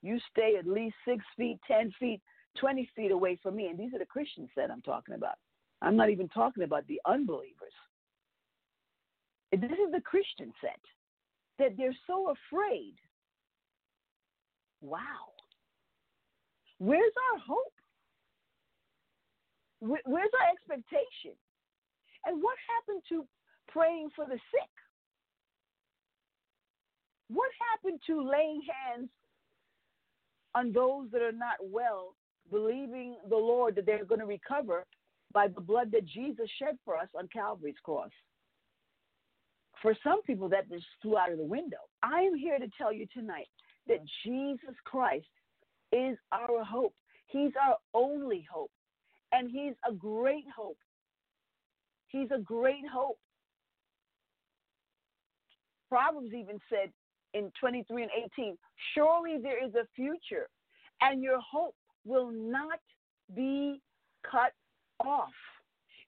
you 0.06 0.18
stay 0.30 0.54
at 0.58 0.66
least 0.66 0.94
six 1.06 1.24
feet, 1.36 1.58
10 1.66 1.92
feet, 1.98 2.20
20 2.60 2.88
feet 2.94 3.10
away 3.10 3.38
from 3.42 3.56
me. 3.56 3.66
And 3.66 3.78
these 3.78 3.92
are 3.92 3.98
the 3.98 4.06
Christians 4.06 4.48
that 4.56 4.70
I'm 4.70 4.82
talking 4.82 5.14
about. 5.14 5.34
I'm 5.82 5.96
not 5.96 6.10
even 6.10 6.28
talking 6.28 6.62
about 6.62 6.86
the 6.86 7.00
unbelievers. 7.06 7.74
This 9.52 9.70
is 9.72 9.92
the 9.92 10.00
Christian 10.00 10.52
set 10.60 10.80
that 11.58 11.76
they're 11.76 11.96
so 12.06 12.30
afraid. 12.30 12.94
Wow. 14.80 15.34
Where's 16.78 17.12
our 17.32 17.40
hope? 17.40 17.72
Where's 19.80 20.30
our 20.40 20.50
expectation? 20.52 21.36
And 22.24 22.42
what 22.42 22.56
happened 22.68 23.02
to 23.08 23.26
praying 23.68 24.10
for 24.14 24.24
the 24.24 24.38
sick? 24.52 24.72
What 27.28 27.50
happened 27.72 28.00
to 28.06 28.20
laying 28.20 28.62
hands 28.62 29.10
on 30.56 30.72
those 30.72 31.08
that 31.12 31.20
are 31.20 31.32
not 31.32 31.56
well, 31.62 32.14
believing 32.50 33.16
the 33.28 33.36
Lord 33.36 33.76
that 33.76 33.84
they're 33.84 34.04
going 34.04 34.20
to 34.20 34.26
recover 34.26 34.86
by 35.32 35.48
the 35.48 35.60
blood 35.60 35.92
that 35.92 36.06
Jesus 36.06 36.48
shed 36.58 36.78
for 36.84 36.96
us 36.96 37.08
on 37.16 37.28
Calvary's 37.28 37.74
cross? 37.84 38.10
For 39.82 39.94
some 40.02 40.22
people, 40.22 40.48
that 40.48 40.70
just 40.70 40.86
flew 41.02 41.18
out 41.18 41.30
of 41.30 41.36
the 41.36 41.44
window. 41.44 41.76
I 42.02 42.22
am 42.22 42.34
here 42.34 42.58
to 42.58 42.66
tell 42.78 42.92
you 42.92 43.06
tonight 43.12 43.48
that 43.86 43.98
Jesus 44.24 44.74
Christ 44.84 45.26
is 45.92 46.16
our 46.32 46.64
hope. 46.64 46.94
He's 47.26 47.52
our 47.62 47.76
only 47.92 48.46
hope. 48.50 48.70
And 49.32 49.50
He's 49.50 49.74
a 49.88 49.92
great 49.92 50.46
hope. 50.56 50.78
He's 52.08 52.30
a 52.34 52.40
great 52.40 52.84
hope. 52.90 53.18
Proverbs 55.90 56.32
even 56.34 56.58
said 56.70 56.90
in 57.36 57.52
23 57.60 58.02
and 58.02 58.10
18, 58.38 58.56
Surely 58.94 59.38
there 59.42 59.64
is 59.64 59.74
a 59.74 59.86
future, 59.94 60.48
and 61.00 61.22
your 61.22 61.40
hope 61.40 61.74
will 62.04 62.30
not 62.30 62.80
be 63.34 63.80
cut 64.28 64.52
off. 65.04 65.34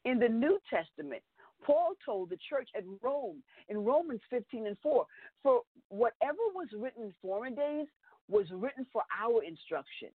In 0.04 0.18
the 0.18 0.28
New 0.28 0.58
Testament, 0.70 1.22
Paul 1.64 1.92
told 2.04 2.30
the 2.30 2.38
church 2.48 2.68
at 2.76 2.84
Rome 3.02 3.42
in 3.68 3.84
Romans 3.84 4.20
15 4.30 4.68
and 4.68 4.76
4 4.82 5.04
For 5.42 5.60
whatever 5.88 6.38
was 6.54 6.68
written 6.76 7.04
in 7.04 7.14
former 7.20 7.50
days 7.50 7.86
was 8.30 8.46
written 8.52 8.86
for 8.92 9.02
our 9.22 9.42
instruction, 9.42 10.08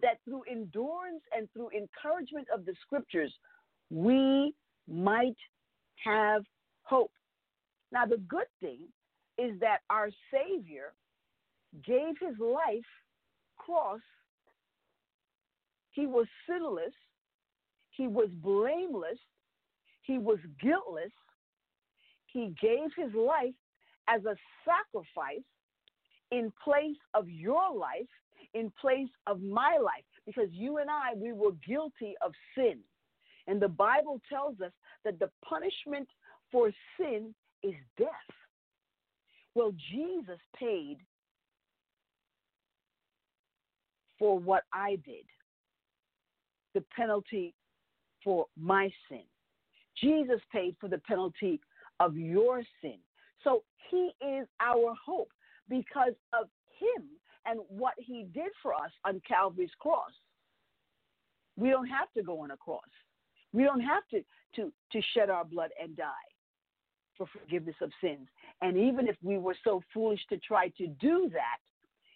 that 0.00 0.18
through 0.24 0.42
endurance 0.50 1.22
and 1.36 1.48
through 1.52 1.70
encouragement 1.70 2.46
of 2.54 2.64
the 2.64 2.74
scriptures, 2.82 3.32
we 3.90 4.54
might 4.88 5.36
have 6.02 6.44
hope. 6.82 7.12
Now, 7.92 8.06
the 8.06 8.18
good 8.18 8.46
thing 8.60 8.78
is 9.40 9.58
that 9.60 9.78
our 9.88 10.10
Savior 10.32 10.92
gave 11.84 12.14
his 12.20 12.38
life 12.38 12.84
cross. 13.56 14.00
He 15.92 16.06
was 16.06 16.26
sinless, 16.48 16.94
he 17.90 18.06
was 18.06 18.28
blameless, 18.42 19.18
he 20.02 20.18
was 20.18 20.38
guiltless. 20.60 21.12
He 22.32 22.54
gave 22.60 22.90
his 22.96 23.12
life 23.14 23.54
as 24.08 24.24
a 24.24 24.36
sacrifice 24.64 25.44
in 26.30 26.52
place 26.62 26.96
of 27.14 27.28
your 27.28 27.74
life, 27.74 28.08
in 28.54 28.72
place 28.80 29.08
of 29.26 29.42
my 29.42 29.78
life, 29.82 30.04
because 30.26 30.48
you 30.52 30.78
and 30.78 30.88
I, 30.88 31.14
we 31.16 31.32
were 31.32 31.52
guilty 31.66 32.14
of 32.24 32.32
sin. 32.56 32.78
And 33.46 33.60
the 33.60 33.68
Bible 33.68 34.20
tells 34.28 34.60
us 34.60 34.72
that 35.04 35.18
the 35.18 35.30
punishment 35.44 36.08
for 36.52 36.70
sin 36.98 37.34
is 37.62 37.74
death. 37.98 38.08
Well, 39.54 39.72
Jesus 39.90 40.38
paid 40.56 40.98
for 44.18 44.38
what 44.38 44.64
I 44.72 44.96
did, 45.04 45.24
the 46.74 46.84
penalty 46.94 47.54
for 48.22 48.46
my 48.56 48.90
sin. 49.08 49.22
Jesus 50.00 50.40
paid 50.52 50.76
for 50.80 50.88
the 50.88 50.98
penalty 50.98 51.60
of 51.98 52.16
your 52.16 52.62
sin. 52.80 52.98
So 53.42 53.64
he 53.90 54.10
is 54.24 54.46
our 54.60 54.94
hope 55.04 55.30
because 55.68 56.12
of 56.32 56.48
him 56.78 57.04
and 57.46 57.60
what 57.68 57.94
he 57.98 58.26
did 58.32 58.52
for 58.62 58.74
us 58.74 58.90
on 59.04 59.20
Calvary's 59.26 59.70
cross. 59.78 60.12
We 61.56 61.70
don't 61.70 61.88
have 61.88 62.12
to 62.16 62.22
go 62.22 62.40
on 62.40 62.52
a 62.52 62.56
cross. 62.56 62.82
We 63.52 63.64
don't 63.64 63.80
have 63.80 64.04
to, 64.10 64.22
to, 64.56 64.72
to 64.92 65.02
shed 65.14 65.28
our 65.28 65.44
blood 65.44 65.70
and 65.82 65.96
die 65.96 66.29
for 67.20 67.26
forgiveness 67.38 67.76
of 67.82 67.90
sins. 68.00 68.26
And 68.62 68.78
even 68.78 69.06
if 69.06 69.16
we 69.22 69.36
were 69.36 69.56
so 69.62 69.82
foolish 69.92 70.20
to 70.30 70.38
try 70.38 70.68
to 70.78 70.86
do 70.86 71.28
that, 71.34 71.58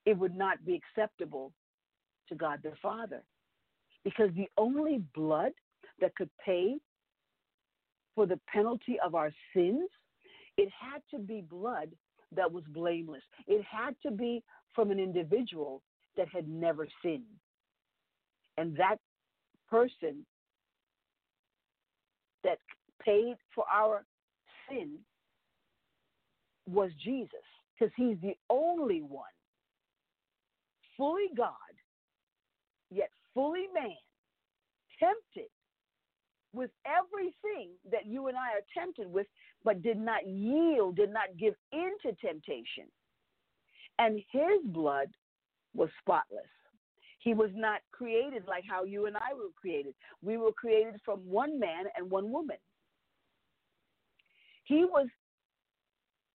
it 0.06 0.16
would 0.16 0.34
not 0.34 0.64
be 0.64 0.80
acceptable 0.80 1.52
to 2.30 2.34
God 2.34 2.60
the 2.62 2.72
Father. 2.80 3.22
Because 4.02 4.30
the 4.34 4.48
only 4.56 5.02
blood 5.14 5.52
that 6.00 6.16
could 6.16 6.30
pay 6.42 6.78
for 8.14 8.24
the 8.24 8.40
penalty 8.50 8.96
of 9.04 9.14
our 9.14 9.30
sins, 9.54 9.90
it 10.56 10.70
had 10.70 11.02
to 11.10 11.22
be 11.22 11.42
blood 11.42 11.90
that 12.34 12.50
was 12.50 12.64
blameless. 12.68 13.22
It 13.46 13.62
had 13.62 13.94
to 14.04 14.10
be 14.10 14.42
from 14.74 14.90
an 14.90 14.98
individual 14.98 15.82
that 16.16 16.28
had 16.32 16.48
never 16.48 16.88
sinned. 17.02 17.24
And 18.56 18.74
that 18.76 18.96
person 19.68 20.24
that 22.42 22.56
paid 23.04 23.34
for 23.54 23.64
our 23.70 24.06
sin 24.68 24.98
was 26.66 26.90
Jesus, 27.02 27.28
because 27.78 27.92
he's 27.96 28.16
the 28.22 28.36
only 28.50 29.02
one, 29.02 29.24
fully 30.96 31.28
God, 31.36 31.54
yet 32.90 33.10
fully 33.34 33.66
man, 33.74 33.96
tempted 34.98 35.50
with 36.52 36.70
everything 36.86 37.70
that 37.90 38.06
you 38.06 38.28
and 38.28 38.36
I 38.36 38.56
are 38.56 38.64
tempted 38.76 39.12
with, 39.12 39.26
but 39.64 39.82
did 39.82 39.98
not 39.98 40.26
yield, 40.26 40.96
did 40.96 41.12
not 41.12 41.36
give 41.38 41.54
in 41.72 41.90
to 42.02 42.12
temptation. 42.24 42.84
And 43.98 44.20
his 44.30 44.62
blood 44.66 45.08
was 45.74 45.88
spotless. 46.00 46.46
He 47.18 47.34
was 47.34 47.50
not 47.54 47.80
created 47.90 48.44
like 48.46 48.64
how 48.68 48.84
you 48.84 49.06
and 49.06 49.16
I 49.16 49.34
were 49.34 49.50
created. 49.60 49.94
We 50.22 50.36
were 50.36 50.52
created 50.52 51.00
from 51.04 51.20
one 51.20 51.58
man 51.58 51.86
and 51.96 52.10
one 52.10 52.30
woman. 52.30 52.58
He 54.64 54.84
was 54.84 55.06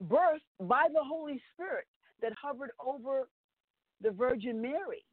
birthed 0.07 0.39
by 0.61 0.87
the 0.93 1.03
Holy 1.03 1.41
Spirit 1.53 1.85
that 2.21 2.33
hovered 2.41 2.71
over 2.83 3.27
the 4.01 4.11
Virgin 4.11 4.61
Mary. 4.61 5.03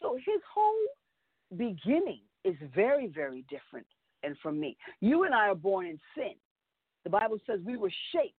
So 0.00 0.16
his 0.16 0.40
whole 0.52 1.56
beginning 1.56 2.20
is 2.44 2.56
very, 2.74 3.08
very 3.08 3.44
different 3.48 3.86
and 4.22 4.36
from 4.42 4.58
me. 4.60 4.76
You 5.00 5.24
and 5.24 5.34
I 5.34 5.48
are 5.48 5.54
born 5.54 5.86
in 5.86 5.98
sin. 6.16 6.34
The 7.04 7.10
Bible 7.10 7.38
says 7.46 7.60
we 7.64 7.76
were 7.76 7.92
shaped 8.12 8.34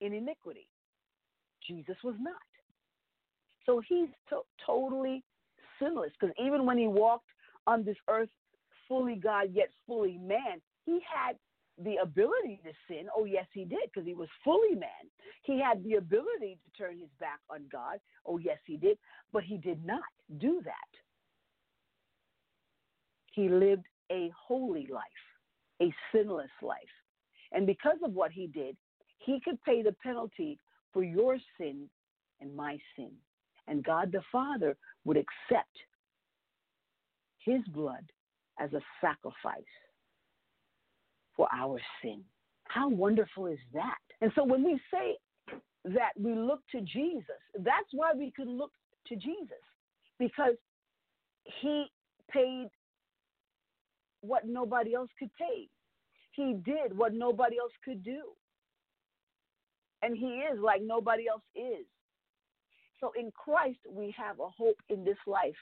in 0.00 0.12
iniquity. 0.12 0.68
Jesus 1.66 1.96
was 2.04 2.14
not. 2.20 2.34
So 3.66 3.80
he's 3.88 4.08
to- 4.28 4.42
totally 4.64 5.24
sinless 5.78 6.12
because 6.18 6.34
even 6.38 6.66
when 6.66 6.78
he 6.78 6.86
walked 6.86 7.28
on 7.66 7.84
this 7.84 7.96
earth 8.08 8.28
fully 8.88 9.16
God 9.16 9.48
yet 9.52 9.70
fully 9.86 10.18
man, 10.18 10.60
he 10.84 11.00
had 11.02 11.36
the 11.82 11.96
ability 11.96 12.60
to 12.64 12.72
sin. 12.88 13.08
Oh, 13.16 13.24
yes, 13.24 13.46
he 13.52 13.64
did 13.64 13.90
because 13.92 14.06
he 14.06 14.14
was 14.14 14.28
fully 14.44 14.74
man. 14.74 14.90
He 15.42 15.60
had 15.60 15.82
the 15.82 15.94
ability 15.94 16.58
to 16.64 16.82
turn 16.82 16.98
his 16.98 17.08
back 17.18 17.40
on 17.50 17.64
God. 17.70 17.98
Oh, 18.26 18.38
yes, 18.38 18.58
he 18.64 18.76
did. 18.76 18.98
But 19.32 19.42
he 19.42 19.58
did 19.58 19.84
not 19.84 20.02
do 20.38 20.60
that. 20.64 20.72
He 23.32 23.48
lived 23.48 23.86
a 24.12 24.30
holy 24.36 24.88
life, 24.92 25.02
a 25.82 25.92
sinless 26.12 26.50
life. 26.62 26.78
And 27.52 27.66
because 27.66 27.98
of 28.04 28.12
what 28.12 28.30
he 28.30 28.46
did, 28.46 28.76
he 29.18 29.40
could 29.44 29.60
pay 29.62 29.82
the 29.82 29.94
penalty 30.02 30.58
for 30.92 31.02
your 31.02 31.38
sin 31.58 31.88
and 32.40 32.54
my 32.54 32.78
sin. 32.96 33.10
And 33.66 33.82
God 33.82 34.12
the 34.12 34.22
Father 34.30 34.76
would 35.04 35.16
accept 35.16 35.76
his 37.38 37.62
blood 37.68 38.04
as 38.60 38.72
a 38.72 38.80
sacrifice 39.00 39.62
for 41.36 41.48
our 41.52 41.80
sin. 42.02 42.22
How 42.64 42.88
wonderful 42.88 43.46
is 43.46 43.58
that? 43.72 43.98
And 44.20 44.32
so 44.34 44.44
when 44.44 44.64
we 44.64 44.80
say 44.90 45.16
that 45.84 46.12
we 46.18 46.34
look 46.34 46.60
to 46.72 46.80
Jesus, 46.80 47.40
that's 47.58 47.88
why 47.92 48.12
we 48.16 48.32
can 48.34 48.56
look 48.58 48.72
to 49.08 49.16
Jesus 49.16 49.62
because 50.18 50.54
he 51.60 51.86
paid 52.30 52.68
what 54.22 54.46
nobody 54.46 54.94
else 54.94 55.10
could 55.18 55.30
pay. 55.38 55.68
He 56.32 56.54
did 56.64 56.96
what 56.96 57.12
nobody 57.12 57.58
else 57.58 57.72
could 57.84 58.02
do. 58.02 58.22
And 60.02 60.16
he 60.16 60.42
is 60.50 60.58
like 60.60 60.82
nobody 60.82 61.28
else 61.28 61.42
is. 61.54 61.86
So 63.00 63.12
in 63.18 63.30
Christ, 63.32 63.78
we 63.88 64.14
have 64.16 64.40
a 64.40 64.48
hope 64.48 64.78
in 64.88 65.04
this 65.04 65.18
life. 65.26 65.54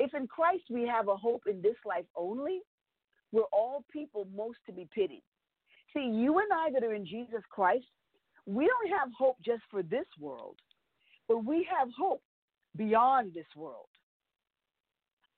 If 0.00 0.14
in 0.14 0.26
Christ 0.26 0.64
we 0.70 0.86
have 0.86 1.08
a 1.08 1.16
hope 1.16 1.42
in 1.46 1.60
this 1.60 1.76
life 1.84 2.06
only, 2.16 2.60
we're 3.32 3.42
all 3.52 3.84
people 3.92 4.26
most 4.34 4.58
to 4.66 4.72
be 4.72 4.88
pitied. 4.94 5.22
See, 5.94 6.04
you 6.04 6.38
and 6.38 6.48
I 6.52 6.70
that 6.72 6.84
are 6.84 6.94
in 6.94 7.06
Jesus 7.06 7.42
Christ, 7.50 7.86
we 8.46 8.66
don't 8.66 8.98
have 8.98 9.08
hope 9.16 9.36
just 9.44 9.62
for 9.70 9.82
this 9.82 10.06
world, 10.18 10.56
but 11.28 11.44
we 11.44 11.66
have 11.70 11.88
hope 11.96 12.22
beyond 12.76 13.34
this 13.34 13.46
world. 13.56 13.86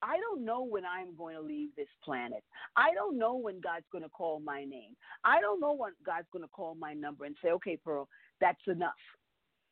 I 0.02 0.16
don't 0.18 0.44
know 0.44 0.64
when 0.64 0.84
I'm 0.86 1.14
going 1.16 1.34
to 1.34 1.42
leave 1.42 1.70
this 1.76 1.88
planet. 2.02 2.42
I 2.76 2.94
don't 2.94 3.18
know 3.18 3.36
when 3.36 3.60
God's 3.60 3.84
going 3.92 4.04
to 4.04 4.10
call 4.10 4.40
my 4.40 4.64
name. 4.64 4.96
I 5.24 5.40
don't 5.40 5.60
know 5.60 5.72
when 5.72 5.92
God's 6.06 6.26
going 6.32 6.44
to 6.44 6.48
call 6.48 6.74
my 6.74 6.94
number 6.94 7.26
and 7.26 7.36
say, 7.42 7.50
okay, 7.50 7.76
Pearl, 7.76 8.08
that's 8.40 8.62
enough. 8.66 8.92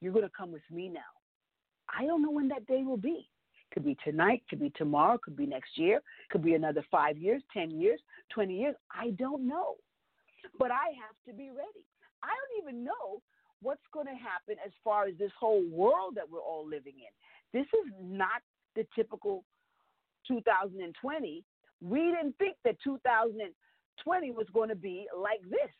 You're 0.01 0.12
going 0.12 0.27
to 0.27 0.33
come 0.37 0.53
with 0.53 0.62
me 0.71 0.89
now. 0.89 1.01
I 1.89 2.05
don't 2.05 2.23
know 2.23 2.31
when 2.31 2.49
that 2.49 2.66
day 2.66 2.83
will 2.85 2.99
be. 2.99 3.29
Could 3.73 3.85
be 3.85 3.97
tonight, 4.05 4.43
could 4.49 4.61
be 4.61 4.71
tomorrow, 4.71 5.19
could 5.19 5.37
be 5.37 5.47
next 5.47 5.77
year, 5.77 6.01
could 6.31 6.43
be 6.43 6.55
another 6.55 6.85
five 6.91 7.19
years, 7.19 7.43
10 7.53 7.71
years, 7.71 8.01
20 8.31 8.55
years. 8.55 8.75
I 8.91 9.11
don't 9.11 9.47
know. 9.47 9.77
But 10.59 10.71
I 10.71 10.87
have 10.97 11.16
to 11.27 11.33
be 11.37 11.51
ready. 11.51 11.85
I 12.23 12.29
don't 12.29 12.62
even 12.62 12.85
know 12.85 13.23
what's 13.62 13.83
going 13.93 14.07
to 14.07 14.12
happen 14.12 14.57
as 14.64 14.73
far 14.83 15.07
as 15.07 15.14
this 15.19 15.33
whole 15.39 15.64
world 15.71 16.14
that 16.14 16.29
we're 16.31 16.41
all 16.41 16.66
living 16.66 16.95
in. 16.97 17.59
This 17.59 17.66
is 17.66 17.93
not 18.01 18.43
the 18.75 18.87
typical 18.95 19.45
2020. 20.27 21.45
We 21.81 21.99
didn't 21.99 22.37
think 22.39 22.57
that 22.64 22.77
2020 22.83 24.31
was 24.31 24.47
going 24.53 24.69
to 24.69 24.77
be 24.77 25.07
like 25.16 25.43
this. 25.43 25.71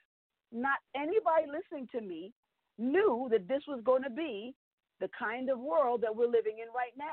Not 0.53 0.79
anybody 0.95 1.47
listening 1.47 1.89
to 1.93 2.01
me 2.01 2.33
knew 2.79 3.29
that 3.31 3.49
this 3.49 3.63
was 3.69 3.81
going 3.85 4.03
to 4.03 4.11
be 4.11 4.55
the 5.01 5.11
kind 5.19 5.51
of 5.51 5.59
world 5.59 6.01
that 6.03 6.15
we're 6.15 6.27
living 6.27 6.59
in 6.59 6.69
right 6.75 6.97
now. 6.97 7.05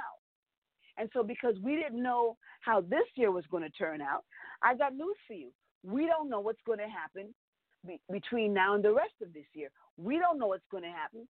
And 0.97 1.09
so, 1.13 1.23
because 1.23 1.55
we 1.61 1.75
didn't 1.75 2.01
know 2.01 2.37
how 2.61 2.81
this 2.81 3.05
year 3.15 3.31
was 3.31 3.43
going 3.51 3.63
to 3.63 3.69
turn 3.69 4.01
out, 4.01 4.23
I 4.61 4.75
got 4.75 4.95
news 4.95 5.17
for 5.27 5.33
you. 5.33 5.49
We 5.83 6.05
don't 6.05 6.29
know 6.29 6.39
what's 6.39 6.61
going 6.65 6.79
to 6.79 6.87
happen 6.87 7.33
be- 7.85 7.99
between 8.11 8.53
now 8.53 8.75
and 8.75 8.83
the 8.83 8.93
rest 8.93 9.13
of 9.21 9.33
this 9.33 9.45
year. 9.53 9.69
We 9.97 10.19
don't 10.19 10.39
know 10.39 10.47
what's 10.47 10.67
going 10.71 10.83
to 10.83 10.89
happen 10.89 11.27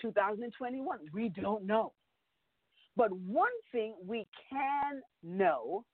2021. 0.00 0.98
We 1.12 1.30
don't 1.30 1.66
know. 1.66 1.92
But 2.96 3.12
one 3.12 3.46
thing 3.72 3.94
we 4.06 4.26
can 4.50 5.02
know 5.22 5.84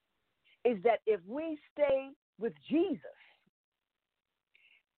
is 0.64 0.78
that 0.84 1.00
if 1.06 1.20
we 1.26 1.58
stay 1.72 2.08
with 2.38 2.54
Jesus, 2.68 2.98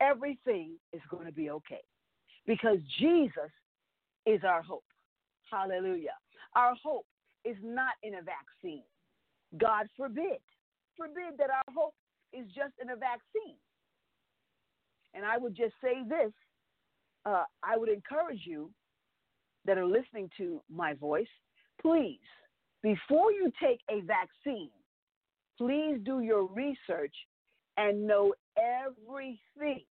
everything 0.01 0.77
is 0.93 1.01
going 1.11 1.27
to 1.27 1.33
be 1.33 1.51
okay 1.51 1.83
because 2.47 2.79
Jesus 2.99 3.51
is 4.25 4.41
our 4.45 4.63
hope. 4.63 4.85
Hallelujah. 5.51 6.15
Our 6.55 6.75
hope 6.83 7.07
is 7.47 7.57
not 7.63 7.95
in 8.03 8.15
a 8.15 8.23
vaccine. 8.23 8.83
God 9.59 9.87
forbid. 9.97 10.41
Forbid 10.97 11.39
that 11.39 11.51
our 11.51 11.75
hope 11.75 11.95
is 12.33 12.47
just 12.47 12.73
in 12.81 12.91
a 12.91 12.97
vaccine. 12.97 13.57
And 15.15 15.25
I 15.25 15.39
would 15.39 15.57
just 15.57 15.75
say 15.83 16.03
this 16.09 16.33
uh, 17.25 17.45
I 17.63 17.77
would 17.77 17.89
encourage 17.89 18.43
you 18.45 18.71
that 19.67 19.79
are 19.79 19.87
listening 19.87 20.31
to 20.39 20.63
my 20.71 20.95
voice, 20.95 21.27
please, 21.83 22.21
before 22.83 23.33
you 23.33 23.51
take 23.61 23.81
a 23.91 24.01
vaccine, 24.03 24.71
please 25.59 25.99
do 26.05 26.21
your 26.21 26.47
research 26.47 27.15
and 27.77 28.07
know 28.07 28.33
everything 28.57 29.85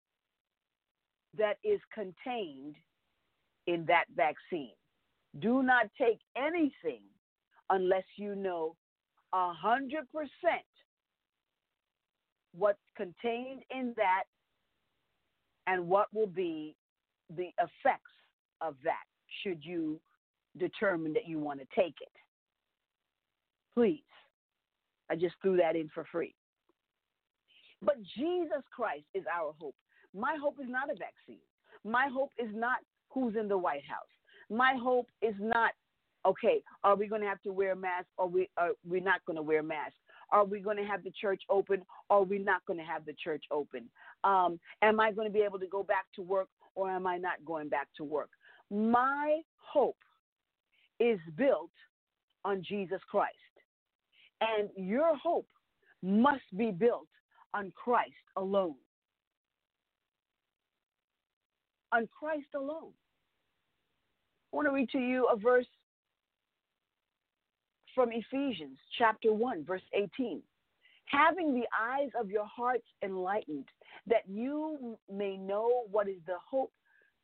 that 1.39 1.57
is 1.65 1.81
contained 1.95 2.77
in 3.67 3.87
that 3.87 4.05
vaccine. 4.15 4.75
Do 5.41 5.63
not 5.63 5.87
take 5.99 6.19
anything 6.37 7.01
unless 7.73 8.05
you 8.17 8.37
know 8.37 8.77
a 9.33 9.53
hundred 9.53 10.05
percent 10.13 10.63
what's 12.57 12.79
contained 12.97 13.63
in 13.75 13.95
that 13.97 14.25
and 15.67 15.89
what 15.89 16.07
will 16.15 16.27
be 16.27 16.77
the 17.37 17.49
effects 17.59 18.13
of 18.61 18.77
that 18.85 19.05
should 19.43 19.65
you 19.65 19.99
determine 20.59 21.13
that 21.15 21.27
you 21.27 21.39
want 21.39 21.59
to 21.61 21.67
take 21.75 21.95
it. 22.01 22.13
Please. 23.75 24.03
I 25.11 25.17
just 25.17 25.35
threw 25.43 25.57
that 25.57 25.77
in 25.77 25.89
for 25.95 26.05
free. 26.13 26.35
But 27.83 27.97
Jesus 28.17 28.63
Christ 28.75 29.05
is 29.15 29.25
our 29.35 29.53
hope. 29.59 29.75
My 30.15 30.37
hope 30.41 30.57
is 30.61 30.69
not 30.69 30.91
a 30.91 30.95
vaccine. 30.95 31.43
My 31.85 32.09
hope 32.13 32.31
is 32.39 32.51
not 32.55 32.79
who's 33.11 33.35
in 33.37 33.49
the 33.49 33.59
White 33.59 33.83
House. 33.89 34.07
My 34.51 34.75
hope 34.81 35.09
is 35.21 35.35
not, 35.41 35.73
okay, 36.27 36.63
are 36.85 36.97
we 36.97 37.07
going 37.07 37.23
to 37.23 37.29
have 37.29 37.43
to 37.43 37.53
wear 37.53 37.75
masks 37.75 38.11
or 38.19 38.29
we, 38.29 38.49
are 38.57 38.71
we 38.89 39.01
not 39.01 39.25
going 39.27 39.37
to 39.37 39.43
wear 39.43 39.63
masks? 39.63 39.97
Are 40.31 40.45
we 40.45 40.61
going 40.61 40.77
to 40.77 40.85
have 40.85 41.05
the 41.05 41.13
church 41.21 41.43
open 41.51 41.83
or 42.09 42.19
are 42.19 42.23
we 42.23 42.39
not 42.39 42.65
going 42.67 42.79
to 42.79 42.85
have 42.85 43.05
the 43.05 43.15
church 43.23 43.45
open? 43.51 43.89
Um, 44.25 44.59
am 44.83 45.01
I 45.01 45.13
going 45.13 45.27
to 45.27 45.33
be 45.33 45.45
able 45.45 45.59
to 45.59 45.67
go 45.67 45.83
back 45.83 46.07
to 46.17 46.23
work 46.23 46.49
or 46.75 46.91
am 46.91 47.07
I 47.07 47.19
not 47.19 47.45
going 47.45 47.69
back 47.69 47.89
to 47.99 48.05
work? 48.05 48.31
My 48.71 49.41
hope 49.57 49.99
is 51.01 51.19
built 51.37 51.71
on 52.45 52.63
Jesus 52.67 53.01
Christ. 53.11 53.37
And 54.41 54.71
your 54.77 55.17
hope 55.17 55.47
must 56.03 56.57
be 56.57 56.71
built 56.71 57.09
on 57.55 57.73
Christ 57.77 58.13
alone. 58.37 58.75
On 61.93 62.09
Christ 62.19 62.47
alone. 62.55 62.93
I 64.53 64.57
want 64.57 64.69
to 64.69 64.75
read 64.75 64.89
to 64.91 64.99
you 64.99 65.29
a 65.33 65.37
verse 65.37 65.67
from 67.95 68.11
Ephesians 68.13 68.79
chapter 68.99 69.33
1, 69.33 69.65
verse 69.65 69.83
18. 69.95 70.43
Having 71.07 71.55
the 71.55 71.67
eyes 71.79 72.11
of 72.19 72.31
your 72.31 72.47
hearts 72.47 72.87
enlightened, 73.05 73.67
that 74.07 74.23
you 74.29 74.97
may 75.13 75.37
know 75.37 75.85
what 75.91 76.09
is 76.09 76.21
the 76.27 76.37
hope 76.49 76.73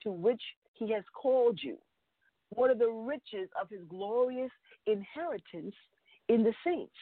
to 0.02 0.10
which 0.10 0.42
he 0.74 0.92
has 0.92 1.04
called 1.14 1.58
you, 1.62 1.78
what 2.50 2.70
are 2.70 2.74
the 2.74 2.90
riches 2.90 3.48
of 3.60 3.68
his 3.70 3.80
glorious 3.88 4.50
inheritance 4.86 5.74
in 6.28 6.42
the 6.42 6.52
saints. 6.64 6.92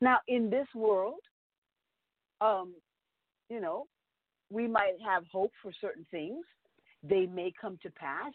Now, 0.00 0.18
in 0.28 0.48
this 0.48 0.66
world, 0.74 1.20
um, 2.40 2.74
you 3.50 3.60
know, 3.60 3.86
we 4.50 4.66
might 4.66 4.94
have 5.04 5.24
hope 5.30 5.52
for 5.62 5.72
certain 5.80 6.06
things. 6.10 6.44
They 7.02 7.26
may 7.26 7.52
come 7.60 7.78
to 7.82 7.90
pass. 7.90 8.32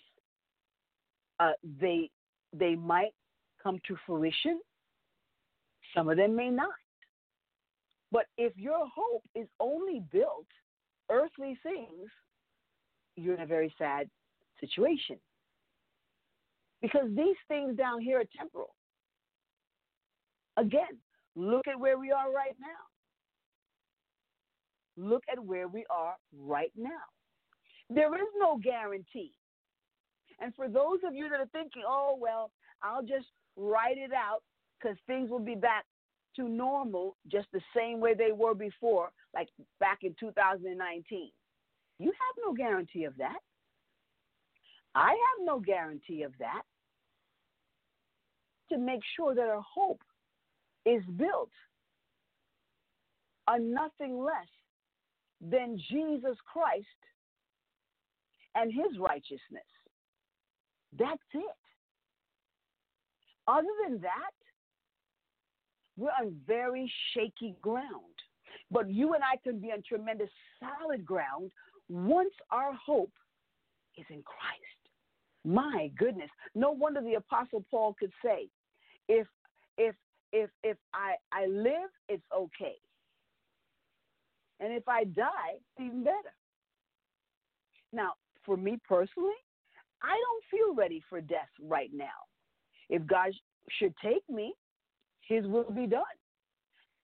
Uh, 1.40 1.54
they 1.82 2.10
they 2.54 2.76
might 2.76 3.14
come 3.62 3.80
to 3.88 3.98
fruition. 4.06 4.62
Some 5.96 6.10
of 6.10 6.18
them 6.18 6.36
may 6.36 6.50
not. 6.50 6.70
But 8.12 8.26
if 8.38 8.56
your 8.56 8.88
hope 8.96 9.24
is 9.36 9.48
only 9.60 10.04
built 10.12 10.46
earthly 11.10 11.58
things, 11.64 12.10
you're 13.16 13.36
in 13.36 13.42
a 13.42 13.46
very 13.46 13.74
sad 13.78 14.10
situation. 14.60 15.18
Because 16.82 17.08
these 17.16 17.38
things 17.48 17.78
down 17.78 18.02
here 18.02 18.20
are 18.20 18.38
temporal. 18.38 18.76
Again, 20.58 21.00
look 21.36 21.68
at 21.68 21.80
where 21.80 21.98
we 21.98 22.12
are 22.12 22.32
right 22.32 22.56
now. 22.60 22.68
Look 24.96 25.24
at 25.32 25.44
where 25.44 25.68
we 25.68 25.86
are 25.90 26.16
right 26.38 26.72
now. 26.78 26.90
There 27.90 28.14
is 28.14 28.28
no 28.38 28.60
guarantee. 28.62 29.34
And 30.40 30.54
for 30.56 30.68
those 30.68 31.00
of 31.06 31.14
you 31.16 31.30
that 31.30 31.40
are 31.40 31.50
thinking, 31.52 31.84
oh, 31.88 32.18
well, 32.20 32.52
I'll 32.82 33.04
just 33.04 33.28
write 33.56 33.98
it 33.98 34.12
out 34.14 34.42
because 34.80 34.98
things 35.08 35.30
will 35.30 35.40
be 35.40 35.56
back 35.56 35.86
to 36.36 36.50
normal 36.50 37.16
just 37.32 37.48
the 37.54 37.62
same 37.76 38.00
way 38.00 38.14
they 38.14 38.32
were 38.32 38.56
before, 38.56 39.12
like 39.34 39.50
back 39.80 40.00
in 40.02 40.16
2019. 40.20 41.32
You 42.00 42.08
have 42.08 42.46
no 42.46 42.54
guarantee 42.54 43.06
of 43.06 43.16
that. 43.18 43.38
I 44.96 45.10
have 45.10 45.46
no 45.46 45.60
guarantee 45.60 46.24
of 46.24 46.34
that. 46.40 46.64
To 48.72 48.78
make 48.78 49.02
sure 49.16 49.36
that 49.36 49.48
our 49.48 49.62
hope 49.62 50.02
is 50.86 51.04
built 51.18 51.52
on 53.48 53.74
nothing 53.74 54.24
less 54.24 54.48
than 55.42 55.78
Jesus 55.90 56.38
Christ 56.52 56.88
and 58.56 58.72
his 58.72 58.98
righteousness. 59.00 59.64
That's 60.98 61.22
it. 61.34 61.42
Other 63.48 63.68
than 63.88 64.02
that, 64.02 64.34
we're 65.98 66.10
on 66.10 66.36
very 66.48 66.92
shaky 67.14 67.56
ground. 67.62 67.88
But 68.72 68.90
you 68.90 69.14
and 69.14 69.24
I 69.24 69.38
can 69.44 69.60
be 69.60 69.72
on 69.72 69.84
tremendous 69.88 70.30
solid 70.60 71.06
ground 71.06 71.52
once 71.90 72.34
our 72.52 72.74
hope 72.74 73.12
is 73.98 74.06
in 74.10 74.24
Christ. 74.24 74.84
My 75.46 75.92
goodness. 75.98 76.30
No 76.56 76.72
wonder 76.72 77.02
the 77.02 77.16
apostle 77.16 77.64
Paul 77.70 77.96
could 78.00 78.12
say, 78.24 78.48
if 79.10 79.28
if 79.78 79.96
if 80.32 80.50
if 80.64 80.78
I 80.94 81.16
I 81.32 81.48
live, 81.48 81.90
it's 82.08 82.24
okay. 82.36 82.76
And 84.60 84.72
if 84.72 84.88
I 84.88 85.04
die, 85.04 85.56
it's 85.56 85.86
even 85.86 86.04
better. 86.04 86.34
Now, 87.92 88.14
for 88.46 88.56
me 88.56 88.80
personally, 88.88 89.34
I 90.04 90.10
don't 90.10 90.44
feel 90.52 90.76
ready 90.76 91.02
for 91.10 91.22
death 91.22 91.50
right 91.62 91.92
now. 91.94 92.28
If 92.90 93.06
God 93.08 93.32
should 93.80 93.94
take 94.04 94.28
me, 94.30 94.54
his 95.28 95.46
will 95.48 95.72
be 95.72 95.88
done. 95.88 96.04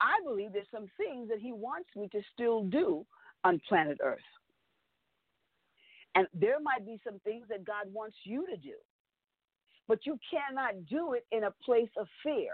I 0.02 0.18
believe 0.24 0.54
there's 0.54 0.68
some 0.74 0.90
things 0.98 1.30
that 1.30 1.40
He 1.40 1.52
wants 1.52 1.90
me 1.96 2.08
to 2.12 2.22
still 2.34 2.64
do 2.64 3.06
on 3.44 3.62
planet 3.68 3.98
Earth. 4.04 4.20
And 6.16 6.28
there 6.34 6.60
might 6.60 6.86
be 6.86 7.00
some 7.04 7.20
things 7.20 7.46
that 7.50 7.66
God 7.66 7.94
wants 7.94 8.16
you 8.24 8.46
to 8.48 8.58
do, 8.58 8.76
but 9.88 10.00
you 10.06 10.18
cannot 10.30 10.86
do 10.90 11.14
it 11.14 11.26
in 11.32 11.46
a 11.46 11.54
place 11.64 11.90
of 11.98 12.08
fear. 12.24 12.52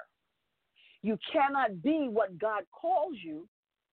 You 1.01 1.17
cannot 1.31 1.81
be 1.81 2.07
what 2.09 2.37
God 2.37 2.63
calls 2.71 3.15
you 3.23 3.47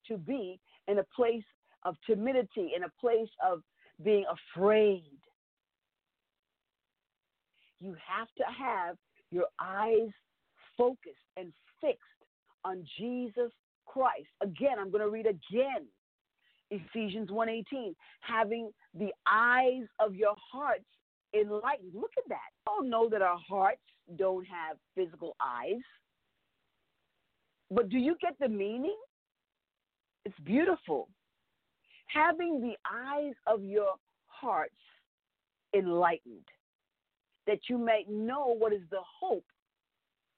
to 0.09 0.17
be 0.17 0.59
in 0.89 0.99
a 0.99 1.05
place 1.15 1.45
of 1.85 1.97
timidity, 2.07 2.73
in 2.75 2.85
a 2.85 2.93
place 3.01 3.29
of 3.47 3.63
being 4.03 4.25
afraid. 4.57 5.12
You 7.83 7.97
have 8.07 8.29
to 8.39 8.45
have 8.45 8.97
your 9.31 9.47
eyes 9.61 10.11
focused 10.79 11.17
and 11.37 11.53
fixed 11.81 12.01
on 12.65 12.87
Jesus 12.99 13.51
Christ. 13.87 14.29
Again, 14.41 14.79
I'm 14.79 14.91
going 14.91 15.03
to 15.03 15.11
read 15.11 15.27
again 15.27 15.87
Ephesians 16.71 17.29
1:18, 17.31 17.95
having 18.21 18.71
the 18.95 19.13
eyes 19.27 19.87
of 19.99 20.15
your 20.15 20.35
hearts 20.51 20.85
enlightened. 21.35 21.95
Look 21.95 22.13
at 22.17 22.29
that. 22.29 22.51
All 22.67 22.83
know 22.83 23.09
that 23.09 23.21
our 23.21 23.39
hearts 23.49 23.83
don't 24.17 24.47
have 24.47 24.77
physical 24.95 25.37
eyes. 25.41 25.83
But 27.71 27.89
do 27.89 27.99
you 27.99 28.17
get 28.21 28.35
the 28.39 28.49
meaning? 28.49 28.97
It's 30.25 30.39
beautiful. 30.41 31.09
Having 32.07 32.61
the 32.61 32.77
eyes 32.91 33.35
of 33.47 33.65
your 33.65 33.95
hearts 34.27 34.75
enlightened, 35.75 36.47
that 37.47 37.61
you 37.69 37.79
may 37.79 38.05
know 38.09 38.55
what 38.57 38.73
is 38.73 38.83
the 38.91 39.01
hope 39.21 39.45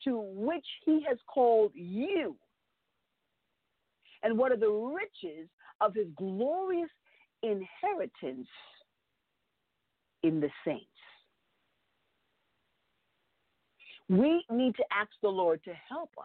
to 0.05 0.21
which 0.35 0.67
he 0.85 1.05
has 1.09 1.19
called 1.27 1.73
you, 1.75 2.37
and 4.23 4.37
what 4.37 4.53
are 4.53 4.57
the 4.57 4.69
riches 4.69 5.49
of 5.81 5.95
his 5.95 6.07
glorious 6.17 6.91
inheritance 7.43 8.49
in 10.23 10.41
the 10.41 10.51
saints. 10.65 10.87
We 14.09 14.45
need 14.51 14.75
to 14.77 14.85
ask 14.93 15.11
the 15.23 15.29
Lord 15.29 15.63
to 15.65 15.73
help 15.89 16.11
us 16.19 16.25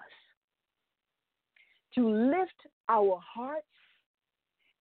to 1.96 2.10
lift 2.10 2.68
our 2.88 3.20
hearts 3.22 3.66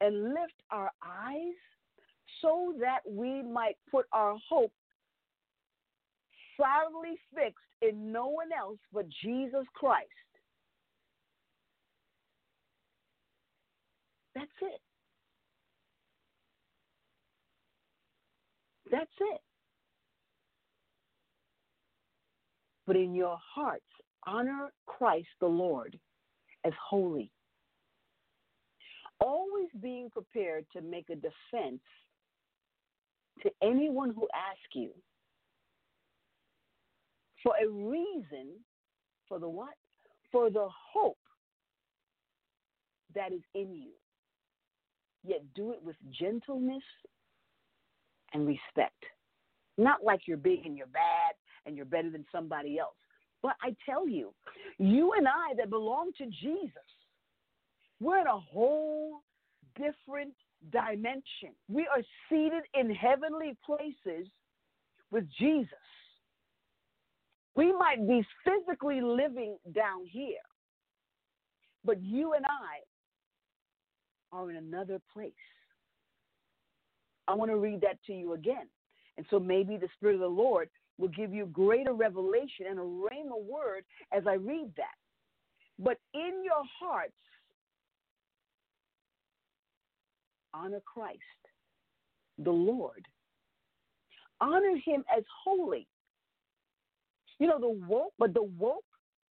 and 0.00 0.28
lift 0.30 0.54
our 0.70 0.90
eyes 1.04 1.54
so 2.42 2.74
that 2.80 3.00
we 3.08 3.42
might 3.42 3.76
put 3.90 4.06
our 4.12 4.36
hope 4.48 4.72
solidly 6.58 7.18
fixed 7.34 7.64
in 7.82 8.12
no 8.12 8.28
one 8.28 8.48
else 8.58 8.78
but 8.92 9.06
Jesus 9.22 9.64
Christ. 9.74 10.08
That's 14.34 14.46
it. 14.62 14.80
That's 18.90 19.10
it. 19.20 19.40
But 22.86 22.96
in 22.96 23.14
your 23.14 23.38
hearts, 23.54 23.84
honor 24.26 24.72
Christ 24.86 25.28
the 25.40 25.46
Lord 25.46 25.98
as 26.64 26.72
holy. 26.82 27.30
Always 29.20 29.68
being 29.82 30.08
prepared 30.10 30.64
to 30.72 30.80
make 30.80 31.10
a 31.10 31.16
defense 31.16 31.82
to 33.42 33.50
anyone 33.62 34.12
who 34.14 34.26
asks 34.34 34.74
you 34.74 34.90
for 37.42 37.54
a 37.62 37.68
reason 37.68 38.48
for 39.28 39.38
the 39.38 39.48
what? 39.48 39.74
For 40.30 40.50
the 40.50 40.68
hope 40.92 41.18
that 43.14 43.32
is 43.32 43.42
in 43.54 43.74
you 43.74 43.92
yet 45.24 45.42
do 45.54 45.72
it 45.72 45.82
with 45.82 45.96
gentleness 46.18 46.82
and 48.32 48.46
respect. 48.46 49.04
Not 49.76 50.04
like 50.04 50.20
you're 50.26 50.36
big 50.36 50.66
and 50.66 50.76
you're 50.76 50.86
bad 50.88 51.34
and 51.66 51.76
you're 51.76 51.86
better 51.86 52.10
than 52.10 52.24
somebody 52.32 52.78
else. 52.78 52.94
But 53.42 53.54
I 53.62 53.76
tell 53.88 54.08
you, 54.08 54.34
you 54.78 55.12
and 55.12 55.28
I 55.28 55.54
that 55.56 55.70
belong 55.70 56.10
to 56.18 56.26
Jesus, 56.26 56.72
we're 58.00 58.20
in 58.20 58.26
a 58.26 58.38
whole 58.38 59.22
different 59.76 60.34
dimension. 60.72 61.54
We 61.68 61.86
are 61.86 62.02
seated 62.28 62.64
in 62.74 62.92
heavenly 62.94 63.56
places 63.64 64.28
with 65.10 65.24
Jesus. 65.38 65.68
We 67.58 67.72
might 67.72 68.06
be 68.06 68.24
physically 68.44 69.00
living 69.00 69.56
down 69.74 70.06
here, 70.06 70.46
but 71.84 72.00
you 72.00 72.34
and 72.34 72.46
I 72.46 72.78
are 74.30 74.48
in 74.48 74.54
another 74.54 75.00
place. 75.12 75.32
I 77.26 77.34
want 77.34 77.50
to 77.50 77.56
read 77.56 77.80
that 77.80 77.98
to 78.06 78.12
you 78.12 78.34
again. 78.34 78.68
And 79.16 79.26
so 79.28 79.40
maybe 79.40 79.76
the 79.76 79.88
Spirit 79.96 80.14
of 80.14 80.20
the 80.20 80.28
Lord 80.28 80.68
will 80.98 81.08
give 81.08 81.32
you 81.32 81.46
greater 81.46 81.94
revelation 81.94 82.66
and 82.70 82.78
a 82.78 82.82
rhema 82.82 83.42
word 83.42 83.82
as 84.12 84.22
I 84.28 84.34
read 84.34 84.70
that. 84.76 84.94
But 85.80 85.98
in 86.14 86.44
your 86.44 86.62
hearts, 86.78 87.12
honor 90.54 90.82
Christ, 90.86 91.18
the 92.38 92.52
Lord. 92.52 93.04
Honor 94.40 94.76
him 94.84 95.02
as 95.12 95.24
holy. 95.44 95.88
You 97.38 97.46
know, 97.46 97.60
the 97.60 97.70
woke, 97.86 98.12
but 98.18 98.34
the 98.34 98.42
woke, 98.42 98.84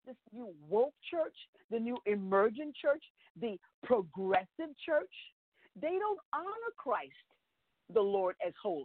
this 0.07 0.17
new 0.33 0.53
woke 0.69 0.95
church, 1.11 1.35
the 1.71 1.79
new 1.79 1.99
emergent 2.07 2.75
church, 2.75 3.03
the 3.41 3.59
progressive 3.85 4.75
church, 4.85 5.13
they 5.81 5.99
don't 5.99 6.19
honor 6.33 6.73
Christ, 6.77 7.13
the 7.93 8.01
Lord, 8.01 8.37
as 8.47 8.53
holy. 8.61 8.85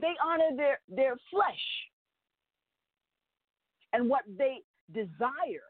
They 0.00 0.12
honor 0.24 0.56
their, 0.56 0.80
their 0.88 1.14
flesh 1.30 1.64
and 3.92 4.08
what 4.08 4.22
they 4.36 4.58
desire 4.92 5.68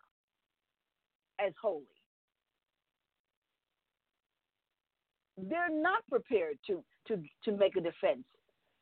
as 1.38 1.52
holy. 1.60 1.84
They're 5.36 5.68
not 5.70 6.06
prepared 6.08 6.58
to, 6.68 6.82
to, 7.08 7.22
to 7.44 7.52
make 7.56 7.76
a 7.76 7.80
defense 7.80 8.24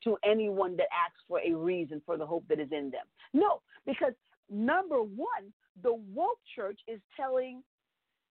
to 0.04 0.16
anyone 0.24 0.76
that 0.76 0.88
asks 0.92 1.20
for 1.28 1.40
a 1.40 1.54
reason 1.54 2.02
for 2.04 2.16
the 2.16 2.26
hope 2.26 2.44
that 2.48 2.60
is 2.60 2.70
in 2.72 2.90
them. 2.90 3.06
No, 3.32 3.60
because 3.86 4.12
number 4.50 5.02
one, 5.02 5.52
the 5.82 5.94
woke 6.12 6.38
church 6.54 6.80
is 6.88 7.00
telling 7.16 7.62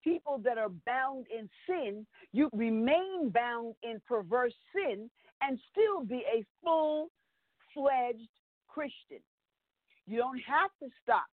people 0.04 0.40
that 0.44 0.58
are 0.58 0.70
bound 0.86 1.26
in 1.36 1.50
sin, 1.68 2.06
you 2.34 2.50
remain 2.54 3.30
bound 3.30 3.76
in 3.84 4.02
perverse 4.08 4.54
sin 4.74 5.10
and 5.42 5.60
still 5.72 6.04
be 6.04 6.24
a 6.34 6.44
full 6.64 7.10
fledged 7.74 8.30
Christian. 8.68 9.22
You 10.08 10.18
don't 10.18 10.40
have 10.40 10.72
to 10.82 10.90
stop 11.04 11.26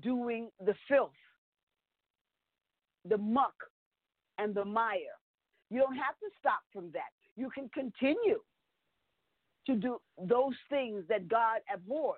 doing 0.00 0.50
the 0.64 0.74
filth, 0.88 1.10
the 3.08 3.18
muck, 3.18 3.54
and 4.38 4.54
the 4.54 4.64
mire. 4.64 5.18
You 5.70 5.80
don't 5.80 5.96
have 5.96 6.18
to 6.20 6.28
stop 6.38 6.60
from 6.72 6.90
that. 6.92 7.10
You 7.36 7.50
can 7.50 7.68
continue 7.72 8.40
to 9.68 9.76
do 9.76 9.98
those 10.18 10.54
things 10.70 11.04
that 11.08 11.28
God 11.28 11.60
abhors. 11.72 12.16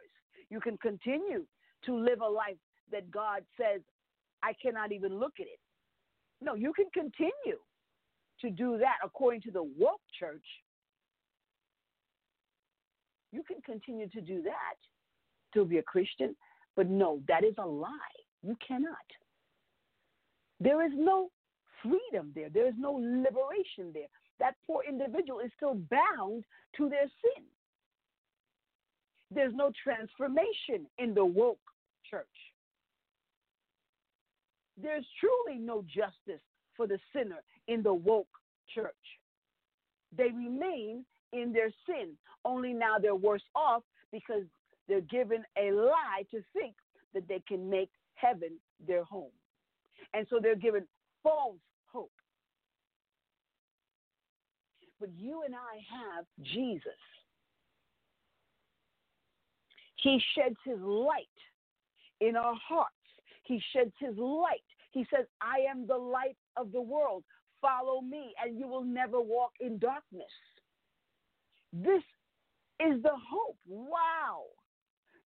You 0.50 0.60
can 0.60 0.78
continue 0.78 1.44
to 1.84 1.96
live 1.96 2.20
a 2.20 2.28
life 2.28 2.56
that 2.92 3.10
God 3.10 3.42
says, 3.60 3.80
I 4.42 4.52
cannot 4.62 4.92
even 4.92 5.18
look 5.18 5.34
at 5.40 5.46
it. 5.46 5.58
No, 6.40 6.54
you 6.54 6.72
can 6.72 6.86
continue 6.94 7.58
to 8.40 8.50
do 8.50 8.78
that 8.78 8.96
according 9.04 9.42
to 9.42 9.50
the 9.50 9.62
woke 9.62 10.00
church. 10.18 10.44
You 13.32 13.42
can 13.42 13.60
continue 13.62 14.08
to 14.08 14.20
do 14.20 14.42
that 14.42 14.76
to 15.54 15.64
be 15.64 15.78
a 15.78 15.82
Christian, 15.82 16.34
but 16.76 16.88
no, 16.88 17.20
that 17.28 17.44
is 17.44 17.54
a 17.58 17.66
lie. 17.66 17.88
You 18.42 18.56
cannot. 18.66 18.96
There 20.60 20.84
is 20.84 20.92
no 20.94 21.30
freedom 21.82 22.32
there, 22.34 22.48
there 22.48 22.68
is 22.68 22.74
no 22.78 22.92
liberation 22.92 23.92
there. 23.92 24.08
That 24.40 24.56
poor 24.66 24.82
individual 24.88 25.40
is 25.40 25.50
still 25.56 25.74
bound 25.90 26.44
to 26.76 26.88
their 26.88 27.06
sin. 27.22 27.44
There's 29.30 29.54
no 29.54 29.70
transformation 29.84 30.86
in 30.98 31.14
the 31.14 31.24
woke 31.24 31.58
church. 32.10 32.26
There's 34.82 35.06
truly 35.20 35.58
no 35.60 35.82
justice 35.82 36.42
for 36.76 36.86
the 36.86 36.98
sinner 37.12 37.42
in 37.68 37.82
the 37.82 37.94
woke 37.94 38.26
church. 38.74 38.94
They 40.16 40.30
remain 40.30 41.04
in 41.32 41.52
their 41.52 41.70
sin, 41.86 42.16
only 42.44 42.72
now 42.72 42.98
they're 42.98 43.14
worse 43.14 43.44
off 43.54 43.82
because 44.10 44.42
they're 44.88 45.02
given 45.02 45.44
a 45.56 45.70
lie 45.70 46.24
to 46.30 46.42
think 46.52 46.74
that 47.14 47.28
they 47.28 47.42
can 47.46 47.68
make 47.68 47.90
heaven 48.14 48.58
their 48.84 49.04
home. 49.04 49.30
And 50.14 50.26
so 50.28 50.40
they're 50.42 50.56
given 50.56 50.86
false 51.22 51.58
hope. 51.92 52.10
But 55.00 55.10
you 55.16 55.42
and 55.46 55.54
I 55.54 55.80
have 55.90 56.26
Jesus. 56.42 56.92
He 59.96 60.20
sheds 60.34 60.56
his 60.64 60.80
light 60.80 61.26
in 62.20 62.36
our 62.36 62.54
hearts. 62.68 62.94
He 63.44 63.60
sheds 63.72 63.92
his 63.98 64.16
light. 64.16 64.62
He 64.92 65.06
says, 65.14 65.26
I 65.40 65.70
am 65.70 65.86
the 65.86 65.96
light 65.96 66.36
of 66.56 66.72
the 66.72 66.80
world. 66.80 67.24
Follow 67.60 68.00
me, 68.00 68.34
and 68.42 68.58
you 68.58 68.66
will 68.66 68.84
never 68.84 69.20
walk 69.20 69.52
in 69.60 69.78
darkness. 69.78 70.32
This 71.72 72.02
is 72.80 73.02
the 73.02 73.12
hope. 73.30 73.58
Wow. 73.66 74.44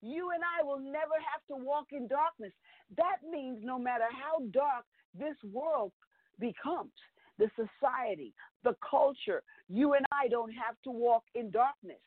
You 0.02 0.30
and 0.34 0.42
I 0.42 0.62
will 0.62 0.80
never 0.80 1.16
have 1.32 1.42
to 1.48 1.64
walk 1.64 1.86
in 1.92 2.08
darkness. 2.08 2.52
That 2.96 3.18
means 3.28 3.60
no 3.62 3.78
matter 3.78 4.04
how 4.10 4.44
dark 4.50 4.84
this 5.18 5.36
world 5.52 5.92
becomes, 6.38 6.92
the 7.38 7.48
society, 7.56 8.32
the 8.62 8.76
culture, 8.88 9.42
you 9.68 9.94
and 9.94 10.06
I 10.12 10.28
don't 10.28 10.52
have 10.52 10.76
to 10.84 10.90
walk 10.90 11.24
in 11.34 11.50
darkness. 11.50 12.00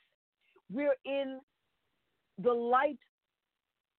We're 0.72 0.96
in 1.06 1.40
the 2.42 2.54
light 2.54 3.00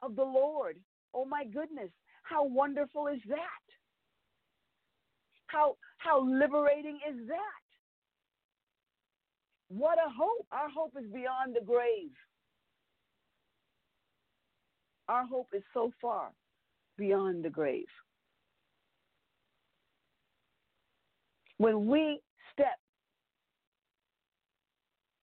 of 0.03 0.17
the 0.17 0.25
Lord. 0.25 0.77
Oh 1.15 1.25
my 1.25 1.45
goodness, 1.45 1.91
how 2.23 2.45
wonderful 2.45 3.09
is 3.09 3.21
that? 3.29 3.39
How 5.47 5.77
how 5.99 6.23
liberating 6.23 6.99
is 7.09 7.27
that? 7.29 7.69
What 9.69 9.99
a 9.99 10.11
hope. 10.11 10.47
Our 10.53 10.69
hope 10.71 10.93
is 10.99 11.11
beyond 11.13 11.55
the 11.55 11.65
grave. 11.65 12.13
Our 15.09 15.27
hope 15.27 15.49
is 15.55 15.63
so 15.73 15.91
far 16.01 16.31
beyond 16.97 17.45
the 17.45 17.51
grave. 17.51 17.87
When 21.59 21.87
we 21.87 22.21
step 22.53 22.79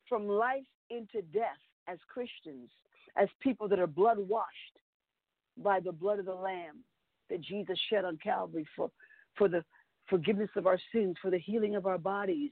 from 0.07 0.27
life 0.27 0.63
into 0.89 1.21
death 1.33 1.57
as 1.88 1.97
Christians, 2.07 2.69
as 3.17 3.29
people 3.41 3.67
that 3.69 3.79
are 3.79 3.88
blood 3.88 4.17
washed 4.19 4.79
by 5.57 5.79
the 5.79 5.91
blood 5.91 6.19
of 6.19 6.25
the 6.25 6.33
Lamb 6.33 6.83
that 7.29 7.41
Jesus 7.41 7.79
shed 7.89 8.05
on 8.05 8.17
Calvary 8.23 8.65
for, 8.75 8.91
for 9.38 9.47
the 9.47 9.63
forgiveness 10.07 10.49
of 10.55 10.67
our 10.67 10.79
sins, 10.93 11.15
for 11.21 11.31
the 11.31 11.39
healing 11.39 11.75
of 11.75 11.86
our 11.86 11.97
bodies, 11.97 12.51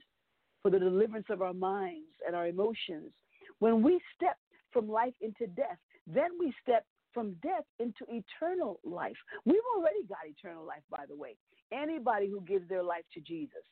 for 0.62 0.70
the 0.70 0.78
deliverance 0.78 1.26
of 1.30 1.42
our 1.42 1.52
minds 1.52 2.08
and 2.26 2.34
our 2.34 2.48
emotions. 2.48 3.12
When 3.58 3.82
we 3.82 4.00
step 4.16 4.36
from 4.72 4.88
life 4.88 5.14
into 5.20 5.46
death, 5.46 5.78
then 6.06 6.30
we 6.40 6.52
step 6.62 6.84
from 7.14 7.34
death 7.42 7.64
into 7.78 8.04
eternal 8.08 8.80
life. 8.84 9.16
We've 9.44 9.56
already 9.76 10.02
got 10.08 10.18
eternal 10.26 10.66
life, 10.66 10.82
by 10.90 11.04
the 11.08 11.16
way. 11.16 11.36
Anybody 11.72 12.28
who 12.28 12.40
gives 12.42 12.68
their 12.68 12.82
life 12.82 13.04
to 13.14 13.20
Jesus 13.20 13.64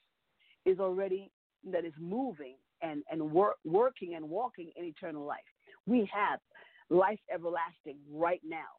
is 0.64 0.78
already, 0.78 1.30
that 1.70 1.84
is 1.84 1.92
moving 1.98 2.54
and, 2.80 3.02
and 3.10 3.20
work, 3.30 3.56
working 3.64 4.14
and 4.14 4.28
walking 4.28 4.70
in 4.76 4.84
eternal 4.84 5.24
life. 5.26 5.38
We 5.86 6.08
have 6.12 6.40
life 6.88 7.20
everlasting 7.32 7.98
right 8.10 8.40
now. 8.44 8.70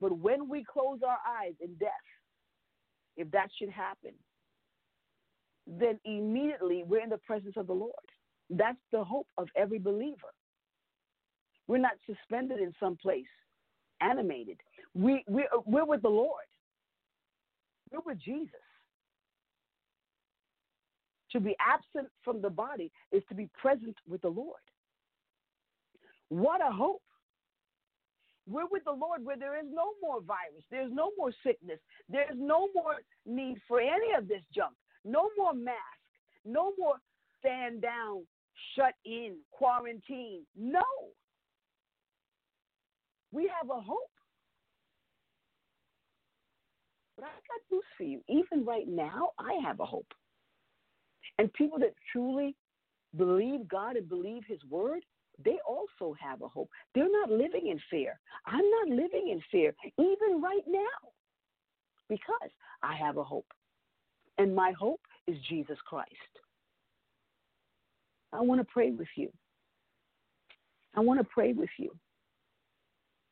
But 0.00 0.18
when 0.18 0.48
we 0.48 0.64
close 0.64 1.00
our 1.06 1.18
eyes 1.40 1.54
in 1.60 1.74
death, 1.74 1.90
if 3.16 3.30
that 3.30 3.48
should 3.58 3.70
happen, 3.70 4.12
then 5.66 6.00
immediately 6.04 6.82
we're 6.84 7.02
in 7.02 7.10
the 7.10 7.18
presence 7.18 7.54
of 7.56 7.66
the 7.66 7.72
Lord. 7.72 7.92
That's 8.50 8.78
the 8.90 9.04
hope 9.04 9.28
of 9.38 9.48
every 9.56 9.78
believer. 9.78 10.32
We're 11.68 11.78
not 11.78 11.92
suspended 12.06 12.58
in 12.58 12.74
some 12.80 12.96
place, 12.96 13.24
animated. 14.02 14.58
We, 14.94 15.24
we're, 15.26 15.44
uh, 15.44 15.60
we're 15.66 15.84
with 15.84 16.02
the 16.02 16.08
Lord, 16.08 16.44
we're 17.90 18.00
with 18.04 18.18
Jesus. 18.18 18.50
To 21.32 21.40
be 21.40 21.56
absent 21.58 22.10
from 22.22 22.42
the 22.42 22.50
body 22.50 22.92
is 23.10 23.22
to 23.30 23.34
be 23.34 23.48
present 23.58 23.96
with 24.06 24.20
the 24.20 24.28
Lord. 24.28 24.60
What 26.28 26.60
a 26.60 26.70
hope. 26.70 27.02
We're 28.46 28.66
with 28.70 28.84
the 28.84 28.92
Lord 28.92 29.24
where 29.24 29.38
there 29.38 29.58
is 29.58 29.66
no 29.72 29.92
more 30.02 30.20
virus, 30.20 30.64
there's 30.70 30.92
no 30.92 31.10
more 31.16 31.32
sickness, 31.44 31.78
there's 32.08 32.36
no 32.36 32.68
more 32.74 32.96
need 33.24 33.58
for 33.68 33.80
any 33.80 34.12
of 34.18 34.26
this 34.28 34.42
junk, 34.54 34.72
no 35.04 35.30
more 35.38 35.54
mask, 35.54 35.78
no 36.44 36.72
more 36.76 36.96
stand 37.38 37.80
down, 37.82 38.26
shut 38.74 38.94
in, 39.04 39.36
quarantine. 39.50 40.42
No. 40.56 40.82
We 43.32 43.50
have 43.58 43.70
a 43.70 43.80
hope. 43.80 44.10
But 47.16 47.24
I've 47.24 47.30
got 47.30 47.74
news 47.74 47.84
for 47.96 48.04
you. 48.04 48.20
Even 48.28 48.64
right 48.64 48.88
now, 48.88 49.30
I 49.38 49.54
have 49.66 49.80
a 49.80 49.86
hope. 49.86 50.06
And 51.38 51.52
people 51.54 51.78
that 51.78 51.94
truly 52.10 52.54
believe 53.16 53.68
God 53.68 53.96
and 53.96 54.08
believe 54.08 54.42
His 54.46 54.60
word, 54.68 55.02
they 55.44 55.58
also 55.66 56.14
have 56.20 56.42
a 56.42 56.48
hope. 56.48 56.68
They're 56.94 57.10
not 57.10 57.30
living 57.30 57.68
in 57.68 57.80
fear. 57.90 58.18
I'm 58.46 58.68
not 58.70 58.88
living 58.88 59.28
in 59.30 59.40
fear, 59.50 59.74
even 59.98 60.40
right 60.42 60.62
now, 60.66 60.80
because 62.08 62.50
I 62.82 62.94
have 62.96 63.16
a 63.16 63.24
hope. 63.24 63.46
And 64.38 64.54
my 64.54 64.72
hope 64.72 65.00
is 65.26 65.36
Jesus 65.48 65.78
Christ. 65.86 66.10
I 68.32 68.40
want 68.40 68.60
to 68.60 68.66
pray 68.72 68.90
with 68.90 69.08
you. 69.16 69.30
I 70.94 71.00
want 71.00 71.20
to 71.20 71.24
pray 71.24 71.52
with 71.52 71.70
you. 71.78 71.94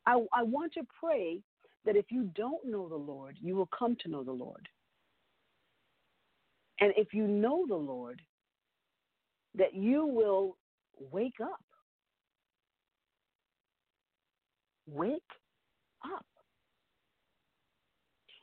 I, 0.05 0.13
I 0.33 0.43
want 0.43 0.73
to 0.73 0.81
pray 0.99 1.39
that 1.85 1.95
if 1.95 2.05
you 2.09 2.31
don't 2.35 2.65
know 2.65 2.87
the 2.87 2.95
Lord, 2.95 3.37
you 3.41 3.55
will 3.55 3.69
come 3.77 3.95
to 4.01 4.09
know 4.09 4.23
the 4.23 4.31
Lord. 4.31 4.67
And 6.79 6.93
if 6.97 7.13
you 7.13 7.27
know 7.27 7.65
the 7.67 7.75
Lord, 7.75 8.21
that 9.57 9.75
you 9.75 10.05
will 10.05 10.57
wake 11.11 11.39
up. 11.41 11.63
Wake 14.87 15.21
up. 16.03 16.25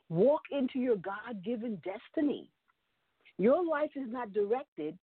Walk 0.09 0.41
into 0.51 0.79
your 0.79 0.95
God 0.95 1.43
given 1.43 1.81
destiny. 1.83 2.49
Your 3.37 3.63
life 3.65 3.91
is 3.95 4.09
not 4.09 4.33
directed 4.33 4.97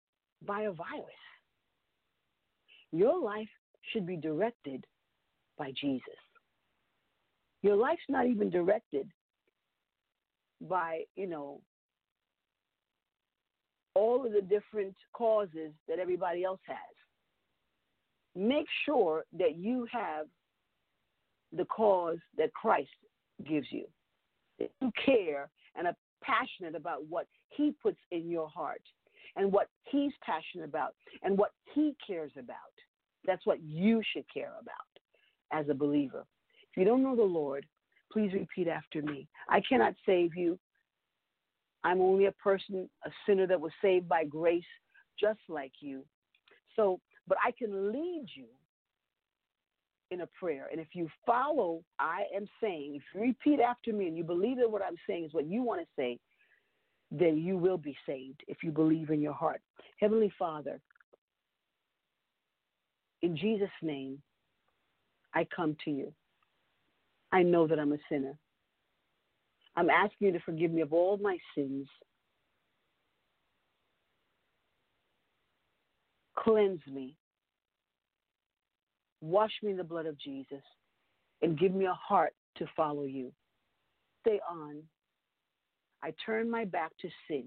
by 0.47 0.63
a 0.63 0.73
virus. 0.73 1.05
Your 2.93 3.21
life 3.21 3.49
should 3.93 4.07
be 4.07 4.17
directed 4.17 4.87
by 5.59 5.73
Jesus. 5.81 6.24
Your 7.65 7.77
life's 7.77 8.03
not 8.11 8.27
even 8.27 8.51
directed 8.51 9.09
by, 10.61 11.05
you 11.17 11.27
know, 11.27 11.63
all 13.95 14.27
of 14.27 14.35
the 14.35 14.43
different 14.43 14.95
causes 15.15 15.73
that 15.89 15.99
everybody 15.99 16.45
else 16.45 16.61
has. 16.67 16.77
Make 18.37 18.67
sure 18.85 19.25
that 19.39 19.57
you 19.57 19.87
have 19.91 20.27
the 21.57 21.65
cause 21.65 22.19
that 22.37 22.53
Christ 22.53 22.91
gives 23.49 23.69
you. 23.71 23.87
You 24.59 24.93
care 25.03 25.49
and 25.75 25.87
are 25.87 25.97
passionate 26.23 26.75
about 26.75 27.07
what 27.09 27.27
He 27.49 27.73
puts 27.83 27.99
in 28.11 28.29
your 28.29 28.51
heart 28.51 28.83
and 29.37 29.51
what 29.51 29.69
He's 29.85 30.13
passionate 30.21 30.67
about 30.67 30.95
and 31.23 31.39
what 31.39 31.53
He 31.75 31.97
cares 32.07 32.33
about. 32.39 32.57
That's 33.27 33.47
what 33.47 33.63
you 33.63 34.03
should 34.13 34.27
care 34.33 34.53
about 34.61 35.59
as 35.59 35.71
a 35.71 35.75
believer. 35.75 36.27
If 36.75 36.81
you 36.81 36.85
don't 36.85 37.05
know 37.05 37.15
the 37.15 37.23
Lord, 37.23 37.65
please 38.13 38.33
repeat 38.33 38.67
after 38.67 39.01
me. 39.01 39.29
I 39.49 39.61
cannot 39.61 39.95
save 40.05 40.35
you. 40.35 40.59
I'm 41.85 42.01
only 42.01 42.27
a 42.27 42.33
person, 42.33 42.91
a 43.05 43.11
sinner 43.25 43.47
that 43.47 43.61
was 43.61 43.71
saved 43.81 44.09
by 44.09 44.25
grace, 44.25 44.65
just 45.21 45.39
like 45.49 45.71
you. 45.79 46.05
So, 46.75 46.99
but 47.29 47.39
I 47.47 47.53
can 47.53 47.93
lead 47.93 48.27
you 48.35 48.47
in 50.11 50.23
a 50.23 50.29
prayer. 50.39 50.67
And 50.73 50.81
if 50.81 50.89
you 50.95 51.09
follow, 51.25 51.85
I 52.01 52.25
am 52.35 52.49
saying, 52.61 52.97
if 52.97 53.03
you 53.15 53.21
repeat 53.21 53.61
after 53.61 53.93
me 53.93 54.09
and 54.09 54.17
you 54.17 54.25
believe 54.25 54.57
that 54.57 54.71
what 54.71 54.83
I'm 54.83 54.97
saying 55.07 55.27
is 55.27 55.33
what 55.33 55.47
you 55.47 55.63
want 55.63 55.81
to 55.81 55.87
say, 55.97 56.19
then 57.13 57.39
you 57.39 57.57
will 57.57 57.79
be 57.79 57.97
saved 58.05 58.43
if 58.49 58.65
you 58.65 58.73
believe 58.73 59.11
in 59.11 59.21
your 59.21 59.33
heart. 59.33 59.61
Heavenly 60.01 60.33
Father, 60.37 60.81
in 63.23 63.37
Jesus' 63.37 63.69
name, 63.81 64.21
I 65.35 65.47
come 65.55 65.77
to 65.85 65.93
you. 65.93 66.13
I 67.35 67.43
know 67.43 67.67
that 67.67 67.81
I'm 67.81 67.93
a 67.93 67.99
sinner. 68.09 68.39
I'm 69.77 69.91
asking 69.91 70.29
you 70.29 70.33
to 70.35 70.41
forgive 70.47 70.71
me 70.71 70.83
of 70.83 70.93
all 70.93 71.17
my 71.17 71.37
sins. 71.57 71.89
Cleanse 76.39 76.81
me. 76.87 77.17
Wash 79.21 79.51
me 79.65 79.73
in 79.73 79.77
the 79.77 79.83
blood 79.83 80.07
of 80.07 80.17
Jesus 80.21 80.63
and 81.43 81.59
give 81.59 81.75
me 81.75 81.87
a 81.87 81.95
heart 81.95 82.35
to 82.59 82.67
follow 82.77 83.03
you. 83.03 83.33
Stay 84.21 84.39
on. 84.49 84.83
I 86.05 86.15
turn 86.25 86.49
my 86.49 86.65
back 86.65 86.93
to 87.01 87.09
sin 87.29 87.47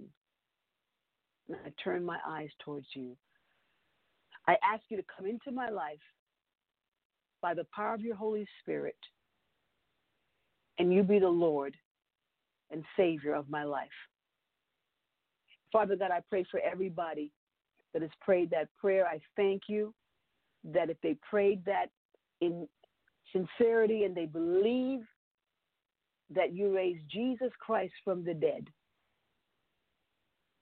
and 1.47 1.57
I 1.65 1.71
turn 1.81 2.03
my 2.05 2.17
eyes 2.27 2.49
towards 2.65 2.87
you. 2.93 3.15
I 4.49 4.57
ask 4.63 4.83
you 4.89 4.97
to 4.97 5.05
come 5.15 5.27
into 5.27 5.51
my 5.51 5.69
life 5.69 5.97
by 7.41 7.53
the 7.53 7.67
power 7.73 7.93
of 7.93 8.01
your 8.01 8.17
Holy 8.17 8.45
Spirit 8.61 8.97
and 10.79 10.93
you 10.93 11.03
be 11.03 11.19
the 11.19 11.27
Lord 11.27 11.75
and 12.71 12.83
Savior 12.95 13.33
of 13.33 13.49
my 13.49 13.63
life. 13.63 13.87
Father 15.71 15.95
God, 15.95 16.11
I 16.11 16.21
pray 16.29 16.45
for 16.49 16.59
everybody 16.59 17.31
that 17.93 18.01
has 18.01 18.11
prayed 18.21 18.49
that 18.51 18.69
prayer. 18.79 19.05
I 19.05 19.19
thank 19.35 19.63
you 19.67 19.93
that 20.63 20.89
if 20.89 20.97
they 21.01 21.17
prayed 21.29 21.63
that 21.65 21.87
in 22.41 22.67
sincerity 23.33 24.03
and 24.03 24.15
they 24.15 24.25
believe 24.25 25.01
that 26.33 26.53
you 26.53 26.75
raised 26.75 27.03
Jesus 27.09 27.51
Christ 27.59 27.93
from 28.03 28.23
the 28.23 28.33
dead, 28.33 28.67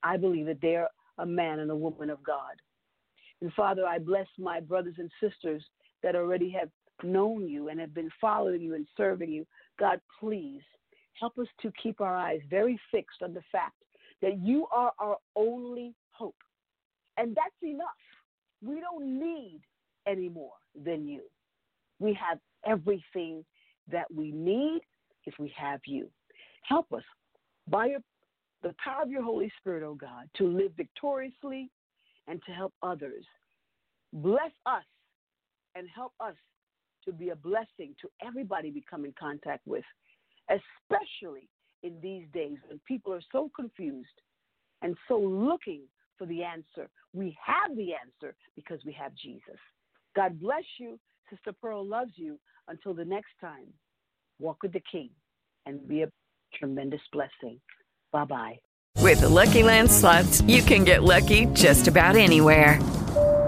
I 0.03 0.17
believe 0.17 0.45
that 0.45 0.61
they're 0.61 0.89
a 1.17 1.25
man 1.25 1.59
and 1.59 1.71
a 1.71 1.75
woman 1.75 2.09
of 2.09 2.23
God. 2.23 2.61
And 3.41 3.51
Father, 3.53 3.85
I 3.85 3.99
bless 3.99 4.27
my 4.37 4.59
brothers 4.59 4.95
and 4.97 5.09
sisters 5.21 5.63
that 6.03 6.15
already 6.15 6.49
have 6.51 6.69
known 7.03 7.47
you 7.47 7.69
and 7.69 7.79
have 7.79 7.93
been 7.93 8.09
following 8.19 8.61
you 8.61 8.75
and 8.75 8.87
serving 8.95 9.31
you. 9.31 9.45
God, 9.79 9.99
please 10.19 10.61
help 11.19 11.37
us 11.37 11.47
to 11.61 11.71
keep 11.81 12.01
our 12.01 12.15
eyes 12.15 12.41
very 12.49 12.79
fixed 12.91 13.21
on 13.21 13.33
the 13.33 13.43
fact 13.51 13.75
that 14.21 14.39
you 14.39 14.67
are 14.71 14.91
our 14.99 15.17
only 15.35 15.93
hope. 16.11 16.35
And 17.17 17.35
that's 17.35 17.55
enough. 17.63 17.87
We 18.63 18.79
don't 18.79 19.19
need 19.19 19.61
any 20.07 20.29
more 20.29 20.53
than 20.83 21.07
you. 21.07 21.21
We 21.99 22.13
have 22.13 22.39
everything 22.65 23.45
that 23.91 24.11
we 24.13 24.31
need 24.31 24.81
if 25.25 25.35
we 25.39 25.53
have 25.57 25.81
you. 25.85 26.07
Help 26.63 26.91
us 26.93 27.03
by 27.67 27.87
your, 27.87 27.99
the 28.63 28.73
power 28.83 29.03
of 29.03 29.09
your 29.09 29.23
Holy 29.23 29.51
Spirit, 29.59 29.83
oh 29.83 29.95
God, 29.95 30.29
to 30.37 30.47
live 30.47 30.71
victoriously 30.75 31.69
and 32.27 32.41
to 32.45 32.51
help 32.51 32.73
others. 32.81 33.25
Bless 34.13 34.51
us 34.65 34.83
and 35.75 35.87
help 35.93 36.13
us 36.19 36.35
to 37.05 37.13
be 37.13 37.29
a 37.29 37.35
blessing 37.35 37.95
to 38.01 38.09
everybody 38.25 38.71
we 38.71 38.83
come 38.89 39.05
in 39.05 39.13
contact 39.19 39.65
with, 39.65 39.83
especially 40.49 41.49
in 41.83 41.99
these 42.01 42.25
days 42.33 42.57
when 42.67 42.79
people 42.87 43.13
are 43.13 43.21
so 43.31 43.49
confused 43.55 44.07
and 44.81 44.95
so 45.07 45.19
looking 45.19 45.81
for 46.17 46.25
the 46.25 46.43
answer. 46.43 46.89
We 47.13 47.37
have 47.45 47.75
the 47.75 47.93
answer 47.93 48.35
because 48.55 48.79
we 48.85 48.93
have 48.93 49.13
Jesus. 49.15 49.59
God 50.15 50.39
bless 50.39 50.63
you. 50.79 50.99
Sister 51.29 51.53
Pearl 51.61 51.85
loves 51.85 52.11
you. 52.15 52.39
Until 52.67 52.95
the 52.95 53.05
next 53.05 53.31
time, 53.39 53.67
walk 54.39 54.57
with 54.63 54.73
the 54.73 54.81
King 54.91 55.11
and 55.65 55.87
be 55.87 56.01
a 56.01 56.07
tremendous 56.55 57.01
blessing. 57.11 57.59
Bye 58.11 58.25
bye. 58.25 58.59
With 59.01 59.21
the 59.21 59.29
Lucky 59.29 59.61
Land 59.61 59.91
slots, 59.91 60.41
you 60.41 60.63
can 60.63 60.83
get 60.83 61.03
lucky 61.03 61.45
just 61.47 61.87
about 61.87 62.15
anywhere. 62.15 62.79